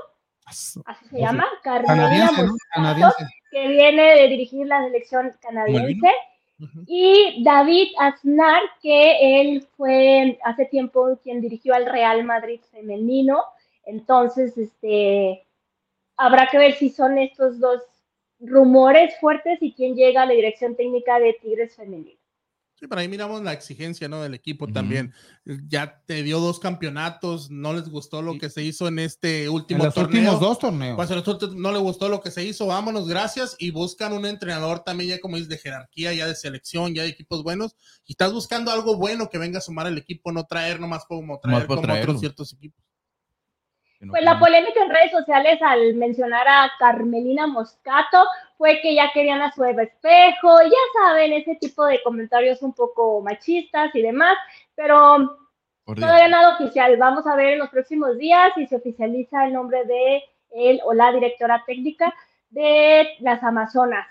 [0.46, 2.30] así se llama, Carmelina.
[2.32, 3.16] Moscato,
[3.52, 6.10] que viene de dirigir la selección canadiense.
[6.88, 13.44] Y David Aznar, que él fue hace tiempo quien dirigió al Real Madrid femenino.
[13.86, 15.46] Entonces, este,
[16.18, 17.82] habrá que ver si son estos dos
[18.40, 22.21] rumores fuertes y quién llega a la dirección técnica de Tigres femenino.
[22.82, 24.24] Sí, pero ahí miramos la exigencia, ¿no?
[24.24, 25.14] Del equipo también.
[25.68, 29.50] Ya te dio dos campeonatos, no les gustó lo que se hizo en este En
[29.52, 30.20] último los torneo.
[30.20, 30.96] últimos dos torneos.
[30.96, 31.10] Pues
[31.56, 35.20] no le gustó lo que se hizo, vámonos, gracias, y buscan un entrenador también ya
[35.20, 38.98] como es de jerarquía, ya de selección, ya de equipos buenos, y estás buscando algo
[38.98, 42.04] bueno que venga a sumar al equipo, no traer nomás como traer como traerlo.
[42.14, 42.84] otros ciertos equipos.
[44.02, 48.26] No Pues la polémica en redes sociales al mencionar a Carmelina Moscato
[48.58, 52.74] fue que ya querían a su Eva Espejo, ya saben, ese tipo de comentarios un
[52.74, 54.38] poco machistas y demás,
[54.76, 55.38] pero
[55.88, 56.00] Dios.
[56.00, 56.96] Todavía nada oficial.
[56.98, 60.94] Vamos a ver en los próximos días si se oficializa el nombre de él o
[60.94, 62.14] la directora técnica.
[62.50, 64.06] de las Amazonas.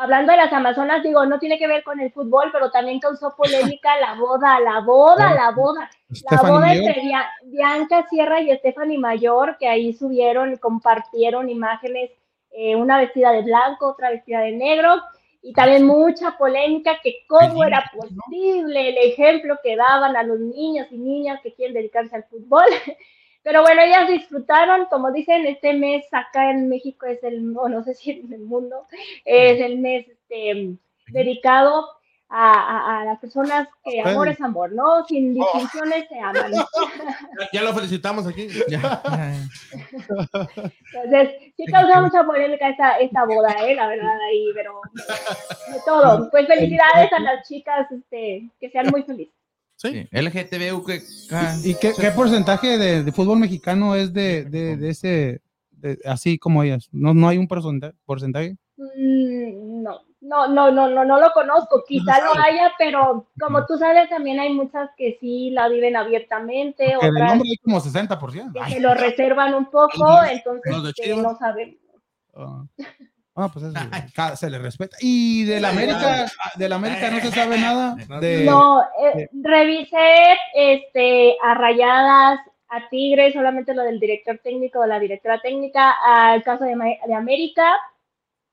[0.00, 3.34] Hablando de las Amazonas, digo, no tiene que ver con el fútbol, pero también causó
[3.36, 5.90] polémica la boda, la boda, la boda.
[6.30, 12.10] La boda entre Bia- Bianca Sierra y Stephanie Mayor, que ahí subieron y compartieron imágenes,
[12.52, 14.94] eh, una vestida de blanco, otra vestida de negro,
[15.42, 20.86] y también mucha polémica que cómo era posible el ejemplo que daban a los niños
[20.90, 22.64] y niñas que quieren dedicarse al fútbol.
[23.42, 27.82] Pero bueno, ellas disfrutaron, como dicen, este mes acá en México es el, o no
[27.82, 28.86] sé si en el mundo,
[29.24, 30.74] es el mes este,
[31.08, 31.86] dedicado
[32.28, 35.04] a, a- a las personas que amor es amor, ¿no?
[35.06, 36.52] Sin distinciones se aman.
[37.52, 38.46] Ya, lo felicitamos aquí.
[38.68, 39.02] Ya.
[40.92, 43.74] Entonces, sí causa mucha polémica esta, esta boda, ¿eh?
[43.74, 44.80] La verdad, ahí, pero
[45.72, 46.30] de todo.
[46.30, 49.34] Pues felicidades a las chicas, este, que sean muy felices.
[49.82, 49.92] Sí.
[49.92, 51.02] Sí, LGTBU que
[51.64, 55.40] ¿Y qué, qué porcentaje de, de fútbol mexicano es de, de, de ese,
[55.70, 56.88] de- así como ellas?
[56.92, 58.56] ¿No, no hay un porcenta- porcentaje?
[58.76, 63.78] Mm, No, no, no, no, no, no lo conozco, quizá lo haya, pero como tú
[63.78, 67.80] sabes, también hay muchas que sí la viven abiertamente, Que del otras nombre hay como
[67.80, 68.52] 60%.
[68.52, 71.76] que Ay, se lo reservan un poco, entonces este, no sabemos.
[72.34, 72.64] ah.
[73.36, 74.96] Ah, pues eso, se le respeta.
[75.00, 76.26] Y del América,
[76.56, 77.94] del América no se sabe nada.
[78.20, 84.86] De, No, eh, revisé este, a Rayadas, a Tigres, solamente lo del director técnico o
[84.86, 86.74] la directora técnica, al caso de,
[87.06, 87.72] de América,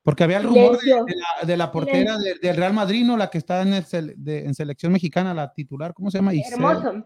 [0.02, 3.16] Porque había el rumor de, de la, de la portera de- del Real Madrid, ¿no?
[3.16, 3.84] La que está en, el
[4.16, 6.32] de- en selección mexicana, la titular, ¿cómo se llama?
[6.34, 6.54] Isel.
[6.54, 7.04] hermoso.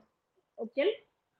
[0.56, 0.88] ¿O quién?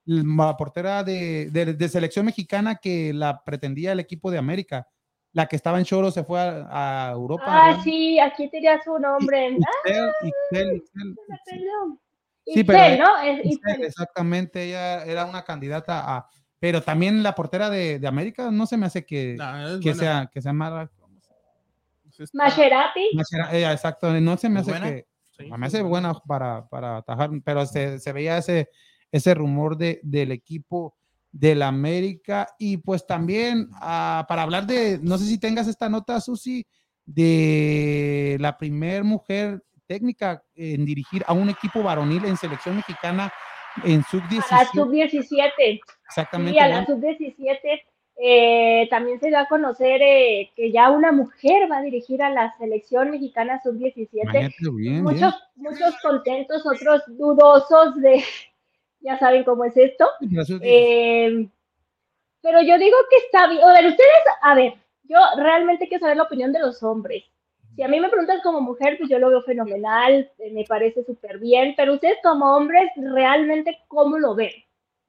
[0.05, 4.89] La portera de, de- de selección mexicana que la pretendía el equipo de América.
[5.35, 7.45] La que estaba en Choro se fue a, a Europa.
[7.47, 7.83] Ah, ¿no?
[7.83, 9.57] sí, aquí tenía su nombre.
[9.87, 10.11] Ah.
[12.45, 13.19] Sí, pero- ¿no?
[13.23, 13.85] Es Isel, Isel.
[13.85, 16.29] exactamente, ella era una candidata a...
[16.59, 19.95] Pero también la portera de, de América no se me hace que, Nah, es que
[19.95, 20.91] sea que sea mala.
[22.19, 23.01] Está- Maserati.
[23.53, 24.87] Ella, exacto, no se me ¿Muy hace buena?
[24.87, 25.07] que...
[25.39, 28.69] sí, me hace buena para, para atajar, pero se, se veía ese,
[29.11, 30.95] ese rumor de, del equipo
[31.33, 36.21] del América y pues también ah, para hablar de, no sé si tengas esta nota,
[36.21, 36.67] Susi,
[37.07, 43.33] de la primer mujer técnica en dirigir a un equipo varonil en selección mexicana
[43.85, 44.69] en A la sub-17.
[44.75, 45.81] sub-17.
[46.07, 46.53] Exactamente.
[46.53, 46.87] Sí, a la ¿no?
[46.87, 47.83] sub-17
[48.17, 52.31] eh, también se dio a conocer eh, que ya una mujer va a dirigir a
[52.31, 54.09] la selección mexicana sub-17.
[54.13, 55.03] Imagínate, bien, bien.
[55.03, 58.23] Muchos, muchos contentos, otros dudosos de,
[59.03, 60.07] ya saben cómo es esto.
[60.31, 60.61] La sub-17.
[60.65, 61.49] Eh,
[62.41, 63.63] pero yo digo que está bien.
[63.63, 64.11] A ver, ustedes,
[64.43, 64.75] a ver,
[65.05, 67.25] yo realmente quiero saber la opinión de los hombres.
[67.77, 71.05] Si a mí me preguntan como mujer, pues yo lo veo fenomenal, eh, me parece
[71.05, 74.51] súper bien, pero ustedes como hombres, realmente, ¿cómo lo ven?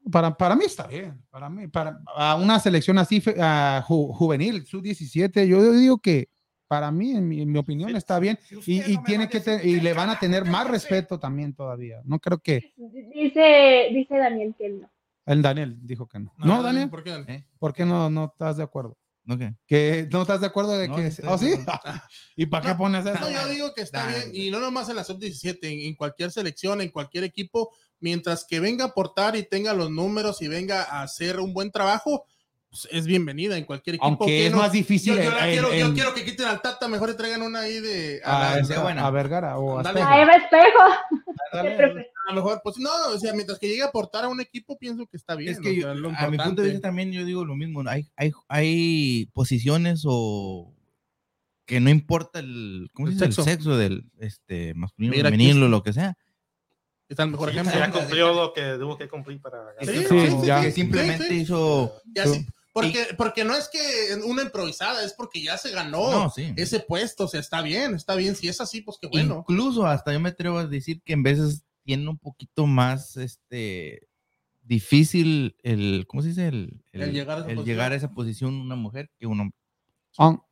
[0.10, 1.22] Para, para mí está bien.
[1.30, 6.30] Para mí, para a una selección así ju- juvenil, sub-17, yo digo que
[6.68, 9.80] para mí, en mi, en mi opinión, está bien y, y tiene que te- y
[9.80, 12.02] le van a tener más respeto también todavía.
[12.06, 12.74] No creo que
[13.14, 14.90] Dice, dice Daniel que no.
[15.26, 16.34] el Daniel dijo que no.
[16.38, 17.14] No, Daniel, ¿Por qué?
[17.28, 17.46] ¿Eh?
[17.60, 18.98] ¿por qué no, no estás de acuerdo?
[19.26, 19.56] ¿No qué?
[19.66, 21.54] Que no estás de acuerdo de No, que no ¿Oh, sí?
[22.36, 23.18] ¿Y para qué pones eso?
[23.20, 26.30] No, yo digo que está bien, y no nomás en la sub-17, en, en cualquier
[26.32, 27.70] selección, en cualquier equipo,
[28.02, 31.72] mientras que venga a aportar y tenga los números y venga a hacer un buen
[31.72, 32.26] trabajo,
[32.74, 34.08] pues, es bienvenida en cualquier equipo.
[34.08, 36.14] Aunque que es no- más difícil Yo, yo en- la en- quiero, yo en- quiero
[36.16, 38.20] que quiten al Tata, mejor y traigan una ahí de.
[38.26, 39.06] A, a, la- esa buena.
[39.06, 39.82] a Vergara o a.
[39.88, 40.84] A Eva Espejo.
[42.26, 44.78] A lo mejor, pues no, o sea, mientras que llegue a aportar a un equipo,
[44.80, 45.52] pienso que está bien.
[45.52, 47.84] Es que o yo- lo a mi punto de vista también yo digo lo mismo.
[47.84, 47.90] ¿no?
[47.92, 50.74] Hay, hay, hay posiciones o
[51.66, 53.36] que no importa el, ¿cómo El se dice?
[53.36, 53.42] sexo.
[53.42, 56.18] el sexo del este, masculino, Mira, femenino, lo que sea.
[57.10, 57.80] Está el mejor Sí, ejemplo.
[57.80, 60.04] ya cumplió lo que tuvo que cumplir para Sí, ganar.
[60.08, 61.36] Sí, sí, sí, simplemente sí.
[61.42, 61.94] hizo.
[62.06, 62.24] Ya
[62.74, 63.80] porque, porque no es que
[64.26, 66.54] una improvisada, es porque ya se ganó No, sí.
[66.58, 67.26] ese puesto.
[67.26, 68.36] O sea, está bien, está bien.
[68.36, 69.46] Si es así, pues qué bueno.
[69.48, 74.08] Incluso hasta yo me atrevo a decir que en veces tiene un poquito más este
[74.62, 76.48] difícil el, ¿cómo se dice?
[76.48, 77.66] El, El llegar a esa posición.
[77.66, 79.58] llegar a esa posición una mujer que un hombre.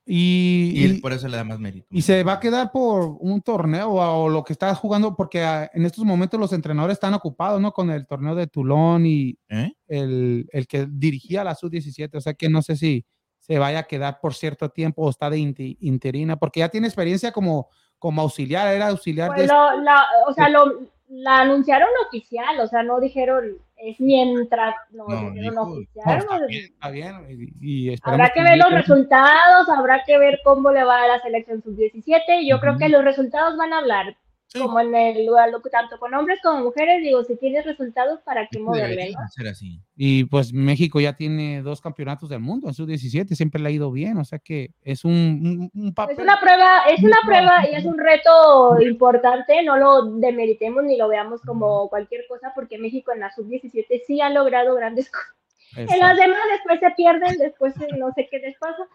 [0.05, 1.87] Y, Y, por eso le da más mérito.
[1.91, 5.69] y se va a quedar por un torneo o, lo que está jugando, porque ah,
[5.73, 7.71] en estos momentos los entrenadores están ocupados, ¿no?
[7.71, 9.71] Con el torneo de Toulon y ¿Eh?
[9.87, 13.05] el, el que dirigía la sub-17, o sea que no sé si
[13.39, 15.39] se vaya a quedar por cierto tiempo o está de
[15.79, 17.69] interina, porque ya tiene experiencia como,
[17.99, 19.47] como auxiliar, era auxiliar Pues de...
[19.47, 25.05] lo, la, o sea, lo, la anunciaron oficial, o sea, no dijeron es mientras, no,
[25.07, 26.19] No, oficial.
[26.19, 30.39] está bien, está bien, y, y esperemos Habrá que ver los resultados, habrá que ver
[30.43, 32.47] cómo le va a la selección sub-17.
[32.47, 34.15] Yo creo que los resultados van a hablar.
[34.53, 34.59] Sí.
[34.59, 38.59] como en el lugar, tanto con hombres como mujeres, digo, si tienes resultados, ¿para qué
[38.59, 39.13] moverle?
[39.29, 39.79] Ser así.
[39.95, 43.89] Y pues México ya tiene dos campeonatos del mundo en sub-17, siempre le ha ido
[43.93, 46.17] bien, o sea que es un, un, un papel.
[46.17, 50.97] Es una prueba, es una prueba y es un reto importante, no lo demeritemos ni
[50.97, 55.33] lo veamos como cualquier cosa, porque México en la sub-17 sí ha logrado grandes cosas.
[55.77, 56.21] En las Exacto.
[56.23, 58.85] demás después se pierden, después no sé qué les pasa,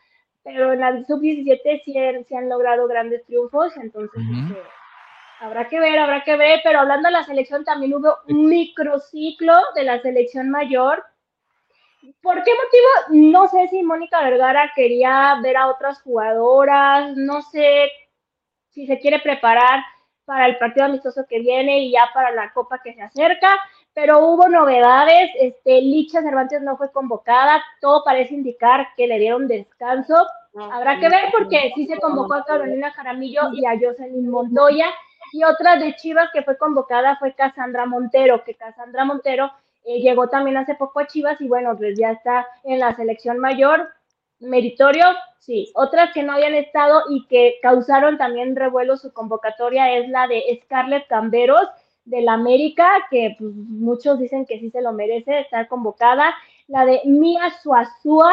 [0.45, 1.95] pero en la sub-17 sí,
[2.29, 4.53] sí han logrado grandes triunfos, entonces Ujú.
[4.53, 4.61] este,
[5.41, 9.55] habrá que ver, habrá que ver, pero hablando de la selección también hubo un microciclo
[9.75, 11.05] de la selección mayor.
[12.23, 13.31] ¿Por qué motivo?
[13.33, 17.91] No sé si Mónica Vergara quería ver a otras jugadoras, no sé
[18.71, 19.81] si se quiere preparar
[20.25, 23.59] para el partido amistoso que viene y ya para la copa que se acerca,
[23.95, 29.47] pero hubo novedades, este, Licha Cervantes no fue convocada, todo parece indicar que le dieron
[29.47, 30.27] descanso,
[30.71, 34.87] habrá que ver porque sí se convocó a Carolina Jaramillo y a Jocelyn Montoya,
[35.33, 39.51] y otra de Chivas que fue convocada fue Cassandra Montero, que Cassandra Montero
[39.85, 43.39] eh, llegó también hace poco a Chivas y bueno, pues ya está en la selección
[43.39, 43.89] mayor,
[44.41, 45.05] meritorio,
[45.39, 45.71] sí.
[45.75, 50.61] Otras que no habían estado y que causaron también revuelo su convocatoria es la de
[50.65, 51.69] Scarlett Camberos
[52.05, 56.35] del América, que pues, muchos dicen que sí se lo merece estar convocada.
[56.69, 58.33] La de Mia Suazua,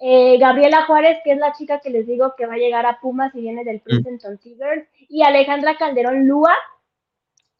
[0.00, 2.98] eh, Gabriela Juárez, que es la chica que les digo que va a llegar a
[3.00, 6.54] Pumas y viene del Princeton Tigers, y Alejandra Calderón Lúa,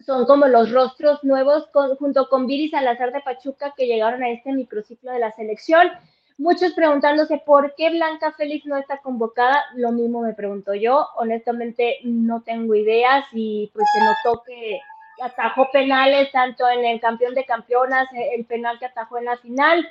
[0.01, 4.31] son como los rostros nuevos con- junto con Viri Salazar de Pachuca que llegaron a
[4.31, 5.91] este microciclo de la selección.
[6.39, 11.99] Muchos preguntándose por qué Blanca Félix no está convocada, lo mismo me pregunto yo, honestamente
[12.05, 14.81] no tengo ideas y pues se notó que
[15.21, 19.87] atajó penales tanto en el campeón de campeonas, el penal que atajó en la final,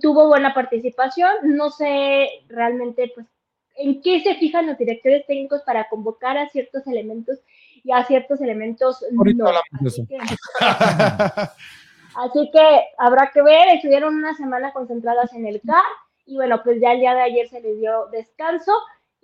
[0.00, 3.26] tuvo buena participación, no sé realmente pues
[3.76, 7.38] en qué se fijan los directores técnicos para convocar a ciertos elementos
[7.84, 9.86] y a ciertos elementos Ahorita no.
[9.86, 10.18] Así que,
[12.16, 15.84] así que habrá que ver, estuvieron una semana concentradas en el CAR
[16.24, 18.72] y bueno, pues ya el día de ayer se les dio descanso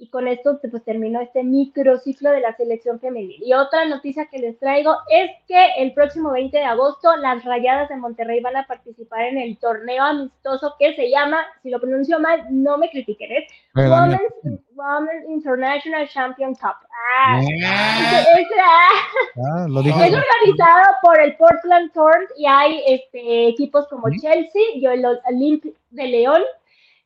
[0.03, 3.41] y con esto pues terminó este microciclo de la selección femenil.
[3.41, 7.89] Y otra noticia que les traigo es que el próximo 20 de agosto las Rayadas
[7.89, 12.19] de Monterrey van a participar en el torneo amistoso que se llama, si lo pronuncio
[12.19, 16.75] mal, no me critiquen, es Daniel, Women's, Women's International Champion Cup.
[17.21, 18.89] Ah, es, es- ah,
[19.37, 20.05] ah, lo dije.
[20.09, 24.09] es organizado por el Portland Thorns y hay este, equipos como.
[24.21, 26.43] Chelsea y el Olympique de León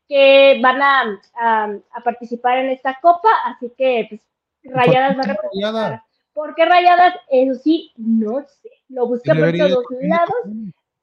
[0.08, 4.20] que van a, a- a participar en esta copa, así que pues,
[4.74, 6.02] Rayadas va a representar.
[6.32, 7.14] ¿Por qué Rayadas?
[7.30, 8.70] Eso sí, no sé.
[8.88, 10.34] Lo busqué por todos lados,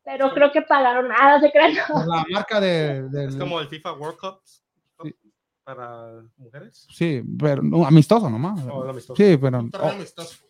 [0.03, 1.73] pero creo que pagaron nada, se crean.
[1.89, 2.05] no.
[2.05, 4.39] La marca de, del- Es como el FIFA World Cup
[5.03, 5.15] Sí.
[5.63, 6.85] para mujeres.
[6.89, 8.59] Sí, pero no, amistoso nomás.
[8.71, 9.15] O el amistoso.
[9.21, 10.45] Sí, pero torneo oh, amistoso.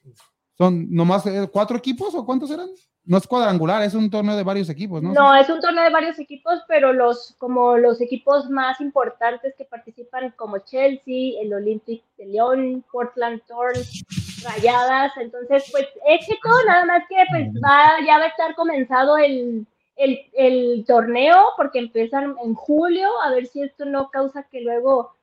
[0.57, 2.67] son nomás eh, cuatro equipos o cuántos eran?
[3.05, 5.11] No es cuadrangular, es un torneo de varios equipos, ¿no?
[5.11, 9.65] No, es un torneo de varios equipos, pero los como los equipos más importantes que
[9.65, 14.05] participan como Chelsea, el Olympic de León, Portland Thorns,
[14.43, 19.67] Rayadas, entonces pues éxito, nada más que pues va, ya va a estar comenzado el,
[19.97, 25.13] el, el torneo porque empiezan en julio, a ver si esto no causa que luego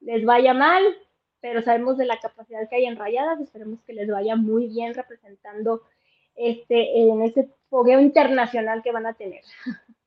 [0.00, 0.82] les vaya mal,
[1.40, 4.94] pero sabemos de la capacidad que hay en Rayadas, esperemos que les vaya muy bien
[4.94, 5.82] representando
[6.38, 9.42] este en ese fogueo internacional que van a tener.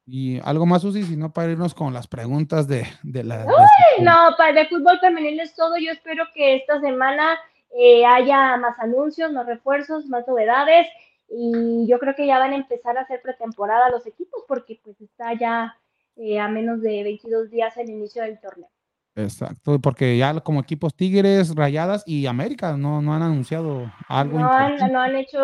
[0.08, 3.40] Y algo más, Susi, si no para irnos con las preguntas de, de la.
[3.46, 5.78] de- No, para el fútbol femenil es todo.
[5.78, 7.38] Yo espero que esta semana
[7.78, 10.88] eh, haya más anuncios, más refuerzos, más novedades.
[11.30, 15.00] Y yo creo que ya van a empezar a hacer pretemporada los equipos porque pues
[15.00, 15.78] está ya
[16.18, 18.68] eh, a menos de 22 días el inicio del torneo.
[19.16, 24.40] Exacto, porque ya como equipos Tigres, Rayadas y América no, no han anunciado algo.
[24.40, 25.40] No han, no han hecho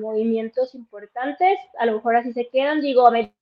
[0.00, 2.82] movimientos importantes, a lo mejor así se quedan.
[2.82, 3.32] Digo, a ver,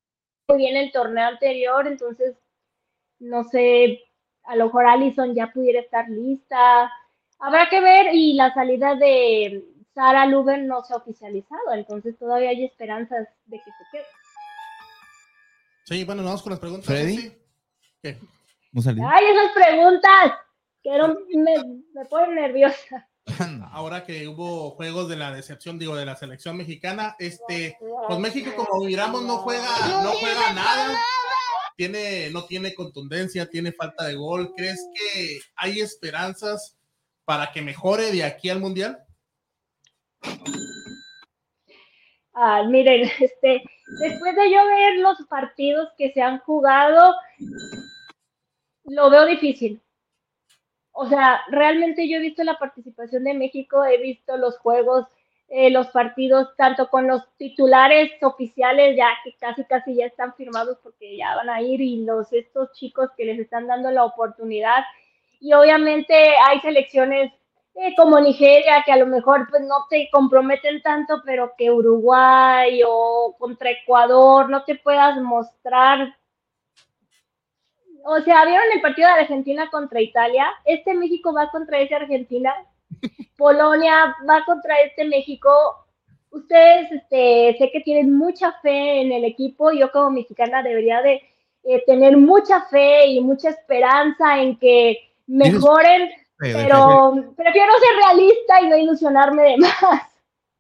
[0.49, 2.37] muy bien el torneo anterior, entonces
[3.19, 4.01] no sé,
[4.45, 6.91] a lo mejor Allison ya pudiera estar lista.
[7.39, 9.65] Habrá que ver y la salida de
[9.95, 14.07] Sara Luben no se ha oficializado, entonces todavía hay esperanzas de que se quede.
[15.85, 16.87] Sí, bueno, vamos con las preguntas.
[16.87, 17.33] Freddy.
[18.03, 18.19] ¿Qué?
[18.85, 19.11] ¿No?
[19.11, 20.33] ¡Ay, esas preguntas!
[20.83, 21.55] Que no- me,
[21.95, 23.09] me ponen nerviosa.
[23.73, 27.77] Ahora que hubo juegos de la decepción, digo, de la selección mexicana, este,
[28.07, 29.67] pues México, como miramos, no juega,
[30.03, 30.97] no juega nada.
[31.77, 34.53] Tiene, no tiene contundencia, tiene falta de gol.
[34.57, 36.79] ¿Crees que hay esperanzas
[37.25, 38.99] para que mejore de aquí al mundial?
[42.35, 43.63] Ah, miren, este,
[44.01, 47.15] después de yo ver los partidos que se han jugado,
[48.87, 49.81] lo veo difícil.
[50.93, 55.07] O sea, realmente yo he visto la participación de México, he visto los juegos,
[55.49, 60.79] eh, los partidos, tanto con los titulares oficiales ya que casi casi ya están firmados
[60.83, 64.85] porque ya van a ir y los estos chicos que les están dando la oportunidad.
[65.41, 67.33] Y obviamente hay selecciones
[67.75, 72.81] eh, como Nigeria, que a lo mejor pues no te comprometen tanto, pero que Uruguay
[72.87, 76.17] o contra Ecuador no te puedas mostrar.
[78.09, 80.47] O sea, ¿vieron el partido de Argentina contra Italia?
[80.65, 82.55] Este México va contra ese Argentina.
[83.37, 85.51] Polonia va contra este México.
[86.31, 89.73] Ustedes, este, sé que tienen mucha fe en el equipo.
[89.73, 91.21] Yo como mexicana debería de
[91.65, 96.09] eh, tener mucha fe y mucha esperanza en que mejoren
[96.39, 100.03] pero prefiero ser realista y no ilusionarme de más.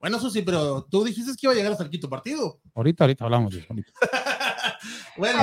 [0.01, 2.60] Bueno, Susi, pero tú dijiste que iba a llegar hasta el quinto partido.
[2.74, 3.66] Ahorita, ahorita hablamos de eso.
[3.70, 3.93] ahorita.
[5.16, 5.39] bueno,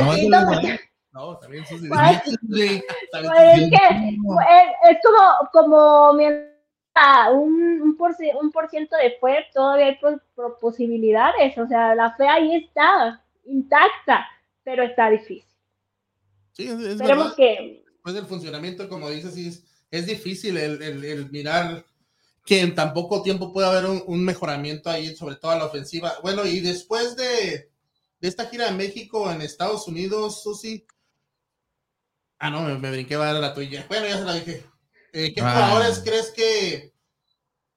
[1.14, 1.88] no, Susi.
[1.88, 2.22] Pues,
[3.11, 9.11] Pues, es que es, es como, como mientras un, un, por, un por ciento de
[9.22, 11.57] fe, todavía hay pos- pro- posibilidades.
[11.57, 14.26] O sea, la fe ahí está, intacta,
[14.64, 15.45] pero está difícil.
[16.52, 17.35] Sí, es, es Esperemos verdad.
[17.38, 21.85] que Después del funcionamiento, como dices, sí, es, es difícil el, el- el mirar
[22.45, 25.65] que en tan poco tiempo puede haber un, un mejoramiento ahí, sobre todo a la
[25.65, 26.11] ofensiva.
[26.22, 27.69] Bueno, y después de,
[28.19, 30.85] de esta gira de México en Estados Unidos, Susi.
[32.45, 33.86] Ah, no, me, me brinqué, va a dar la tuya.
[33.88, 34.65] Bueno, ya se la dije.
[35.14, 35.49] Eh, ¿Qué Ah.
[35.68, 36.91] jugadores crees que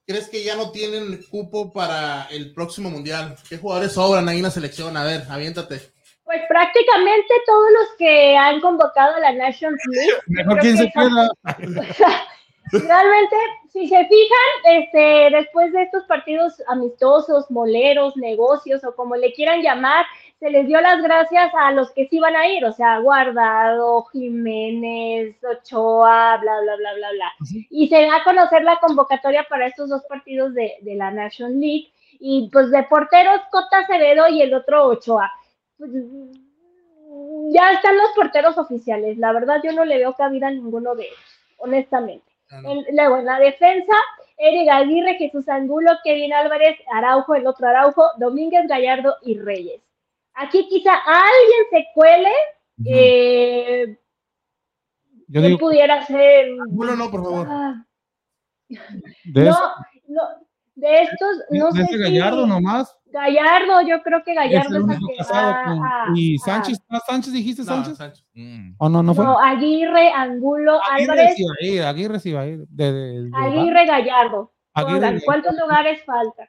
[0.04, 3.36] crees que ya no tienen cupo para el próximo mundial?
[3.48, 4.96] ¿Qué jugadores sobran ahí en la selección?
[4.96, 5.80] A ver, aviéntate.
[6.24, 10.12] Pues prácticamente todos los que han convocado a la Nations League.
[10.26, 11.28] Mejor quien que se queda.
[12.72, 13.36] Realmente,
[13.72, 19.62] si se fijan, este, después de estos partidos amistosos, moleros, negocios o como le quieran
[19.62, 20.04] llamar,
[20.38, 24.04] se les dio las gracias a los que sí iban a ir, o sea, Guardado,
[24.12, 27.32] Jiménez, Ochoa, bla, bla, bla, bla, bla.
[27.70, 31.58] Y se da a conocer la convocatoria para estos dos partidos de, de la Nation
[31.60, 31.90] League.
[32.18, 35.30] Y pues de porteros, Cota Acevedo y el otro Ochoa.
[35.78, 35.90] Pues,
[37.50, 39.18] ya están los porteros oficiales.
[39.18, 41.18] La verdad, yo no le veo cabida a ninguno de ellos,
[41.58, 42.24] honestamente.
[42.70, 43.92] En- luego, en la defensa,
[44.36, 49.80] Eric Aguirre, Jesús Angulo, Kevin Álvarez, Araujo, el otro Araujo, Domínguez Gallardo y Reyes.
[50.36, 52.30] Aquí quizá alguien se cuele,
[52.84, 53.98] eh,
[55.28, 56.48] Yo que digo, pudiera ser...
[56.68, 57.46] Angulo no, por favor.
[57.50, 57.84] Ah,
[58.68, 59.58] de, no,
[60.08, 60.22] no,
[60.74, 62.94] de estos, no de sé ese si- Gallardo nomás.
[63.06, 67.96] Gallardo, yo creo que Gallardo es el con- Y Sánchez, ¿ah, Sánchez dijiste No, Sánchez?
[67.96, 68.24] Sánchez.
[68.34, 68.72] Mm.
[68.76, 69.24] ¿O no, no fue?
[69.24, 72.66] No, Aguirre, Angulo, Aguirre Álvarez, sí va a ir, Aguirre sí va a ir.
[72.68, 74.52] De, de- de- Aguirre, Gallardo.
[74.74, 76.46] Aguirre, ¿Cuántos lugares faltan?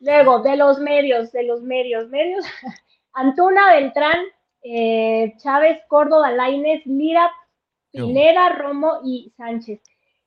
[0.00, 2.44] Luego, de los medios, de los medios, medios,
[3.14, 4.18] Antuna, Beltrán,
[4.62, 7.30] eh, Chávez, Córdoba, Laines, Lira,
[7.90, 9.80] Pineda, Romo y Sánchez.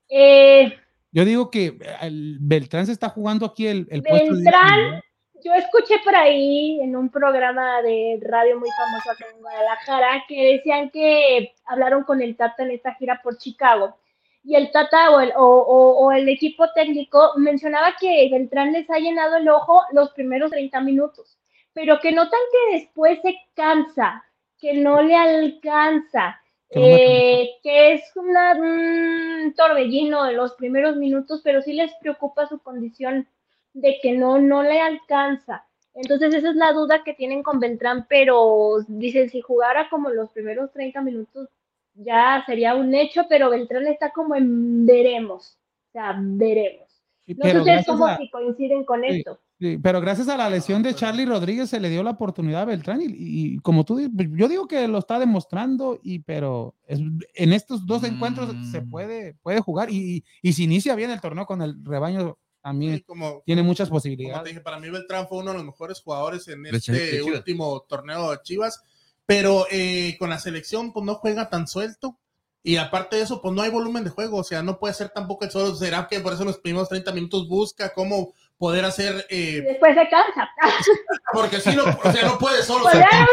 [0.09, 0.73] Eh,
[1.11, 5.01] Yo digo que el Beltrán se está jugando aquí el, el puesto de- Beltrán,
[5.43, 10.53] yo escuché por ahí en un programa de radio muy famoso acá en Guadalajara que
[10.53, 13.97] decían que hablaron con el Tata en esta gira por Chicago.
[14.43, 18.89] Y el Tata o el, o, o- o el equipo técnico mencionaba que Beltrán les
[18.89, 21.37] ha llenado el ojo los primeros 30 minutos,
[21.77, 24.23] pero que notan que después se cansa,
[24.59, 26.41] que no le alcanza,
[26.71, 31.93] Que no eh, que es una- un torbellino de los primeros minutos, pero sí les
[32.01, 33.27] preocupa su condición
[33.73, 35.65] de que no, no le alcanza.
[35.93, 40.29] Entonces esa es la duda que tienen con Beltrán, pero dicen si jugara como los
[40.31, 41.47] primeros 30 minutos
[41.93, 45.57] ya sería un hecho, pero Beltrán está como en veremos,
[45.89, 46.87] o sea, veremos.
[47.27, 49.07] No sé ustedes cómo a- si coinciden con Sí.
[49.19, 49.39] esto.
[49.59, 52.65] Sí, pero gracias a la lesión de Charlie Rodríguez se le dio la oportunidad a
[52.65, 56.99] Beltrán y, y como tú dices, yo digo que lo está demostrando y pero es-
[57.33, 58.89] en estos dos encuentros se Mm.
[58.91, 63.01] puede, puede jugar y, y si inicia bien el torneo con el rebaño también Sí,
[63.03, 64.43] como, tiene muchas como te posibilidades.
[64.45, 68.37] dije, para mí Beltrán fue uno de los mejores jugadores en este último torneo de
[68.43, 68.83] Chivas,
[69.25, 72.15] pero eh, con la selección pues no juega tan suelto
[72.61, 75.09] y aparte de eso pues no hay volumen de juego, o sea, no puede ser
[75.09, 78.85] tampoco el solo, será que por eso en los primeros 30 minutos busca cómo poder
[78.85, 80.49] hacer, eh, después se cansa.
[81.33, 83.27] porque si no, o sea, no puede solo, Pues ya,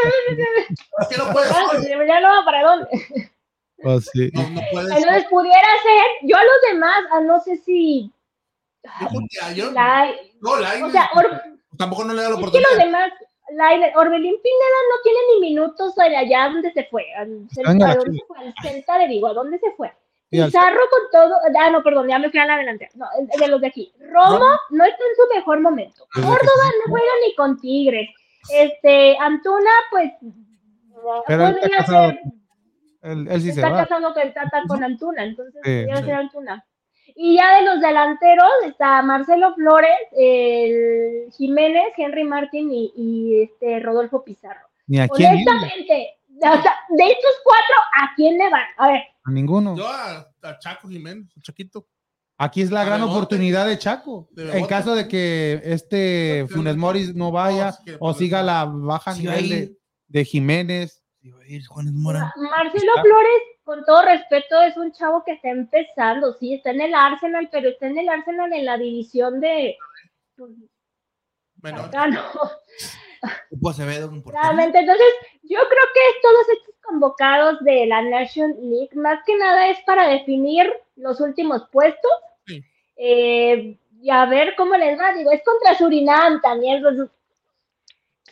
[1.01, 2.89] es que no puede solo, ya no, ¿para dónde?
[3.79, 4.97] no, no puede solo.
[4.99, 8.11] Entonces pudiera ser, yo a los demás, a no sé si
[9.55, 10.11] yo- la,
[10.41, 11.43] no, Lainez, o sea, Or-
[11.79, 12.71] tampoco no le da la Es que oportunidad.
[12.71, 13.13] los demás,
[13.53, 17.05] la, Orbelín Pineda no tiene ni minutos de allá donde se fue.
[17.15, 18.39] Al ¿a la dónde se fue?
[18.39, 19.93] Al Celta de Vigo, ¿a dónde se fue?
[20.45, 22.91] Pizarro con todo, ah, no, perdón, ya me fui a la delantera.
[22.95, 23.07] No,
[23.39, 23.93] de los de aquí.
[24.01, 26.07] Romo no está en su mejor momento.
[26.15, 28.09] Que Córdoba no juega ni con Tigres.
[28.53, 30.13] Este, Antuna, pues,
[31.27, 32.09] Pero él está casado.
[32.11, 32.21] ser.
[33.03, 33.87] Él, él sí se está va.
[33.87, 34.15] casado
[34.67, 36.03] con Antuna, entonces Sí, sí.
[36.05, 36.65] ser Antuna.
[37.17, 43.79] Y ya de los delanteros está Marcelo Flores, el Jiménez, Henry Martin y, y este
[43.81, 44.67] Rodolfo Pizarro.
[44.87, 48.65] Ni a quién Honestamente, o sea, de estos cuatro, ¿a quién le van?
[48.79, 49.77] A ver, a ninguno.
[49.77, 51.87] Yo a, a Chaco Jiménez, a Chaquito.
[52.37, 53.17] Aquí es la A gran Bebote.
[53.17, 54.29] oportunidad de Chaco.
[54.33, 58.43] De En caso de que este Funes Moris no vaya no, es que- o siga
[58.43, 59.79] la baja Sí, nivel de,
[60.09, 61.01] de Jiménez.
[61.23, 62.33] Sí, va a ir Juanes Mora.
[62.37, 66.95] Marcelo Flores, con todo respeto, es un chavo que está empezando, sí, está en el
[66.95, 69.77] Arsenal, pero está en el Arsenal en la división de...
[71.71, 71.89] pues, Menor.
[71.89, 72.23] acá, ¿no?
[74.23, 74.35] Pues.
[74.35, 75.07] Realmente, entonces,
[75.45, 80.07] yo creo que todos estos convocados de la Nation League, más que nada es para
[80.09, 82.11] definir los últimos puestos
[82.47, 82.63] Sí.
[82.97, 85.13] eh, y a ver cómo les va.
[85.15, 87.09] Digo, es contra Surinam también, pues,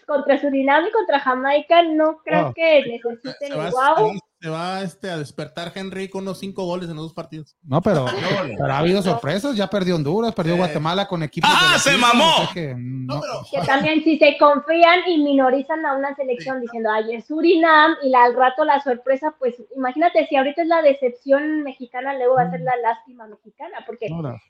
[0.07, 4.13] contra Surinam y contra Jamaica, no creo que Se necesiten el guau.
[4.43, 7.57] Se va, este, a despertar Henry con unos cinco goles en los dos partidos.
[7.63, 8.07] No, pero,
[8.59, 9.55] pero ha habido sorpresas.
[9.57, 10.59] Ya perdió Honduras, perdió Eh.
[10.59, 11.49] Guatemala con equipos.
[11.53, 12.25] ¡Ah, se FIFA, mamó!
[12.25, 13.15] o sea que, no.
[13.15, 17.27] No, pero Que también si se confían y minorizan a una selección diciendo, ay, es
[17.27, 22.15] Surinam, y la- al rato la sorpresa, pues imagínate si ahorita es la decepción mexicana,
[22.15, 24.41] luego va a ser la lástima mexicana, porque Ahora,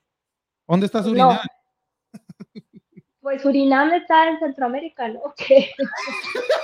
[0.66, 1.38] ¿Dónde está No.
[3.22, 5.20] Pues Surinam está en Centroamérica, ¿no?
[5.36, 5.58] Que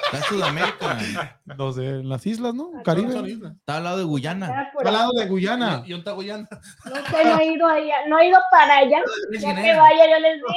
[0.06, 1.38] Está en Sudamérica.
[1.56, 2.72] Los de las islas, ¿no?
[2.82, 3.14] Caribe.
[3.60, 4.46] Está al lado de Guyana.
[4.46, 5.82] está Está al lado de Guyana.
[5.86, 6.48] Y, Onta Guyana.
[6.84, 9.00] No sé, no he ido allá, no he ido para allá.
[9.38, 10.48] Ya que vaya, yo les digo.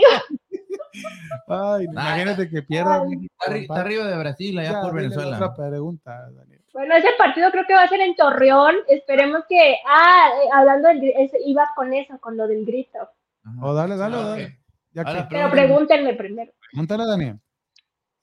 [1.48, 2.96] Ay, imagínate que pierda.
[2.98, 5.36] Está, arri- está arriba de Brasil, allá Ya, por Venezuela.
[5.38, 6.62] Otra pregunta, Daniel.
[6.74, 8.76] Bueno, ese partido creo que va a ser en Torreón.
[8.88, 9.76] Esperemos que.
[9.88, 11.04] Ah, eh, hablando del.
[11.46, 12.98] iba con eso, con lo del grito.
[13.44, 13.66] Ajá.
[13.66, 14.61] O dale, dale, Ah, dale.
[14.94, 16.52] Ya Ahora, que, Pero pregúntenme primero.
[16.72, 17.40] pregúntale, Daniel.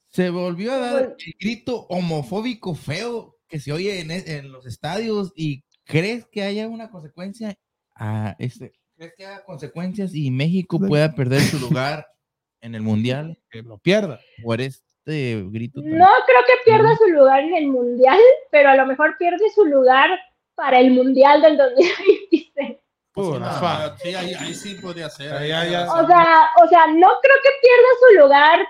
[0.08, 4.66] Se volvió a dar el grito homofóbico feo que se oye en, e- en los
[4.66, 7.56] estadios y ¿crees que haya una consecuencia
[7.94, 8.72] a este?
[8.96, 12.06] ¿Crees que haya consecuencias y México pueda perder su lugar
[12.60, 14.18] en el mundial Que lo pierda.
[14.42, 15.80] por este grito?
[15.82, 18.18] tan- No creo que pierda su lugar en el mundial,
[18.50, 20.10] pero a lo mejor pierde su lugar
[20.54, 22.17] para el mundial del 2026.
[23.18, 23.96] Pura fa.
[23.98, 25.34] sí, ahí, ahí sí podría ser.
[25.34, 28.68] Ahí ahí O sea, o sea, no creo que pierda su lugar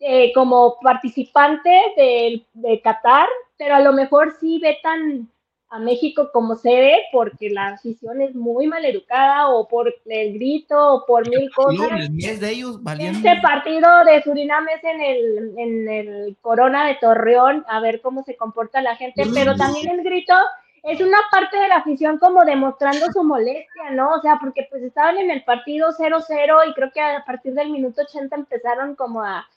[0.00, 5.28] eh, como participante del- de, Qatar, pero a lo mejor sí vetan
[5.68, 10.94] a México como sede porque la afición es muy mal educada o por el grito
[10.94, 12.00] o por mil cosas.
[12.00, 13.18] el mes de ellos valiendo.
[13.28, 18.24] Este partido de Surinam es en el, en el Corona de Torreón, a ver cómo
[18.24, 20.34] se comporta la gente, pero también el grito
[20.82, 24.14] es una parte de la afición como demostrando su molestia, ¿no?
[24.14, 27.70] O sea, porque pues estaban en el partido 0-0 y creo que a partir del
[27.70, 29.48] minuto 80 empezaron como a,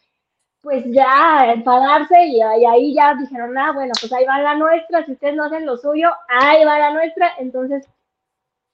[0.61, 5.05] pues ya, a enfadarse y, ahí ya dijeron, ah, bueno, pues ahí va la nuestra,
[5.05, 7.87] si ustedes no hacen lo suyo, ahí va la nuestra, entonces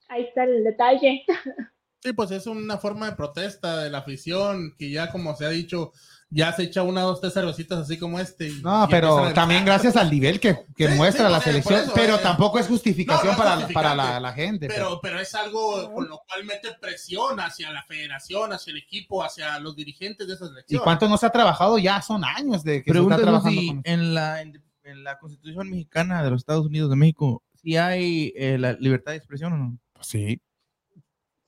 [0.08, 1.26] ahí está el detalle.
[2.02, 5.50] Sí, pues es una forma de protesta de la afición que ya, como se ha
[5.50, 5.92] dicho,
[6.32, 8.48] ya se echa una, dos, tres cervecitas así como este.
[8.50, 11.80] y- No, y pero también gracias al nivel que, que Sí, muestra sí, la selección,
[11.82, 12.20] eso, pero eh.
[12.22, 14.68] tampoco es justificación No, no es para, para la, la gente.
[14.68, 19.24] Pero, pero es algo con lo cual mete presión hacia la federación, hacia el equipo,
[19.24, 20.82] hacia los dirigentes de esa ¿Y selección.
[20.84, 21.78] cuánto no se ha trabajado?
[21.80, 25.18] Ya son años de que se está trabajando si con en la, en, en la
[25.18, 29.54] Constitución mexicana de los Estados Unidos de México, si hay eh, la libertad de expresión
[29.54, 29.80] o no.
[30.02, 30.40] Sí.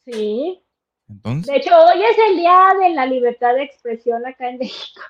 [0.05, 0.59] Sí.
[1.11, 5.01] Entonces, De hecho, hoy es el día de la libertad de expresión acá en México.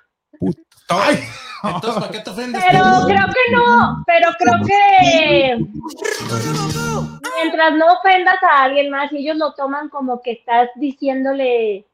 [0.89, 1.19] Ay,
[1.63, 2.63] Entonces, ¿para qué te ofendes?
[2.69, 5.57] Pero creo que no, pero creo que
[7.43, 11.85] mientras no ofendas a alguien más y ellos lo toman como que estás diciéndole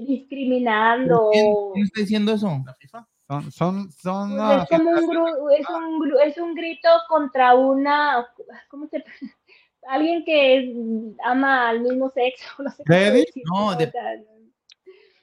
[0.00, 1.30] discriminando.
[1.32, 2.62] ¿quién, quién está diciendo eso?
[2.66, 3.06] ¿La FIFA?
[3.28, 7.54] son, son, son Pues es como un, gru- es, un, gru- es un grito contra
[7.54, 8.26] una,
[8.68, 9.04] ¿cómo se
[9.88, 10.72] Alguien que
[11.24, 12.46] ama al mismo sexo.
[12.58, 13.92] No, No, de-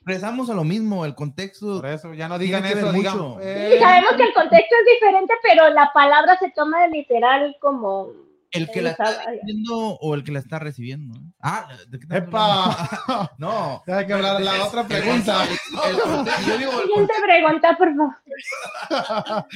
[0.06, 1.80] Regresamos a lo mismo, el contexto.
[1.80, 3.18] por eso ya no digan eso, digan.
[3.18, 3.40] mucho.
[3.42, 7.56] eh, Sí, sabemos que el contexto es diferente, pero la palabra se toma de literal
[7.62, 8.10] como...
[8.54, 11.16] El que la está diciendo o el que la está recibiendo.
[11.20, 11.24] ¿eh?
[11.42, 12.64] Ah, ¿de qué estás ¡Epa!
[12.64, 13.32] hablando?
[13.40, 13.84] No.
[13.88, 15.46] Hay que hablar la otra pregunta.
[16.46, 19.48] Siguiente pregunta, por favor.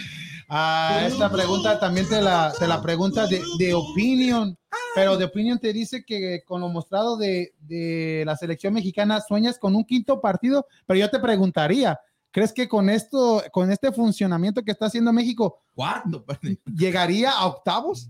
[0.50, 4.58] Ah, esta pregunta también te la, te la pregunta de, de opinion,
[4.96, 9.60] pero de opinion te dice que con lo mostrado de, de la selección mexicana sueñas
[9.60, 12.00] con un quinto partido, pero yo te preguntaría,
[12.32, 16.24] ¿crees que con esto, con este funcionamiento que está haciendo México, cuarto.
[16.24, 16.58] perdón.
[16.74, 18.10] llegaría a octavos?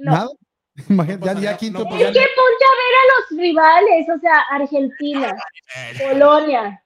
[0.00, 0.12] No.
[0.12, 0.28] Nada.
[0.88, 4.08] Imagínate, ya, No, ya quinto, pues Es ya- que ponte a ver a los rivales,
[4.08, 5.36] o sea, Argentina,
[6.08, 6.82] Polonia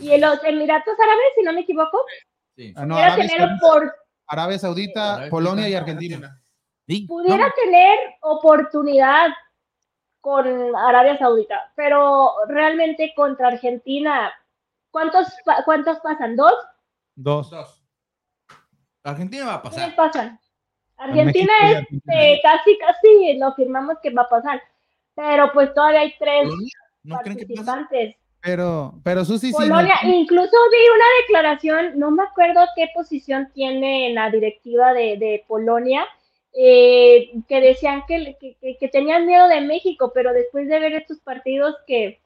[0.00, 1.98] y los Emiratos Árabes, si no me equivoco,
[2.54, 2.72] Sí.
[2.76, 3.58] Ah, no, Arabia tener Saudita.
[3.66, 3.94] por
[4.28, 6.38] Arabia Saudita, Arabia Polonia y Argentina.
[6.86, 9.28] Sí, pudiera no, tener oportunidad
[10.20, 14.30] con Arabia Saudita, pero realmente contra Argentina,
[14.90, 15.28] ¿cuántos,
[15.64, 16.36] cuántos pasan?
[16.36, 16.52] ¿Dos?
[17.16, 17.50] Dos.
[17.50, 17.82] Dos.
[19.02, 19.96] Argentina va a ¿Quiénes pasar.
[19.96, 20.40] pasan?
[21.04, 22.14] Argentina es Argentina.
[22.22, 24.62] eh, casi, casi lo firmamos que va a pasar,
[25.14, 26.48] pero pues todavía hay tres
[27.08, 28.16] participantes.
[28.44, 29.52] Pero, pero Susi, sí.
[29.52, 34.92] Polonia, no- incluso vi una declaración, no me acuerdo qué posición tiene en la directiva
[34.92, 36.04] de, de Polonia,
[36.54, 41.18] eh, que decían que- que- que tenían miedo de México, pero después de ver estos
[41.20, 42.20] partidos que,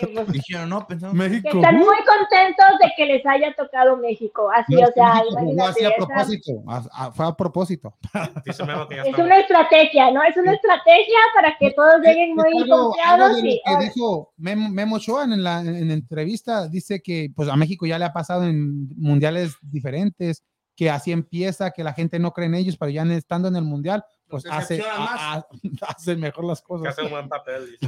[0.00, 1.14] que, Dijeron, no, pensamos.
[1.20, 1.48] que México.
[1.58, 4.50] están uh, muy contentos de que les haya tocado México.
[4.54, 6.52] Así, no, o sea, imagínate, así a propósito.
[6.68, 7.94] a- a- fue a propósito.
[8.44, 10.22] Que es una estrategia, ¿no?
[10.22, 14.32] Es una estrategia para que todos lleguen muy algo- algo confiados lo y que dijo
[14.36, 18.04] Memo, Memo Ochoa en la en, en entrevista, dice que pues a México ya le
[18.04, 20.42] ha pasado en mundiales diferentes,
[20.76, 23.62] que así empieza, que la gente no cree en ellos, pero ya estando en el
[23.62, 24.04] mundial,
[24.42, 25.46] pues hace, a- a-
[26.16, 26.88] mejor las Que cosas.
[26.88, 27.78] hace un buen papel.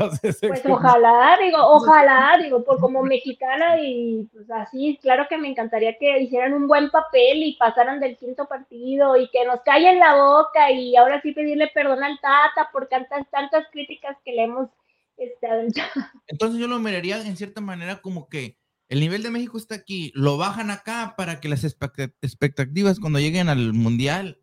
[0.40, 5.96] Pues ojalá, digo, ojalá, digo, por como mexicana y pues así, claro que me encantaría
[5.98, 10.14] que hicieran un buen papel y pasaran del quinto partido y que nos callen la
[10.14, 14.68] boca y ahora sí pedirle perdón al Tata por tantas, tantas críticas que le hemos
[15.16, 15.88] este, aventado.
[16.26, 18.58] Entonces yo lo miraría en cierta manera como que
[18.88, 23.18] el nivel de México está aquí, lo bajan acá para que las expect- expectativas cuando
[23.18, 24.38] lleguen al mundial,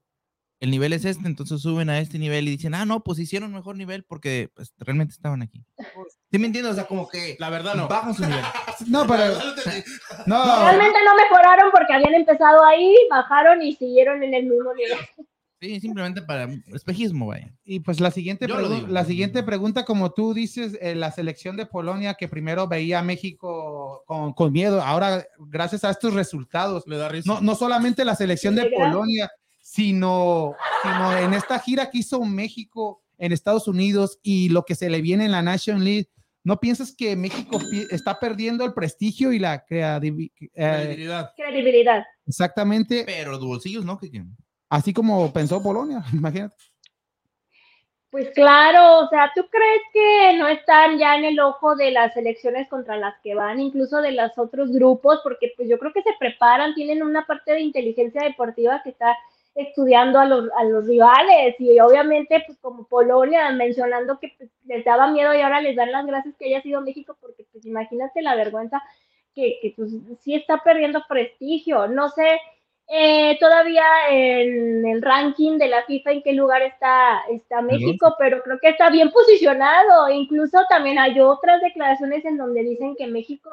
[0.64, 3.52] el nivel es este, entonces suben a este nivel y dicen, ah, no, pues hicieron
[3.52, 5.66] mejor nivel porque pues, realmente estaban aquí.
[6.32, 6.72] ¿Sí me entiendes?
[6.72, 7.90] O sea, como que La verdad no.
[7.90, 8.46] bajan su nivel.
[8.88, 9.26] No, pero
[10.26, 14.98] no, Realmente no mejoraron porque habían empezado ahí, bajaron y siguieron en el mismo nivel.
[15.62, 17.50] Sí, simplemente para espejismo, vaya.
[17.64, 18.60] y pues la siguiente, digo.
[18.60, 23.02] la siguiente pregunta, como tú dices, eh, la selección de Polonia que primero veía a
[23.04, 27.32] México con, con miedo, ahora gracias a estos resultados, Le da risa.
[27.34, 28.70] no, no solamente la selección de.
[28.72, 29.32] Polonia,
[29.74, 34.88] sino, sino en esta gira que hizo México en Estados Unidos y lo que se
[34.88, 36.10] le viene en la Nation League,
[36.44, 37.60] ¿no piensas que México
[37.90, 40.32] está perdiendo el prestigio y la creatividad?
[40.54, 41.32] Credibilidad.
[41.36, 42.06] Credibilidad.
[42.28, 44.12] exactamente, Pero los bolsillos no, que-
[44.70, 46.56] así como pensó Polonia, imagínate.
[48.12, 52.16] Pues claro, o sea, ¿tú crees que no están ya en el ojo de las
[52.16, 55.20] elecciones contra las que van, incluso de los otros grupos?
[55.24, 59.18] Porque pues yo creo que se preparan, tienen una parte de inteligencia deportiva que está
[59.56, 64.84] estudiando a los, a los rivales y obviamente pues como Polonia mencionando que pues, les
[64.84, 68.22] daba miedo y ahora les dan las gracias que haya sido México porque pues imagínate
[68.22, 68.82] la vergüenza
[69.36, 71.88] que, que pues sí está perdiendo prestigio.
[71.88, 72.40] No sé,
[72.88, 78.42] eh, todavía en el ranking de la FIFA en qué lugar está, está México, pero
[78.44, 80.10] creo que está bien posicionado.
[80.10, 83.50] Incluso también hay otras declaraciones en donde dicen que México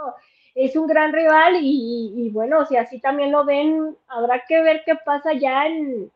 [0.64, 4.82] es un gran rival y, y bueno, si así también lo ven, habrá que ver
[4.84, 6.10] qué pasa ya en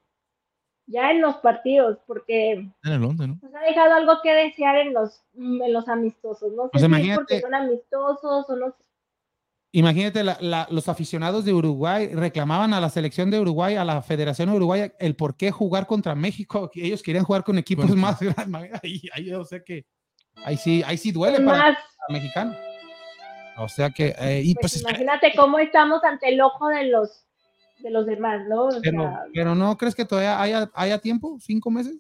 [0.87, 3.39] ya en los partidos, porque en el 11, ¿no?
[3.41, 6.53] nos ha dejado algo que desear en los, en los amistosos.
[6.53, 8.85] No sé Pues si es imagínate- porque son amistosos o no sé.
[9.73, 14.03] Imagínate, la- la- los aficionados de Uruguay reclamaban a la selección de Uruguay, a la
[14.03, 16.71] Federación Uruguaya, el por qué jugar contra México.
[16.71, 18.71] que Ellos querían jugar con equipos más grandes.
[18.85, 19.87] Ahí, ahí yo sé que
[20.45, 22.55] ahí sí, ahí sí duele para Más, el mexicano.
[23.57, 26.85] O sea que, eh, y pues, pues, espera, imagínate cómo estamos ante el ojo de
[26.85, 27.25] los
[27.79, 28.67] de los demás, ¿no?
[28.67, 31.97] O pero, sea, pero no crees que todavía haya, haya tiempo, cinco meses.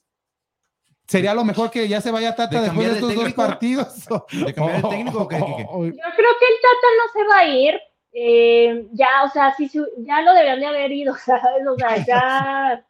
[1.06, 4.06] Sería lo mejor que ya se vaya Tata ¿De después de estos dos partidos.
[4.32, 7.38] ¿De cambiar de técnico o qué, qué, Yo creo que el Tata no se va
[7.38, 7.80] a ir.
[8.12, 11.66] eh, ya, o sea, sí, ya lo deberían de haber ido, ¿sabes?
[11.66, 12.86] O sea, ya.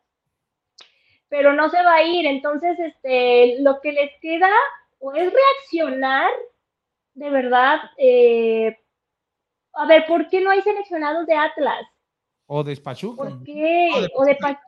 [1.29, 2.27] Pero no se va a ir.
[2.27, 4.51] Entonces, este, lo que les queda
[5.01, 6.31] o es reaccionar,
[7.15, 7.81] de verdad.
[7.99, 8.77] eh,
[9.77, 11.87] a ver, ¿por qué no hay seleccionados de Atlas?
[12.47, 13.23] o de Pachuca.
[13.25, 13.89] ¿Por qué?
[14.15, 14.37] O de.
[14.37, 14.61] Pachuca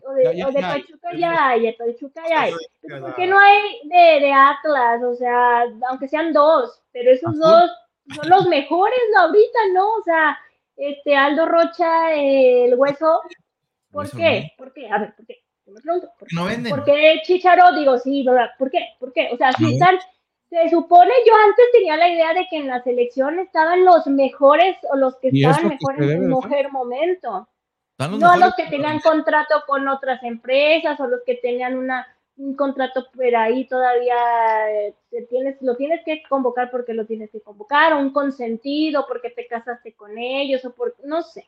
[1.14, 2.52] ya hay, de Pachuca ya hay.
[3.00, 5.02] ¿Por qué no hay de, de Atlas?
[5.04, 7.40] O sea, aunque sean dos, pero esos Azul.
[7.40, 7.70] dos
[8.14, 9.94] son los mejores ahorita, ¿no?
[9.96, 10.38] O sea,
[10.76, 13.20] este Aldo Rocha, eh, el hueso.
[13.92, 14.52] ¿Por qué?
[14.56, 14.88] ¿Por qué?
[14.90, 15.42] A ver, ¿por qué?
[15.66, 16.34] Yo me pregunto, ¿por qué?
[16.34, 16.70] No venden.
[16.70, 17.72] ¿Por qué Chicharo?
[17.76, 18.50] Digo, sí, ¿verdad?
[18.58, 18.88] ¿Por qué?
[18.98, 19.28] ¿Por qué?
[19.32, 19.68] O sea, si No.
[19.70, 19.98] están,
[20.48, 24.76] se supone, yo antes tenía la idea de que en la selección estaban los mejores
[24.90, 27.48] o los que estaban mejor en su mejor momento.
[27.98, 32.06] Los no mejores, los que tenían contrato con otras empresas o los que tenían una,
[32.36, 34.14] un contrato por ahí todavía
[34.70, 39.04] eh, te tienes, lo tienes que convocar porque lo tienes que convocar, o un consentido
[39.08, 41.46] porque te casaste con ellos, o por, no sé.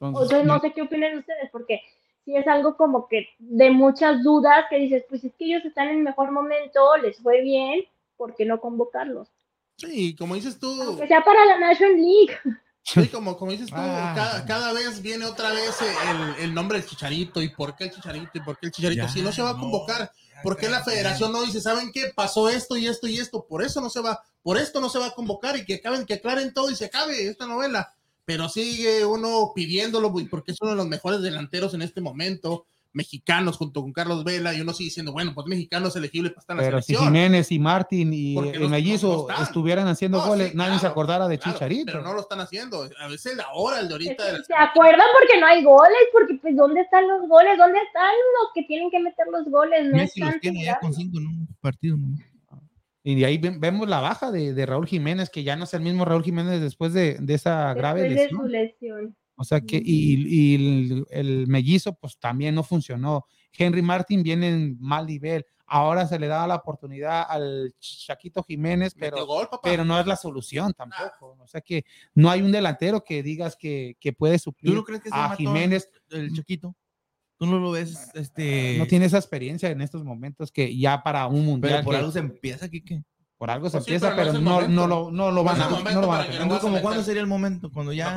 [0.00, 1.82] Entonces, Entonces no sé qué opinan ustedes, porque
[2.24, 5.88] si es algo como que de muchas dudas que dices, pues es que ellos están
[5.88, 7.84] en el mejor momento, les fue bien,
[8.16, 9.28] ¿por qué no convocarlos?
[9.76, 12.38] Sí, como dices tú, Que sea para la National League.
[12.84, 14.12] Sí, como, como dices tú, Ah.
[14.14, 17.90] cada, cada vez viene otra vez el, el nombre del chicharito y por qué el
[17.92, 19.02] chicharito y por qué el chicharito.
[19.04, 21.60] Ya, si no se va a no, convocar, ya, ¿por qué la federación no dice,
[21.60, 22.12] ¿saben qué?
[22.14, 24.98] Pasó esto y esto y esto, por eso no se va, por esto no se
[24.98, 27.94] va a convocar y que acaben, que aclaren todo y se acabe esta novela.
[28.24, 33.56] Pero sigue uno pidiéndolo porque es uno de los mejores delanteros en este momento, mexicanos
[33.56, 36.54] junto con Carlos Vela, y uno sigue diciendo, bueno, pues mexicano es elegible para estar
[36.56, 36.94] en la Pero si.
[36.94, 40.86] Jiménez y Martín y el no- mellizo no estuvieran haciendo No, goles, sí, nadie se
[40.86, 41.86] acordara de claro, Chicharito.
[41.86, 42.86] Pero no lo están haciendo.
[43.00, 44.24] A veces la hora, el de ahorita.
[44.26, 45.98] de la- ¿Se acuerdan porque no hay goles?
[46.12, 47.56] Porque pues ¿dónde están los goles?
[47.56, 49.84] ¿Dónde están los que tienen que meter los goles?
[49.90, 50.96] No Messi los están tiene ya con jugando.
[50.98, 51.96] cinco en un partido.
[51.96, 52.16] ¿no?
[53.04, 55.74] Y de ahí ve- vemos la baja de, de Raúl Jiménez, que ya no es
[55.74, 58.52] el mismo Raúl Jiménez después de, de esa grave Después de su lesión.
[58.52, 59.16] lesión.
[59.34, 63.24] O sea que, y, y el, el mellizo, pues también no funcionó.
[63.56, 65.44] Henry Martin viene en mal nivel.
[65.66, 70.16] Ahora se le da la oportunidad al Chaquito Jiménez, pero, gol, pero no es la
[70.16, 71.36] solución tampoco.
[71.40, 71.84] O sea que
[72.14, 75.32] no hay un delantero que digas que, que puede ¿Tú suplir no crees que sea
[75.32, 75.88] a Jiménez.
[76.10, 76.76] el chiquito?
[77.42, 78.08] ¿Tú no lo ves?
[78.14, 81.72] Este, No tiene esa experiencia en estos momentos que ya para un mundial.
[81.72, 83.02] pero por que- algo se empieza, Kike.
[83.36, 85.68] por algo se Pues sí, empieza, pero no pero no, lo, no lo van a
[85.68, 87.68] no lo van a Entonces, como cuándo sería el momento?
[87.72, 88.14] Cuando ya...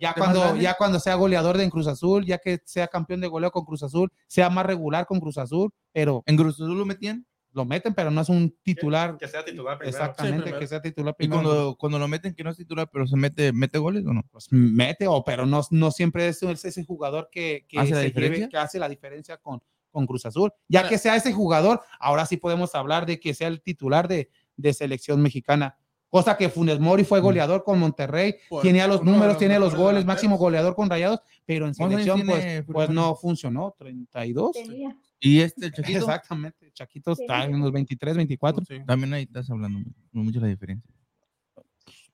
[0.00, 2.88] Ya ¿Qué más cuando, ya cuando sea goleador de en Cruz Azul, ya que sea
[2.88, 6.54] campeón de goleo con Cruz Azul, sea más regular con Cruz Azul, pero ¿En Cruz
[6.54, 7.24] Azul lo metían?
[7.58, 9.98] Lo meten, pero no es un titular Que sea titular primero.
[9.98, 10.58] exactamente primero.
[10.60, 11.42] que sea titular Y primero.
[11.42, 14.22] cuando, cuando lo meten, que no es titular, pero se mete, mete goles o no?
[14.32, 17.96] pues mete, o pero no, no siempre es ese ese jugador que, que, ¿Hace la
[17.96, 18.48] se lleve- diferencia?
[18.48, 19.60] que hace la diferencia con,
[19.90, 20.50] con Cruz Azul.
[20.68, 24.30] Ya que sea ese jugador, ahora sí podemos hablar de que sea el titular de,
[24.56, 25.76] de selección mexicana.
[26.10, 29.38] Cosa que Funes Mori fue goleador con Monterrey, Por- tenía los uno de números, los
[29.38, 32.88] tiene los goles, máximo goleador con Rayados, pero en ¿Cuántos años selección pues, tiene pues
[32.90, 34.52] no funcionó, 32.
[34.52, 34.96] Tenía.
[35.20, 38.64] Y este, Chaquito, Exactamente, Chaquito está en los 23, 24.
[38.64, 38.78] Sí.
[38.86, 39.80] también ahí estás hablando
[40.12, 40.90] no mucho la diferencia.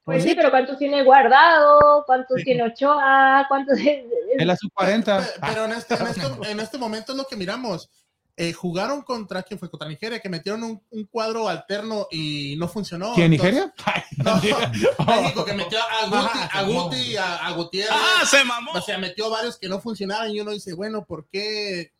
[0.02, 2.02] Pues sí, pero ¿cuántos tiene guardado?
[2.04, 3.46] ¿Cuántos tiene Ochoa?
[3.48, 3.78] ¿Cuántos?
[3.78, 5.18] Él a su 40.
[5.18, 7.88] Pe- Pero en este, en, este, en este momento es lo que miramos.
[8.36, 9.70] Eh, jugaron contra, ¿quién fue?
[9.70, 13.14] Contra Nigeria, que metieron un, un cuadro alterno y no funcionó.
[13.14, 13.72] ¿Quién, Nigeria?
[14.16, 14.36] No,
[15.06, 17.94] México, que metió a Guti, a, Guti y a, a Gutiérrez.
[18.28, 18.72] se mamó!
[18.74, 21.92] O sea, metió varios que no funcionaban y uno dice, bueno, ¿por qué?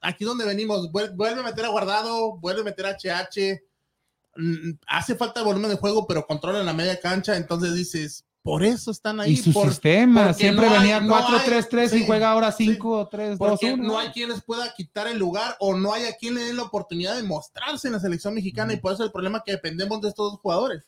[0.00, 3.60] Aquí donde venimos, Vuel- vuelve a meter a Guardado, vuelve a meter a HH.
[4.36, 7.36] Mm, Hace falta volumen de juego, pero controlan la media cancha.
[7.36, 9.32] Entonces dices, por eso están ahí.
[9.32, 12.66] Y su por- sistema, siempre no venía no hay- 4-3-3 y sí, juega ahora sí.
[12.78, 13.36] 5-3-2-1.
[13.38, 16.42] porque no hay quien les pueda quitar el lugar o no hay a quien le
[16.44, 19.44] den la oportunidad de mostrarse en la selección mexicana y por eso el problema es
[19.44, 20.84] que dependemos de estos dos jugadores.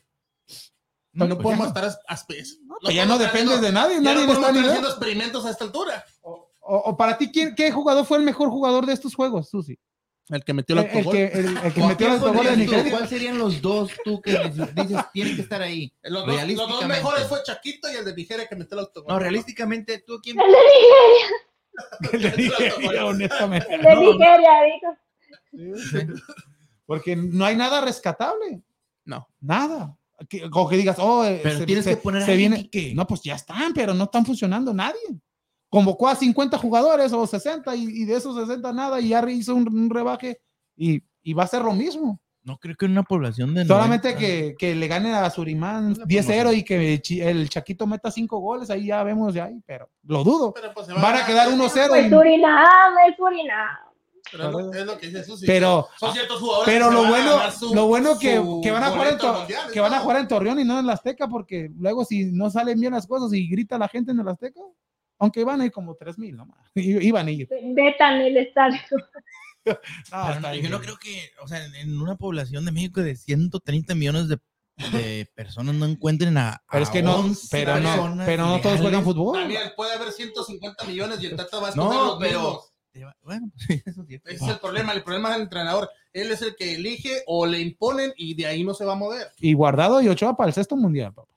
[1.15, 2.43] No, pues podemos estar as- aspe-
[2.81, 6.03] pues ya no dependes de nadie, ya nadie no está haciendo experimentos a esta altura.
[6.23, 9.79] o, o para ti, ¿quién, ¿qué jugador fue el mejor jugador de estos juegos, Susi?
[10.29, 11.17] El que metió El, el el autogol.
[11.17, 12.57] que, el, el que ¿O a metió el autogol de?
[12.57, 12.91] Nigeria.
[12.93, 14.39] ¿Cuáles serían los dos tú que
[14.75, 15.93] dices, tienen que estar ahí?
[16.03, 19.13] Los dos, los dos mejores fue Chaquito y el de Nigeria que metió el autogol.
[19.13, 20.37] No, realísticamente, ¿tú quién?
[20.41, 21.27] El de Nigeria,
[22.13, 23.75] El de Nigeria, honestamente.
[23.75, 24.51] el de Nigeria,
[25.53, 26.07] dijo.
[26.87, 28.63] Porque no hay nada rescatable.
[29.05, 29.27] No.
[29.41, 29.97] Nada.
[30.29, 32.63] Que, o que digas, oh, eh, Pero tienes que poner se viene.
[32.63, 32.95] Quique.
[32.95, 35.01] No, pues ya están, pero no están funcionando nadie.
[35.73, 39.55] Convocó a 50 jugadores o 60 y, y de esos 60 nada y ya hizo
[39.55, 40.39] un, un rebaje
[40.77, 42.21] y, y va a ser lo mismo.
[42.45, 44.19] No creo que en una población de Solamente 90.
[44.19, 46.55] que, que le gane a Surimán Una 10-0 promoción.
[46.57, 50.53] y que el Chaquito meta 5 goles, ahí ya vemos ahí, pero lo dudo.
[50.53, 53.69] Pero pues se Van a quedar 1-0 Pues y- Surinam, es Surinam.
[54.31, 55.47] Pero es lo, es lo que dice Susi.
[55.47, 58.91] Pero- son ciertos jugadores Pero lo a bueno, su- lo bueno que, que van a
[58.91, 61.71] jugar en, mundial, que van a jugar en Torreón y no en el Azteca, porque
[61.79, 64.61] luego si no salen bien las cosas y grita la gente en el Azteca,
[65.23, 67.49] aunque van a ir como 3 mil nomás, i- iban a ir.
[67.75, 68.79] Vetan el estadio.
[69.65, 69.77] No,
[70.43, 74.27] Pero yo no creo que, o sea, en, una población de México de 130 millones
[74.29, 74.39] de,
[74.91, 76.61] de personas no encuentren a.
[76.69, 79.39] Pero es que no, 11 pero no, pero no todos juegan fútbol.
[79.39, 82.41] También puede haber 150 millones y el Tata va a No, los pero.
[82.41, 83.15] mismos.
[83.23, 84.17] Bueno, sí, eso sí.
[84.25, 84.93] Ese es el problema.
[84.95, 85.89] El problema es el entrenador.
[86.13, 88.97] Él es el que elige o le imponen y de ahí no se va a
[88.97, 89.29] mover.
[89.39, 91.15] Y Guardado y Ochoa para el sexto mundial.
[91.15, 91.33] papá.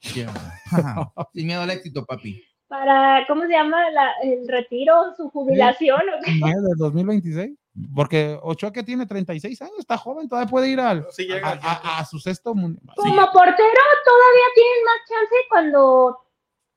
[1.32, 2.44] Sin miedo al éxito, papi.
[2.80, 3.90] Para, ¿cómo se llama?
[3.92, 6.02] La- el retiro, su jubilación.
[6.02, 6.32] ¿o qué?
[6.40, 7.58] No, del 2026.
[7.96, 11.60] Porque Ochoa que tiene 36 años, está joven, todavía puede ir al, Sí a, llega.
[11.62, 12.84] a- a su sexto mundial.
[12.96, 16.18] Como portero todavía tienen más chance cuando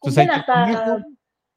[0.01, 1.05] Pues cumplen hasta ponerlo.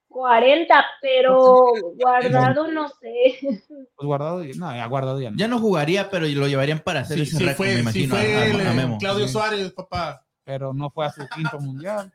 [0.10, 3.40] 40, pero guardado no sé.
[3.42, 5.38] Pues guardado, no, ya guardado ya no.
[5.38, 8.04] Ya no jugaría, pero lo llevarían para hacer Sí, ese sí récord, fue, me sí
[8.04, 8.16] imagino.
[8.16, 8.98] fue a- a- el, a eh, Memo.
[8.98, 9.34] Claudio Sí.
[9.34, 10.26] Suárez, papá.
[10.44, 12.12] pero no fue a su quinto mundial.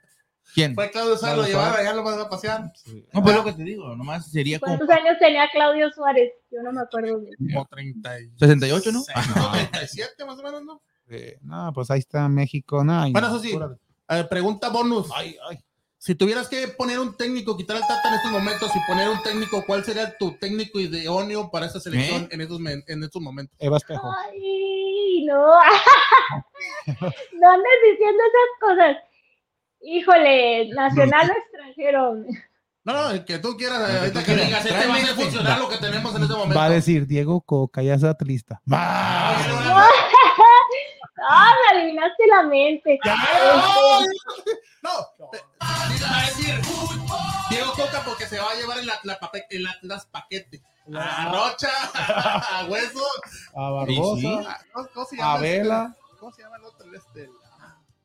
[0.55, 0.75] ¿Quién?
[0.75, 2.73] Fue Claudio Suárez, lo llevaba, ya lo van a pasear.
[3.13, 6.33] No, pues lo que te digo, nomás sería como ¿Cuántos años tenía Claudio Suárez?
[6.51, 7.35] Yo no me acuerdo bien.
[7.53, 9.01] Como 30 y- 68, ¿no?
[9.37, 10.81] No, 37 más o menos, ¿no?
[11.09, 12.83] Eh, no, pues ahí está México.
[12.85, 13.53] No, Bueno, eso sí.
[13.53, 13.77] pura-
[14.09, 15.09] A ver, pregunta bonus.
[15.15, 15.59] Ay, ay.
[15.99, 19.21] Si tuvieras que poner un técnico, quitar al Tata en estos momentos y poner un
[19.23, 22.29] técnico, ¿cuál sería tu técnico idóneo para esta selección ¿Eh?
[22.31, 23.57] en, estos, men- en estos momentos?
[23.59, 24.09] Eva Espejo.
[24.31, 25.37] Ay, no.
[26.87, 28.97] no andes diciendo esas cosas.
[29.87, 32.15] Híjole, nacional o extranjero.
[32.85, 35.15] No, no, el que tú quieras, que ahorita tú que digas, este va a este.
[35.15, 36.57] funcionar lo que tenemos en este momento.
[36.59, 38.61] Va a decir Diego Coca, ya está lista.
[38.71, 39.53] Ah, Va.
[39.55, 39.87] bueno, bueno.
[41.29, 42.95] Ah, me adivinaste la mente.
[42.95, 43.11] Este,
[44.83, 44.91] No,
[45.31, 46.61] te- va a decir
[47.51, 50.63] Diego Coca porque se va a llevar el, pape- el Atlas paquete.
[50.95, 53.01] A Rocha, a Hueso,
[53.57, 53.71] A.
[53.71, 55.59] Barbosa, a- ¿cómo- cómo se a llama este?
[55.59, 56.95] Vela, ¿Cómo se llama el otro?
[56.95, 57.31] Este,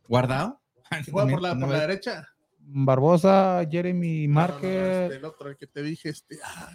[0.08, 0.61] ¿Guardado?
[1.12, 2.28] juega por la, por la derecha.
[2.60, 6.38] Barbosa, Jeremy No, no, no, Márquez, este, el otro, el que te dije, este.
[6.44, 6.70] Ah,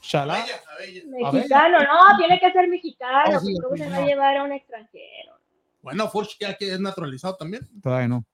[0.00, 0.44] Chalá.
[1.06, 3.36] Mexicano, no, tiene que ser mexicano.
[3.36, 5.34] Oh, sí, ¿Cómo se va a llevar a un extranjero?
[5.82, 7.66] Bueno, Furch ya que es naturalizado también.
[7.82, 8.24] Todavía no.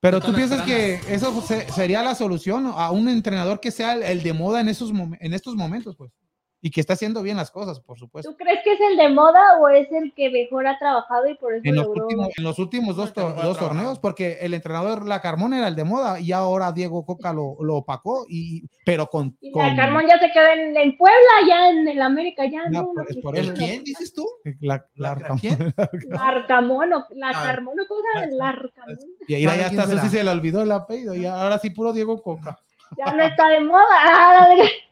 [0.00, 4.02] Pero tú piensas que eso se- sería la solución a un entrenador que sea el,
[4.04, 4.90] el de moda en, esos
[5.20, 6.12] en estos momentos, pues.
[6.60, 8.32] Y que está haciendo bien las cosas, por supuesto.
[8.32, 11.36] ¿Tú crees que es el de moda o es el que mejor ha trabajado y
[11.36, 12.02] por eso En los, logró?
[12.06, 15.76] últimos, en los últimos dos, El to- torneos, porque el entrenador La Carmona era el
[15.76, 19.36] de moda y ahora Diego Coca lo, lo opacó, y, pero con.
[19.40, 21.16] Y con la Carmón ya se quedó en, en Puebla,
[21.46, 22.92] ya en el América, ya No, no.
[22.92, 23.54] por- no, por no.
[23.54, 24.26] ¿Quién dices tú?
[24.60, 25.72] la, la, ¿La- quién?
[26.08, 27.42] Larcamón, o- la Ah.
[27.44, 28.32] Carmón, ¿o ¿cómo se llama?
[28.36, 28.98] Larcamón.
[29.28, 30.02] Y ahí ya ¿Quién hasta será?
[30.02, 32.58] Susi se le olvidó el apellido, y ahora sí puro Diego Coca.
[32.96, 34.48] Ya no está de moda.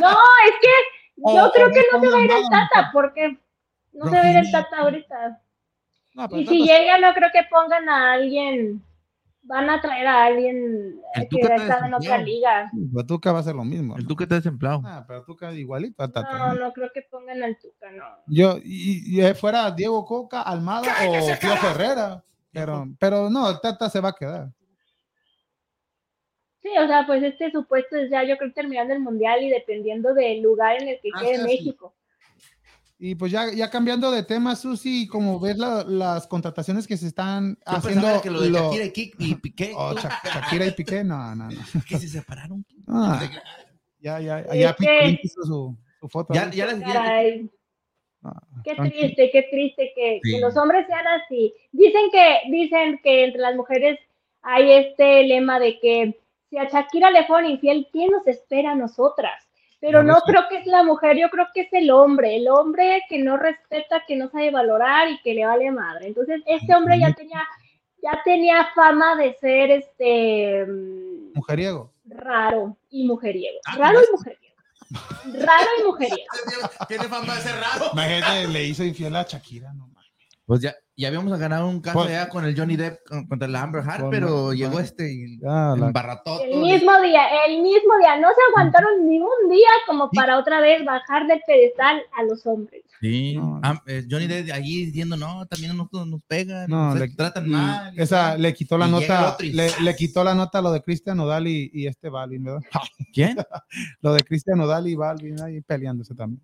[0.00, 0.10] No,
[0.46, 0.72] es que
[1.16, 3.38] yo O- creo o que no se va a ir el Tata, porque
[3.92, 4.50] no se va a ir el.
[4.50, 5.42] Tata ahorita.
[6.14, 8.82] No, Y si llega, no creo que pongan a alguien,
[9.42, 12.24] van a traer a alguien El Tuca que está está en otra desempleado.
[12.24, 12.70] liga.
[12.94, 13.96] Pero Tuca va a hacer lo mismo.
[13.96, 14.08] El ¿no?
[14.08, 14.82] tú que estás desempleado.
[14.84, 16.36] Ah, pero Tuca igualito a Tata.
[16.36, 18.04] No, no creo que pongan al Tuca, no.
[18.26, 22.22] Yo, y, y, eh, fuera Diego Coca, Almada o Pío Ferrera.
[22.52, 24.48] Pero, pero no, el Tata se va a quedar.
[26.62, 30.12] Sí, o sea, pues este supuesto es ya, yo creo, terminando el mundial y dependiendo
[30.12, 31.42] del lugar en el que Ah, quede sí.
[31.44, 31.94] México.
[32.98, 37.06] Y pues ya, ya cambiando de tema, Susi, como ves la- las contrataciones que se
[37.06, 38.20] están Yo haciendo.
[38.20, 41.34] que lo de lo- Shakira y Kik- y Piqué, Oh, Sha- Shakira y Piqué, no,
[41.34, 41.50] no, no.
[41.88, 42.64] que se separaron.
[42.88, 43.20] Ah,
[44.00, 46.34] ya, ya, ya que- Piqué hizo su, su foto.
[46.34, 47.50] Ya, ya Caray,
[48.22, 51.54] Ah, qué triste, qué triste que, que los hombres sean así.
[51.72, 53.98] Dicen que, dicen que entre las mujeres
[54.42, 56.20] hay este lema de que
[56.50, 59.42] si a Shakira le fueron infiel, ¿quién nos espera a nosotras?
[59.80, 63.00] Pero no creo que es la mujer, yo creo que es el hombre, el hombre
[63.08, 66.08] que no respeta, que no sabe valorar y que le vale madre.
[66.08, 67.40] Entonces, este hombre ya tenía,
[68.02, 70.66] ya tenía fama de ser este
[71.34, 71.94] Mujeriego.
[72.04, 73.58] raro y mujeriego.
[73.64, 74.54] Ah, Raro y mujeriego.
[75.46, 76.28] Raro y mujeriego.
[76.88, 77.86] Tiene fama de ser raro.
[77.94, 80.10] Imagínate, le hizo infiel a Shakira, no mames.
[80.44, 83.48] Pues ya, ya habíamos ganado un caso Pues- ya con el Johnny Depp con- contra
[83.48, 87.62] la Amber Heard, Con- pero con- llegó este y la- embarrató El mismo día, el
[87.62, 88.16] mismo día.
[88.20, 92.44] No se aguantaron ni un día como para otra vez bajar del pedestal a los
[92.46, 92.82] hombres.
[93.00, 93.36] Sí.
[93.36, 93.60] No.
[93.62, 97.08] Am- eh, Johnny Depp allí diciendo, no, también a nosotros nos pegan, No, nos le,
[97.08, 97.94] tratan y mal.
[97.96, 100.70] y Esa le quitó la Y nota, y le, le quitó la nota a lo
[100.70, 102.60] de Cristian Nodal y, y este Balvin, ¿verdad?
[103.14, 103.36] ¿Quién?
[104.02, 106.42] Lo de Cristian Nodal y Balvin ahí peleándose también.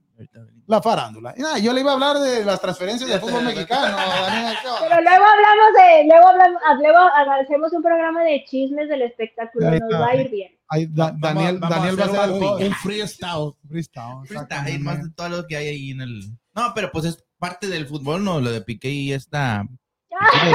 [0.66, 1.34] La farándula.
[1.36, 3.96] Y nada, yo le iba a hablar de las transferencias del fútbol mexicano.
[3.98, 4.35] Daniel.
[4.80, 6.98] Pero luego hablamos de, luego hablamos, ah, luego
[7.42, 9.68] hacemos un programa de chismes del espectáculo.
[9.68, 10.52] Ahí Nos va a ir bien.
[10.68, 12.30] Ahí, Da- Vamos- Daniel, vamos Daniel va a hacer ser
[12.66, 13.52] un, freestyle.
[13.68, 14.64] freestyle.
[14.66, 16.20] Hay más de todo lo que hay ahí en el.
[16.54, 18.40] No, pero pues es parte del fútbol, ¿no?
[18.40, 19.64] Lo de Piqué y esta.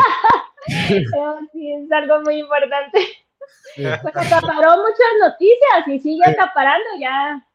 [0.68, 3.00] Sí, es algo muy importante.
[3.76, 3.84] Sí.
[4.02, 7.46] Pues acaparó muchas noticias y sigue acaparando ya.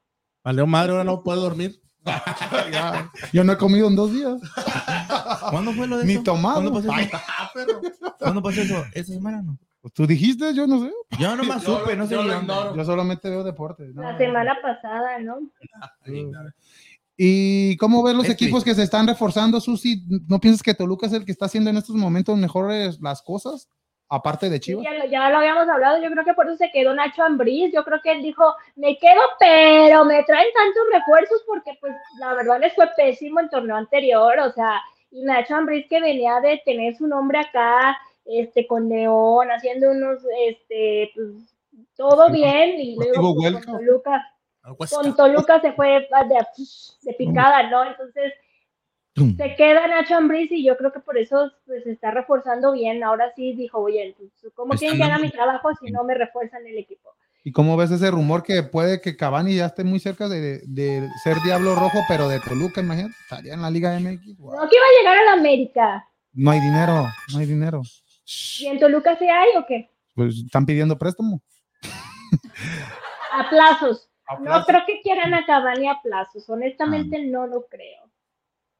[0.44, 1.80] Vale, madre, ahora no puedo dormir.
[3.32, 4.34] Yo no he comido en dos días.
[5.50, 6.22] ¿Cuándo fue lo de Ni eso?
[6.22, 6.60] tomado.
[6.62, 7.16] ¿Cuándo pasó Ay, eso?
[7.38, 7.80] Ah, pero.
[8.18, 8.84] ¿Cuándo pasó eso?
[8.94, 9.58] ¿Esta semana no?
[9.94, 10.90] tú dijiste, yo no sé.
[11.18, 12.16] Yo nomás Yo- supe, no sé.
[12.16, 13.94] yo solamente veo deportes.
[13.94, 14.02] ¿no?
[14.02, 15.38] La semana pasada, ¿no?
[17.16, 20.04] ¿Y cómo ves los Es equipos que se están reforzando, Susi?
[20.28, 23.68] ¿No piensas que Toluca es el que está haciendo en estos momentos mejores las cosas?
[24.08, 24.84] Aparte de Sí, Chivas.
[24.84, 27.72] ya, lo, ya lo habíamos hablado, yo creo que por eso se quedó Nacho Ambriz,
[27.72, 32.34] yo creo que él dijo, me quedo, pero me traen tantos refuerzos porque pues la
[32.34, 34.80] verdad les fue pésimo el torneo anterior, o sea,
[35.10, 40.22] y Nacho Ambriz que venía de tener su nombre acá, este, con León, haciendo unos,
[40.46, 41.28] este, pues,
[41.96, 44.32] todo bien, y luego Deportivo pues, con Toluca,
[44.90, 46.46] con Toluca se fue de,
[47.02, 47.84] de picada, ¿no?
[47.84, 48.32] Entonces.
[49.16, 53.02] Se queda Nacho Ambriz y yo creo que por eso pues, se está reforzando bien.
[53.02, 56.66] Ahora sí dijo, oye, pues, ¿cómo quieren que haga mi trabajo si no me refuerzan
[56.66, 57.14] el equipo?
[57.42, 61.08] ¿Y cómo ves ese rumor que puede que Cavani ya esté muy cerca de, de
[61.22, 63.14] ser Diablo Rojo, pero de Toluca, imagínate?
[63.22, 64.36] Estaría en la Liga MX.
[64.36, 64.56] Guau.
[64.56, 66.08] No, que iba a llegar a la América.
[66.32, 67.82] No hay dinero, no hay dinero.
[68.58, 69.88] ¿Y en Toluca sí hay o qué?
[70.14, 71.40] Pues están pidiendo préstamo.
[73.32, 74.10] A plazos.
[74.26, 76.48] A No creo que quieran a Cavani a plazos.
[76.50, 78.10] Honestamente, no lo creo.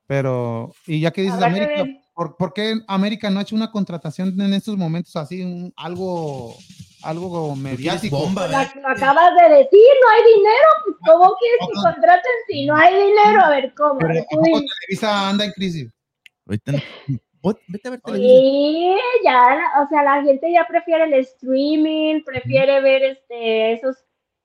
[0.07, 1.85] Pero, y ya que dices América.
[2.15, 6.55] ¿por, por qué América no ha hecho una contratación en estos momentos así, un- algo,
[7.03, 8.17] algo mediático?
[8.19, 10.69] bomba, La- lo acabas de decir, no hay dinero.
[10.85, 13.45] Pues, ¿Cómo quieres que contraten si no hay dinero?
[13.45, 13.99] A ver, ¿cómo?
[13.99, 14.61] Pero Tú ¿a poco dime.
[14.81, 15.91] Televisa anda en crisis.
[16.47, 16.79] Ahorita no-
[17.43, 18.41] Vos- Vete a ver televisión.
[18.41, 23.97] Sí, ya, o sea, la gente ya prefiere el streaming, prefiere ver este, esos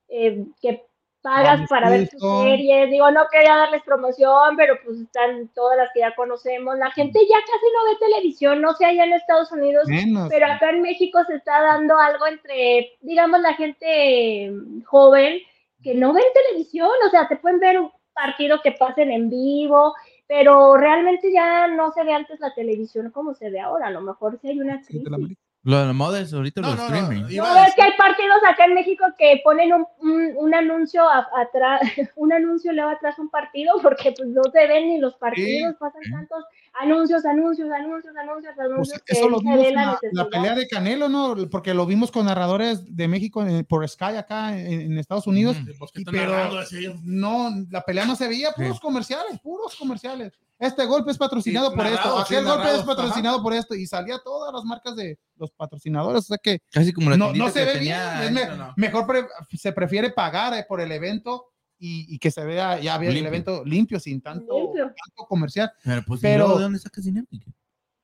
[0.10, 0.84] eh, que
[1.22, 2.90] pagas para ver tus series.
[2.90, 6.78] Digo, no quería darles promoción, pero pues están todas las que ya conocemos.
[6.78, 10.30] La gente ya casi no ve televisión, no sé allá en Estados Unidos, Menos.
[10.30, 15.40] pero acá en México se está dando algo entre, digamos, la gente mm, joven
[15.84, 19.96] que no ven televisión, o sea, te pueden ver un partido que pasen en vivo,
[20.28, 24.02] pero realmente ya no se ve antes la televisión como se ve ahora, a lo
[24.02, 25.38] mejor sí hay una crisis.
[25.64, 27.22] Lo de la moda es ahorita No, los no, no, streaming.
[27.38, 31.04] No ves decir- que hay partidos acá en México que ponen un, un, un anuncio
[31.08, 31.82] a- atrás,
[32.16, 36.02] un anuncio luego atrás un partido porque pues no se ven ni los partidos, pasan
[36.04, 36.12] sí.
[36.12, 36.44] tantos
[36.80, 40.68] anuncios, anuncios, anuncios, anuncios, Pues anuncios que eso lo vimos en la la, pelea de
[40.68, 41.36] Canelo, ¿no?
[41.52, 45.58] Porque lo vimos con narradores de México eh, por Sky acá en, en Estados Unidos.
[45.78, 46.98] Pues, ¿qué Y están pero-?
[47.04, 50.34] No, la pelea no se veía, puros comerciales, puros comerciales.
[50.62, 53.74] Este golpe es patrocinado Sí, por narrado, esto, sí, aquel golpe es patrocinado por esto,
[53.76, 57.34] y salía todas las marcas de los patrocinadores, o sea que Casi como la no,
[57.34, 59.28] no se que ve bien, tenía- me- no, mejor pre-
[59.58, 61.48] se prefiere pagar eh, por el evento
[61.80, 64.86] y, y que se vea ya el evento limpio, sin tanto, Limpio.
[64.86, 65.72] tanto comercial.
[65.84, 67.26] Pero, pues, ¿y Pero- luego ¿de dónde sacas dinero?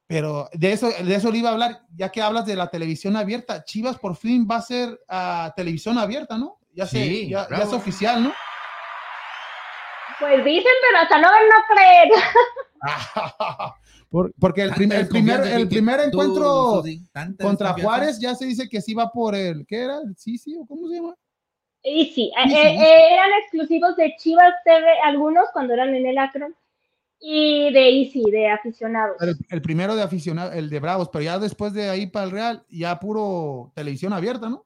[0.08, 3.16] Pero de eso, de eso le iba a hablar, ya que hablas de la televisión
[3.18, 3.64] abierta.
[3.66, 6.60] Chivas por fin va a ser a televisión abierta, ¿no?
[6.74, 8.34] Ya, se- Sí, ya, es oficial, ¿no?
[10.19, 12.10] Pues dicen, pero hasta no ver, no creer.
[14.10, 16.81] Por- porque el, prim- el primer, el primer encuentro
[17.41, 19.99] contra Juárez ya se dice que sí va por el, ¿qué era?
[20.15, 20.56] ¿Sí, sí?
[20.57, 21.15] ¿O cómo se llama?
[21.84, 22.56] Y sí, eh, sí.
[22.56, 26.56] eh, eran exclusivos de Chivas TV, algunos cuando eran en el Akron,
[27.19, 29.18] y de Easy, de aficionados.
[29.22, 32.31] El, el primero de aficionado, el de Bravos, pero ya después de ahí para el
[32.31, 34.65] Real, ya puro televisión abierta, ¿no?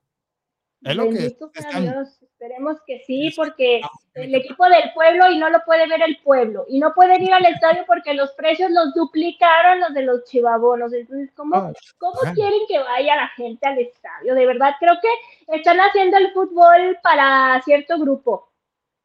[0.84, 3.82] Es lo que Bendito sea están- Dios, esperemos que sí, porque
[4.16, 7.32] el equipo del pueblo y no lo puede ver el pueblo, y no pueden ir
[7.34, 10.92] al estadio porque los precios los duplicaron los de los chivabonos.
[10.92, 14.34] Entonces, ¿cómo, Ah, ¿cómo quieren que vaya la gente al estadio?
[14.34, 18.50] De verdad, creo que están haciendo el fútbol para cierto grupo.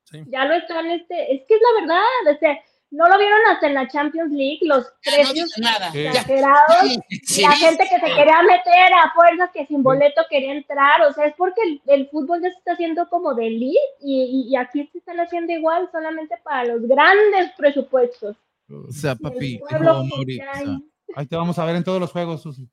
[0.05, 0.23] Sí.
[0.29, 3.75] Ya lo están, este, es que es la verdad, este, no lo vieron hasta en
[3.75, 5.91] la Champions League, los precios nada.
[5.93, 6.07] Sí.
[6.07, 6.99] exagerados
[7.41, 11.27] la gente que se quería meter a fuerzas que sin boleto quería entrar, o sea,
[11.27, 14.57] es porque el, el fútbol ya se está haciendo como de elite y, y- y
[14.57, 18.37] aquí se están haciendo igual solamente para los grandes presupuestos.
[18.71, 20.79] O sea, papi, pueblo, dijo Mauri, ya o sea, hay-
[21.15, 22.69] Ahí te vamos a ver en todos los juegos, Susi.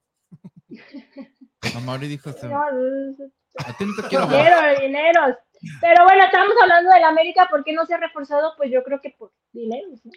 [1.75, 2.61] a Mauri dijo, o sea, no,
[3.59, 4.27] a ti no te quiero
[4.81, 5.37] dinero.
[5.81, 8.53] Pero bueno, estamos hablando del América, ¿por qué no se ha reforzado?
[8.57, 9.87] Pues yo creo que por dinero.
[10.03, 10.11] ¿no?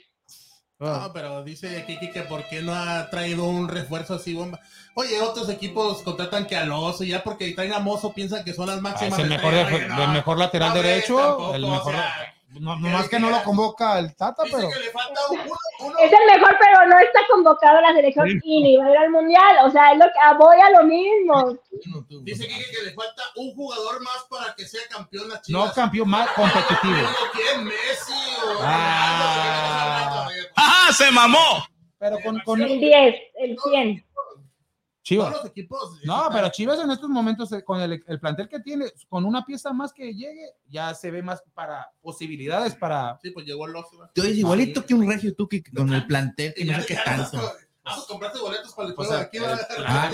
[0.78, 4.60] No, pero dice Kiki que por qué no ha traído un refuerzo así bomba.
[4.94, 8.52] Oye, otros equipos contratan que a Lozo y ya porque traen a Mozo piensan que
[8.52, 9.18] son las Ah, máximas.
[9.18, 11.93] es el mejor, de- el lateral No derecho, tampoco, el o mejor.
[11.94, 14.68] sea, no, nomás que no lo convoca el Tata, Dice pero.
[14.70, 15.43] que le falta uno,
[15.81, 15.98] uno.
[15.98, 18.97] Es el mejor, pero no está convocado a la selección y ni va a ir
[18.98, 19.56] al mundial.
[19.64, 21.59] O sea, es lo que ah, voy a lo mismo.
[22.23, 26.09] Dice Kiki que le falta un jugador más para que sea campeón a No campeón
[26.09, 26.94] más competitivo.
[26.94, 27.64] Digo, ¿Quién?
[27.64, 28.12] Messi
[28.47, 29.18] o Ah.
[29.18, 30.52] Ronaldo, ¿de qué estás hablando?
[30.56, 30.93] ¡Ajá!
[30.93, 31.66] ¡Se mamó!
[31.98, 34.05] Pero con, con El 10, el 100.
[35.06, 35.28] Chivas.
[35.30, 36.00] Todos los equipos.
[36.02, 39.44] No, pero Chivas en estos momentos, eh, con el, el plantel que tiene, con una
[39.44, 43.16] pieza más que llegue, ya se ve más para posibilidades para.
[43.22, 43.72] Sí, pues llegó el.
[43.74, 44.10] ¿verdad?
[44.12, 46.80] Tú eres igualito que un regio, tú que con el plantel, que Y no ya-
[46.80, 47.38] sé qué ya tanto.
[47.88, 49.60] Ah, compraste boletos para el juego aquí, ¿verdad?
[49.86, 50.10] Ah,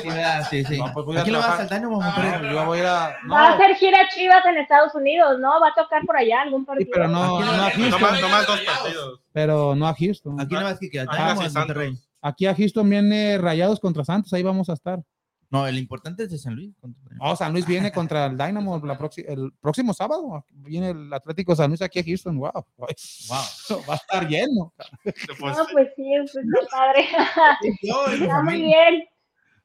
[0.51, 0.79] sí, sí, sí.
[0.79, 2.53] No, pues a ¿A quién le vas al daño, vamos a Ah, poner?
[2.53, 3.17] yo voy a ir a.
[3.25, 5.59] No, Va a hacer gira Chivas en Estados Unidos, ¿no?
[5.59, 6.91] Va a tocar por allá algún sí, partido.
[6.93, 8.21] pero no, Aquí no a no- Houston.
[8.21, 9.21] Nomás, dos partidos.
[9.33, 10.39] Pero no a Houston.
[10.39, 11.99] ¿A quién le vas que Ah, sí, o al Monterrey?
[12.23, 15.03] Aquí a Houston viene Rayados contra Santos, ahí vamos a estar.
[15.51, 16.73] No, el importante es de San Luis.
[17.21, 20.47] Oh, San Luis viene contra el Dynamo la el próximo sábado.
[20.51, 22.39] Viene el Atlético San Luis aquí a Houston.
[22.39, 22.53] Wow.
[22.79, 22.89] Wow.
[23.87, 24.73] Va a estar lleno.
[25.05, 27.05] No, pues sí, pues está padre.
[28.25, 29.05] Está muy bien.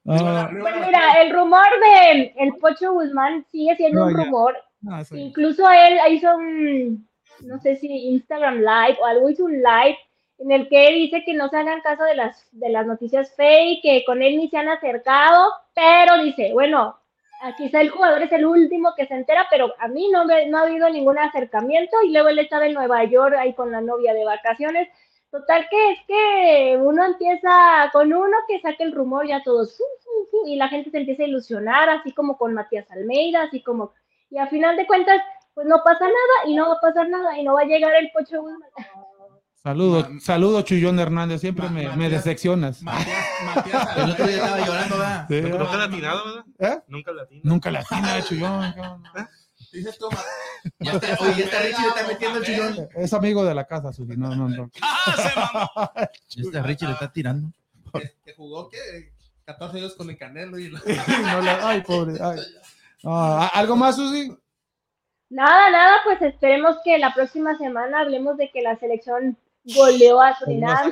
[0.09, 4.55] Ah, Pues mira, el rumor de el Pocho Guzmán sigue siendo No, un rumor.
[4.81, 5.17] no, ya.
[5.17, 7.07] Incluso él hizo un,
[7.41, 9.97] no sé si Instagram Live o algo, hizo un live
[10.39, 13.81] en el que dice que no se hagan caso de las, de las noticias fake,
[13.81, 16.97] que con él ni se han acercado, pero dice, bueno,
[17.57, 20.57] quizá el jugador es el último que se entera, pero a mí no, me- no
[20.59, 24.13] ha habido ningún acercamiento y luego él estaba en Nueva York ahí con la novia
[24.13, 24.89] de vacaciones.
[25.31, 29.77] Total que es que uno empieza con uno que saque el rumor ya todos
[30.45, 33.93] y la gente se empieza a ilusionar, así como con Matías Almeida, así como
[34.29, 35.21] y a final de cuentas,
[35.53, 37.93] pues no pasa nada y no va a pasar nada y no va a llegar
[37.95, 38.69] el Pocho Guzmán.
[39.67, 41.41] Saludos, saludos, Chuyón Hernández.
[41.41, 42.81] Siempre Ma- me, Matías- me decepcionas.
[42.83, 43.17] Matías,
[43.53, 45.25] Matías El otro día estaba llorando, ¿verdad?
[45.27, 45.41] Sí.
[45.41, 46.45] Nunca le ha atinado, ¿verdad?
[46.59, 46.83] ¿Eh?
[46.87, 47.49] Nunca le atinado.
[47.49, 48.73] Nunca la tiene, Chuyón.
[48.73, 49.03] cabrón.
[49.73, 50.07] Dices tú,
[50.79, 52.89] Ya está, oye, ya está Richie le está metiendo el chillón.
[52.95, 54.15] Es amigo de la casa, Susi.
[54.15, 54.71] No, no, no.
[56.29, 57.51] Ya está Richie le está tirando.
[58.23, 58.77] que jugó que
[59.43, 60.79] 14 años con el Canelo y No
[61.41, 62.13] la- ay, pobre.
[62.23, 62.39] ay.
[63.03, 64.33] Ah, ¿Algo más, Susi?
[65.29, 69.37] Nada, nada, pues esperemos que la próxima semana hablemos de que la selección
[69.75, 70.91] goleó a Surinam,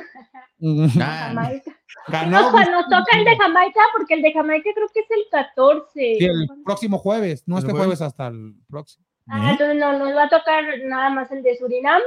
[0.94, 1.72] Jamaica.
[2.08, 2.52] Ganó.
[2.52, 5.90] No, nos toca el de Jamaica porque el de Jamaica creo que es el 14.
[5.94, 7.86] Sí, el próximo jueves, no ¿El este jueves?
[7.86, 9.04] jueves hasta el próximo.
[9.28, 12.00] Ah, entonces no, nos va a tocar nada más el de Surinam.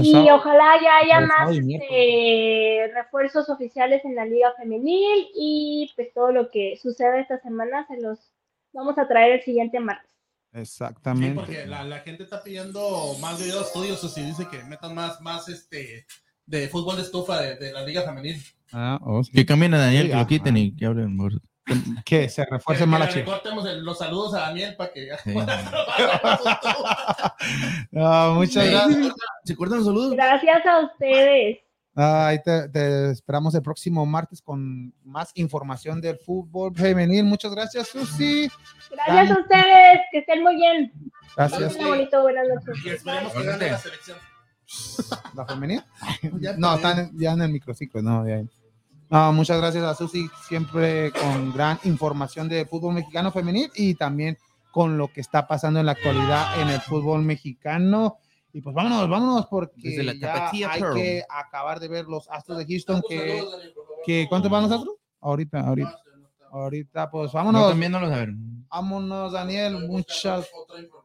[0.00, 0.36] Y sábado.
[0.36, 6.30] ojalá ya haya Sábado más este, refuerzos oficiales en la liga femenil y pues todo
[6.30, 8.30] lo que suceda esta semana se los
[8.72, 10.08] vamos a traer el siguiente martes.
[10.52, 11.34] Sí, Exactamente.
[11.34, 15.20] porque la, la gente está pidiendo más videos tuyos, o si dice que metan más,
[15.20, 16.06] más este
[16.44, 18.42] de fútbol de estufa de, de la liga femenil.
[18.72, 19.32] Ah, oh, sí.
[19.32, 21.16] Que cambien a Daniel, Sí, que lo quiten y que hablen.
[21.16, 21.40] mejor.
[22.04, 23.40] Que se refuerce Que- más la chica.
[23.76, 25.30] los saludos a Daniel para que Sí.
[28.34, 28.70] Muchas Sí.
[28.70, 29.12] gracias.
[29.44, 30.12] ¿Se cortan los saludos?
[30.12, 31.58] Gracias a ustedes.
[31.94, 37.24] Ah, ahí te, te esperamos el próximo martes con más información del fútbol femenil.
[37.24, 38.48] Muchas gracias, Susi.
[38.90, 40.00] Gracias a ustedes.
[40.10, 40.92] Que estén muy bien.
[41.36, 41.62] Gracias.
[41.62, 42.22] Pásenla bonito.
[42.22, 42.84] Buenas noches.
[42.84, 44.18] y esperemos que gane la selección.
[45.34, 45.82] ¿La femenil?
[46.58, 48.42] No, están ya en el microciclo, no, ya.
[49.10, 54.38] No, muchas gracias a Susi, siempre con gran información de fútbol mexicano femenil y también
[54.70, 58.16] con lo que está pasando en la actualidad en el fútbol mexicano.
[58.52, 60.94] Y pues vámonos, vámonos, porque Desde la ya Tapatía hay Pearl.
[60.94, 63.02] que acabar de ver los Astros de Houston.
[63.08, 63.42] Que,
[64.04, 64.96] que, ¿Cuántos van los Astros?
[65.20, 65.98] Ahorita, ahorita,
[66.50, 67.68] ahorita, pues No, vámonos.
[67.70, 68.30] también no los a ver.
[68.68, 69.86] Vámonos, Daniel.
[69.88, 70.48] Muchas,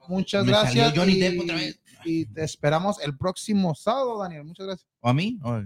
[0.07, 0.93] muchas Me salió gracias.
[0.97, 1.81] Johnny y, Depp otra vez.
[2.05, 4.43] y te esperamos el próximo sábado, Daniel.
[4.43, 4.89] Muchas gracias.
[4.99, 5.39] ¿O a mí?
[5.43, 5.61] O-.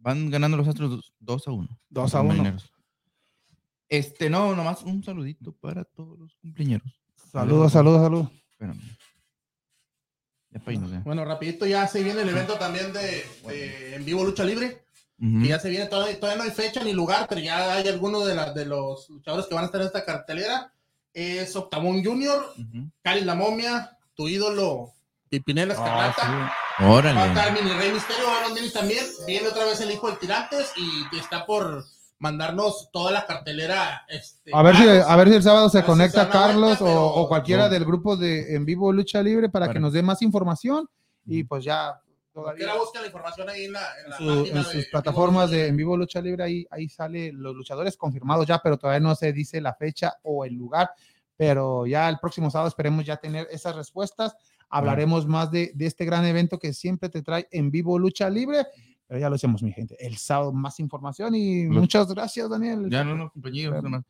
[0.00, 1.80] Van ganando los Astros 2 a 1.
[1.90, 2.56] Dos a uno.
[3.88, 6.82] Este, no, nomás un saludito para todos los cumpleaños.
[7.30, 8.28] Saludos, saludos, saludos.
[8.50, 8.80] Espérame.
[11.04, 14.84] Bueno, rapidito ya se viene el evento también de, de en vivo lucha libre.
[15.18, 18.26] Que ya se viene, todavía, todavía no hay fecha ni lugar, pero ya hay algunos
[18.26, 20.72] de, la- de los luchadores que van a estar en esta cartelera.
[21.14, 22.90] Es Octavón Junior, Ujú.
[23.02, 24.92] Cali la momia, tu ídolo
[25.28, 26.52] Pipinela Ah, Escarlata.
[26.80, 27.26] Va a Órale.
[27.28, 29.04] estar Mini Rey Misterio, Aaron Dennis también.
[29.26, 31.84] Viene otra vez el hijo del Tirantes y está por
[32.22, 34.06] mandarnos toda la cartelera.
[34.08, 35.04] Este, A ver, si, Carlos.
[35.08, 37.06] a ver si el sábado se A si conecta se una Carlos vuelta, o, pero-
[37.06, 37.68] o cualquiera No.
[37.70, 40.88] del grupo de En Vivo Lucha Libre para que Para- nos dé más información
[41.26, 42.00] y pues ya
[42.32, 45.50] todavía Cualquiera busca la información ahí en, la, en, la su- en de- sus plataformas
[45.50, 49.14] de En Vivo Lucha Libre ahí, ahí sale los luchadores confirmados ya, pero todavía no
[49.16, 50.90] se dice la fecha o el lugar,
[51.36, 54.34] pero ya el próximo sábado esperemos ya tener esas respuestas.
[54.70, 58.66] Hablaremos más de, de este gran evento que siempre te trae En Vivo Lucha Libre.
[59.12, 59.94] Pero ya lo hacemos, mi gente.
[60.00, 62.88] El sábado más información y Lo- muchas gracias, Daniel.
[62.88, 63.30] Ya no, no,
[63.82, 64.04] nomás.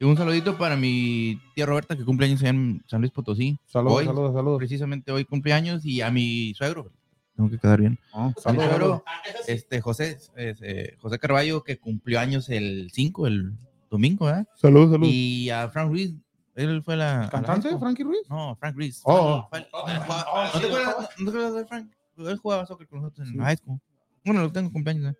[0.00, 3.56] Y un saludito para mi tía Roberta que cumple años en San Luis Potosí.
[3.66, 4.58] Saludos, Hoy, saludos, saludos.
[4.58, 6.90] Precisamente hoy cumpleaños y a mi suegro.
[7.36, 8.00] Tengo que quedar bien.
[8.12, 9.04] Oh, A mi suegro,
[9.46, 13.52] este, José, eh, José Carballo, que cumplió años el 5, el
[13.88, 14.48] domingo, ¿verdad?
[14.56, 15.12] Saludos, saludos.
[15.14, 16.14] Y a Frank Ruiz,
[16.56, 17.20] él fue la.
[17.20, 17.78] la ¿Cantante, expo.
[17.78, 18.22] Frankie Ruiz?
[18.28, 19.02] No, Frank Ruiz.
[19.04, 19.46] Oh.
[19.50, 21.02] Fue- Oh, oh, ¿No sí, te acuerdas oh.
[21.22, 21.92] no te acuerdas de Frank?
[22.16, 23.38] Él jugaba soccer con nosotros en Sí.
[23.38, 23.80] high school.
[24.28, 25.14] Bueno, lo tengo cumpleaños.
[25.14, 25.16] ¿eh?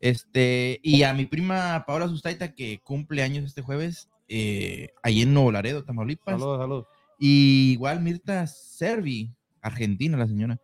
[0.00, 5.34] Este, y a mi prima Paola Sustaita, que cumple años este jueves, eh, ahí en
[5.34, 6.40] Nuevo Laredo, Tamaulipas.
[6.40, 6.86] Saludos, saludos.
[7.18, 10.58] Y igual Mirta Servi, argentina la señora,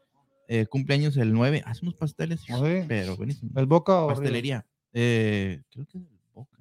[0.48, 2.84] eh, cumpleaños el 9, hace unos pasteles, ¿Oh, sí?
[2.88, 3.50] pero buenísimo.
[3.54, 4.08] ¿El Boca o?
[4.08, 4.64] Pastelería.
[4.94, 6.58] Eh, creo que es el Boca.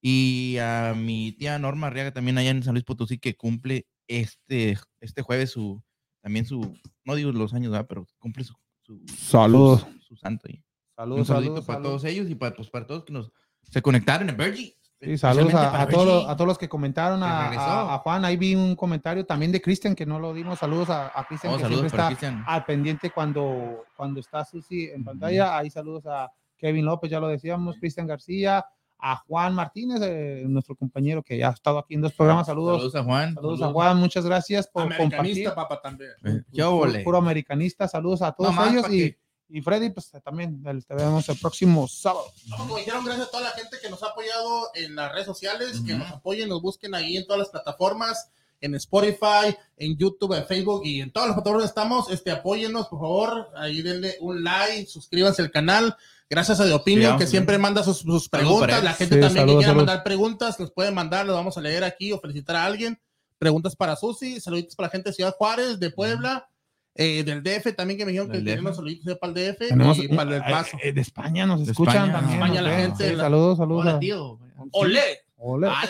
[0.00, 4.78] Y a mi tía Norma Arriaga también allá en San Luis Potosí que cumple este,
[5.00, 5.82] este jueves su,
[6.20, 7.86] también su, no digo los años, ¿verdad?
[7.88, 8.54] pero cumple su,
[8.86, 9.86] su, Saludos.
[10.00, 10.48] su, su santo.
[10.96, 12.02] Saludos, Un saludito saludos, para saludos.
[12.02, 13.30] todos ellos y para, pues, para todos que nos
[13.62, 14.74] se conectaron en Virgie.
[15.00, 17.64] Sí, saludos a, todos, los- a todos los que comentaron, a, regresó.
[17.66, 18.24] a- a Juan.
[18.24, 20.58] Ahí vi un comentario también de Cristian que no lo dimos.
[20.58, 22.42] Saludos a, Cristian Oh, que siempre está Cristian.
[22.46, 25.58] al pendiente cuando, cuando está Susi en pantalla.
[25.58, 28.64] Ahí saludos a Kevin López, ya lo decíamos, Cristian García,
[28.98, 32.46] a Juan Martínez, eh, nuestro compañero que ya ha estado aquí en dos programas.
[32.46, 33.34] Saludos, Saludos a Juan.
[33.34, 35.06] saludos a Juan, muchas gracias por compartir.
[35.06, 36.10] Americanista, papá, también.
[36.24, 39.16] Eh, ¿Qué Puro, puro americanista, saludos a todos Nomás ellos y,
[39.48, 42.24] y Freddy, pues también el- te vemos el próximo sábado.
[42.48, 45.26] No, como dijeron, gracias a toda la gente que nos ha apoyado en las redes
[45.26, 48.30] sociales, que nos apoyen, nos busquen ahí en todas las plataformas,
[48.62, 52.10] en Spotify, en YouTube, en Facebook y en todas las plataformas estamos.
[52.10, 55.94] Este, apóyennos, por favor, ahí denle un like, suscríbanse al canal.
[56.28, 58.82] Gracias a The Opinion, Sí, que siempre manda sus, sus preguntas.
[58.82, 59.86] La gente Sí, también saludos, que quiera saludos.
[59.86, 63.00] mandar preguntas, nos pueden mandar, los vamos a leer aquí o felicitar a alguien.
[63.38, 66.48] preguntas para Susi, saluditos para la gente de Ciudad Juárez, de Puebla,
[66.94, 70.08] eh, del DF también, que me dijeron que tenemos saluditos para el DF Tenemos- y
[70.08, 70.78] para el eh, Paso.
[70.82, 72.34] eh, de España nos De escuchan España, también.
[72.42, 73.82] España, nos la gente, Sí, la- saludos, saludos.
[73.84, 74.38] Hola, tío.
[74.72, 75.02] ¡Olé!
[75.36, 75.68] Ole.
[75.70, 75.82] Ah,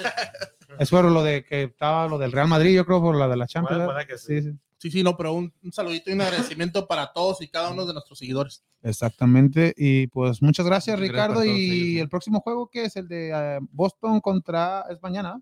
[0.80, 3.36] Es por lo de que estaba lo del Real Madrid, yo creo, por la de
[3.36, 3.84] la Champions.
[4.08, 4.42] Que sí.
[4.42, 4.90] Sí, sí.
[4.90, 7.92] Sí, no, pero un, un saludito y un agradecimiento para todos y cada uno de
[7.92, 8.64] nuestros seguidores.
[8.82, 9.74] Exactamente.
[9.76, 11.44] Y pues muchas gracias, Muchas Ricardo.
[11.44, 11.98] y ellos, sí.
[12.00, 14.84] el próximo juego, que es el de eh, Boston contra.
[14.90, 15.40] Es mañana.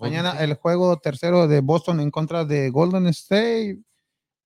[0.00, 3.78] Mañana el juego tercero de Boston en contra de Golden State.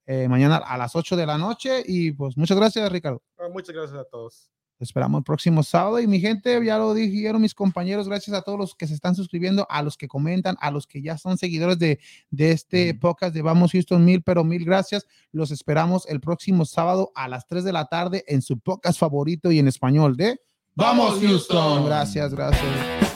[0.07, 1.83] eh, mañana a las 8 de la noche.
[1.87, 3.23] Y pues muchas gracias, Ricardo.
[3.39, 4.51] Ah, Muchas gracias a todos.
[4.83, 6.01] Te esperamos el próximo sábado.
[6.01, 9.15] Y mi gente, ya lo dijeron mis compañeros, gracias a todos los que se están
[9.15, 12.01] suscribiendo, a los que comentan, a los que ya son seguidores de,
[12.33, 12.99] de este Ujú.
[12.99, 15.07] podcast de Vamos Houston, mil, pero mil gracias.
[15.31, 19.53] Los esperamos el próximo sábado a las 3 de la tarde en su podcast favorito
[19.53, 20.41] y en español de
[20.75, 21.85] ¡Vamos, Houston!
[21.87, 23.11] Gracias, gracias.